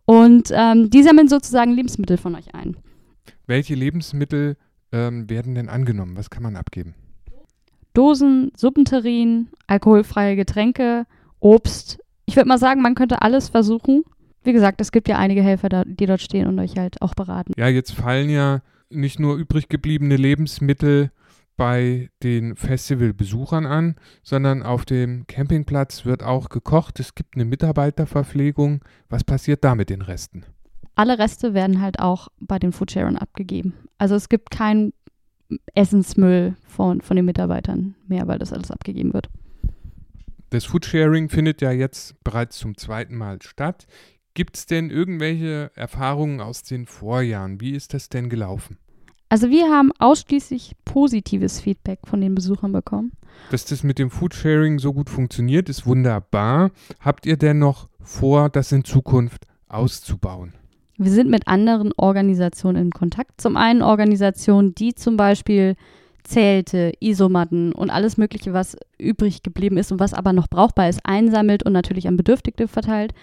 Und 0.04 0.52
ähm, 0.52 0.90
die 0.90 1.04
sammeln 1.04 1.30
sozusagen 1.30 1.72
Lebensmittel 1.72 2.18
von 2.18 2.36
euch 2.36 2.54
ein. 2.54 2.76
Welche 3.46 3.74
Lebensmittel 3.74 4.58
ähm, 4.98 5.30
werden 5.30 5.56
denn 5.56 5.70
angenommen? 5.70 6.18
Was 6.18 6.30
kann 6.30 6.44
man 6.44 6.56
abgeben? 6.56 6.96
Dosen, 7.94 8.52
Suppenterrin, 8.56 9.50
alkoholfreie 9.68 10.36
Getränke, 10.36 11.06
Obst. 11.40 12.00
Ich 12.26 12.36
würde 12.36 12.48
mal 12.48 12.60
sagen, 12.60 12.82
man 12.82 12.96
könnte 12.96 13.22
alles 13.22 13.50
versuchen. 13.50 14.04
Wie 14.44 14.54
gesagt, 14.54 14.82
es 14.82 14.92
gibt 14.92 15.08
ja 15.08 15.18
einige 15.18 15.42
Helfer, 15.42 15.70
da, 15.70 15.84
die 15.86 16.06
dort 16.06 16.22
stehen 16.22 16.48
und 16.48 16.60
euch 16.60 16.78
halt 16.78 17.02
auch 17.02 17.16
beraten. 17.16 17.54
Ja, 17.58 17.68
jetzt 17.68 17.92
fallen 17.92 18.30
ja 18.30 18.62
nicht 18.90 19.20
nur 19.20 19.36
übrig 19.36 19.70
gebliebene 19.70 20.16
Lebensmittel 20.16 21.12
bei 21.58 22.10
den 22.24 22.56
Festivalbesuchern 22.56 23.66
an, 23.66 23.96
sondern 24.24 24.62
auf 24.64 24.86
dem 24.86 25.26
Campingplatz 25.28 26.06
wird 26.06 26.24
auch 26.24 26.50
gekocht. 26.50 27.00
Es 27.00 27.16
gibt 27.16 27.36
eine 27.36 27.46
Mitarbeiterverpflegung. 27.46 28.84
Was 29.10 29.24
passiert 29.24 29.64
da 29.64 29.74
mit 29.74 29.90
den 29.90 30.04
Resten? 30.04 30.46
Alle 30.98 31.20
Reste 31.20 31.54
werden 31.54 31.80
halt 31.80 32.00
auch 32.00 32.28
bei 32.40 32.58
den 32.58 32.72
Foodsharern 32.72 33.18
abgegeben. 33.18 33.76
Also 34.00 34.16
es 34.16 34.30
gibt 34.30 34.50
keinen 34.50 34.94
Essensmüll 35.76 36.56
von, 36.68 37.02
von 37.02 37.16
den 37.16 37.26
Mitarbeitern 37.26 37.94
mehr, 38.08 38.28
weil 38.28 38.40
das 38.40 38.52
alles 38.52 38.72
abgegeben 38.72 39.14
wird. 39.14 39.30
Das 40.50 40.66
Foodsharing 40.66 41.30
findet 41.30 41.62
ja 41.62 41.72
jetzt 41.72 42.22
bereits 42.24 42.58
zum 42.58 42.78
zweiten 42.78 43.16
Mal 43.16 43.40
statt. 43.44 43.86
Gibt 44.34 44.58
es 44.58 44.66
denn 44.66 44.90
irgendwelche 44.90 45.72
Erfahrungen 45.76 46.42
aus 46.42 46.64
den 46.64 46.88
Vorjahren? 46.88 47.62
Wie 47.62 47.76
ist 47.76 47.94
das 47.94 48.10
denn 48.10 48.28
gelaufen? 48.28 48.78
Also 49.30 49.52
wir 49.52 49.70
haben 49.70 49.92
ausschließlich 50.00 50.78
positives 50.84 51.60
Feedback 51.60 52.00
von 52.06 52.22
den 52.22 52.34
Besuchern 52.34 52.72
bekommen. 52.72 53.12
Dass 53.52 53.66
das 53.66 53.84
mit 53.84 54.00
dem 54.00 54.10
Foodsharing 54.10 54.80
so 54.80 54.94
gut 54.94 55.12
funktioniert, 55.12 55.70
ist 55.70 55.86
wunderbar. 55.86 56.72
Habt 57.02 57.28
ihr 57.28 57.38
denn 57.38 57.60
noch 57.60 57.88
vor, 58.02 58.50
das 58.50 58.72
in 58.72 58.84
Zukunft 58.84 59.46
auszubauen? 59.68 60.54
Wir 60.98 61.12
sind 61.12 61.30
mit 61.30 61.48
anderen 61.48 61.92
Organisationen 61.98 62.88
in 62.88 62.92
Kontakt. 62.92 63.40
Zum 63.40 63.56
einen 63.56 63.82
Organisationen, 63.82 64.74
die 64.74 64.96
zum 64.96 65.16
Beispiel 65.16 65.76
Zelte, 66.24 66.92
Isomatten 67.00 67.72
und 67.72 67.90
alles 67.90 68.18
Mögliche, 68.18 68.52
was 68.52 68.76
übrig 68.98 69.44
geblieben 69.44 69.78
ist 69.78 69.92
und 69.92 70.00
was 70.00 70.14
aber 70.14 70.34
noch 70.34 70.48
brauchbar 70.48 70.90
ist, 70.90 71.00
einsammelt 71.04 71.64
und 71.64 71.72
natürlich 71.72 72.08
an 72.08 72.18
Bedürftige 72.18 72.68
verteilt. 72.68 73.14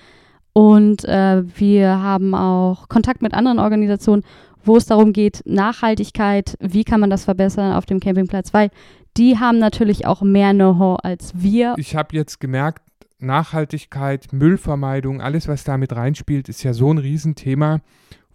Und 0.53 1.05
äh, 1.05 1.43
wir 1.59 2.01
haben 2.01 2.35
auch 2.35 2.89
Kontakt 2.89 3.23
mit 3.23 3.35
anderen 3.35 3.59
Organisationen, 3.59 4.23
wo 4.65 4.77
es 4.77 4.87
darum 4.87 5.13
geht, 5.13 5.43
Nachhaltigkeit, 5.45 6.57
wie 6.61 6.85
kann 6.85 7.01
man 7.01 7.11
das 7.11 7.25
verbessern 7.25 7.75
auf 7.75 7.87
dem 7.87 8.01
Campingplatz, 8.01 8.55
weil 8.55 8.71
die 9.17 9.39
haben 9.39 9.59
natürlich 9.59 10.07
auch 10.07 10.23
mehr 10.23 10.53
Know-how 10.53 10.99
als 11.03 11.33
wir. 11.35 11.75
Ich 11.77 11.95
habe 11.95 12.17
jetzt 12.17 12.41
gemerkt, 12.41 12.83
Nachhaltigkeit, 13.25 14.33
Müllvermeidung, 14.33 15.21
alles, 15.21 15.49
was 15.49 15.65
damit 15.65 15.95
reinspielt, 15.95 16.49
ist 16.49 16.63
ja 16.63 16.73
so 16.73 16.93
ein 16.93 16.99
Riesenthema. 16.99 17.81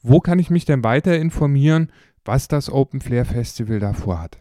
Wo 0.01 0.19
kann 0.19 0.39
ich 0.39 0.49
mich 0.49 0.65
denn 0.65 0.83
weiter 0.83 1.17
informieren, 1.17 1.91
was 2.25 2.47
das 2.47 2.71
Open 2.71 3.01
Flair 3.01 3.25
Festival 3.25 3.79
davor 3.79 4.21
hat? 4.21 4.37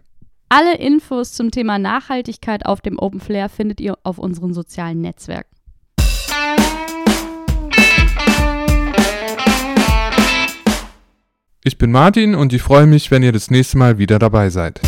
Alle 0.49 0.77
Infos 0.79 1.33
zum 1.33 1.51
Thema 1.51 1.79
Nachhaltigkeit 1.79 2.65
auf 2.65 2.81
dem 2.81 2.99
Open 2.99 3.21
Flair 3.21 3.49
findet 3.49 3.81
ihr 3.81 3.99
auf 4.03 4.19
unseren 4.19 4.55
sozialen 4.55 5.01
Netzwerken. 5.01 5.55
Ich 11.65 11.77
bin 11.77 11.93
Martin 11.93 12.35
und 12.35 12.55
ich 12.55 12.63
freue 12.63 12.87
mich, 12.87 13.11
wenn 13.11 13.23
ihr 13.23 13.33
das 13.33 13.51
nächste 13.51 13.77
Mal 13.77 13.99
wieder 13.99 14.19
dabei 14.19 14.49
seid. 14.49 14.81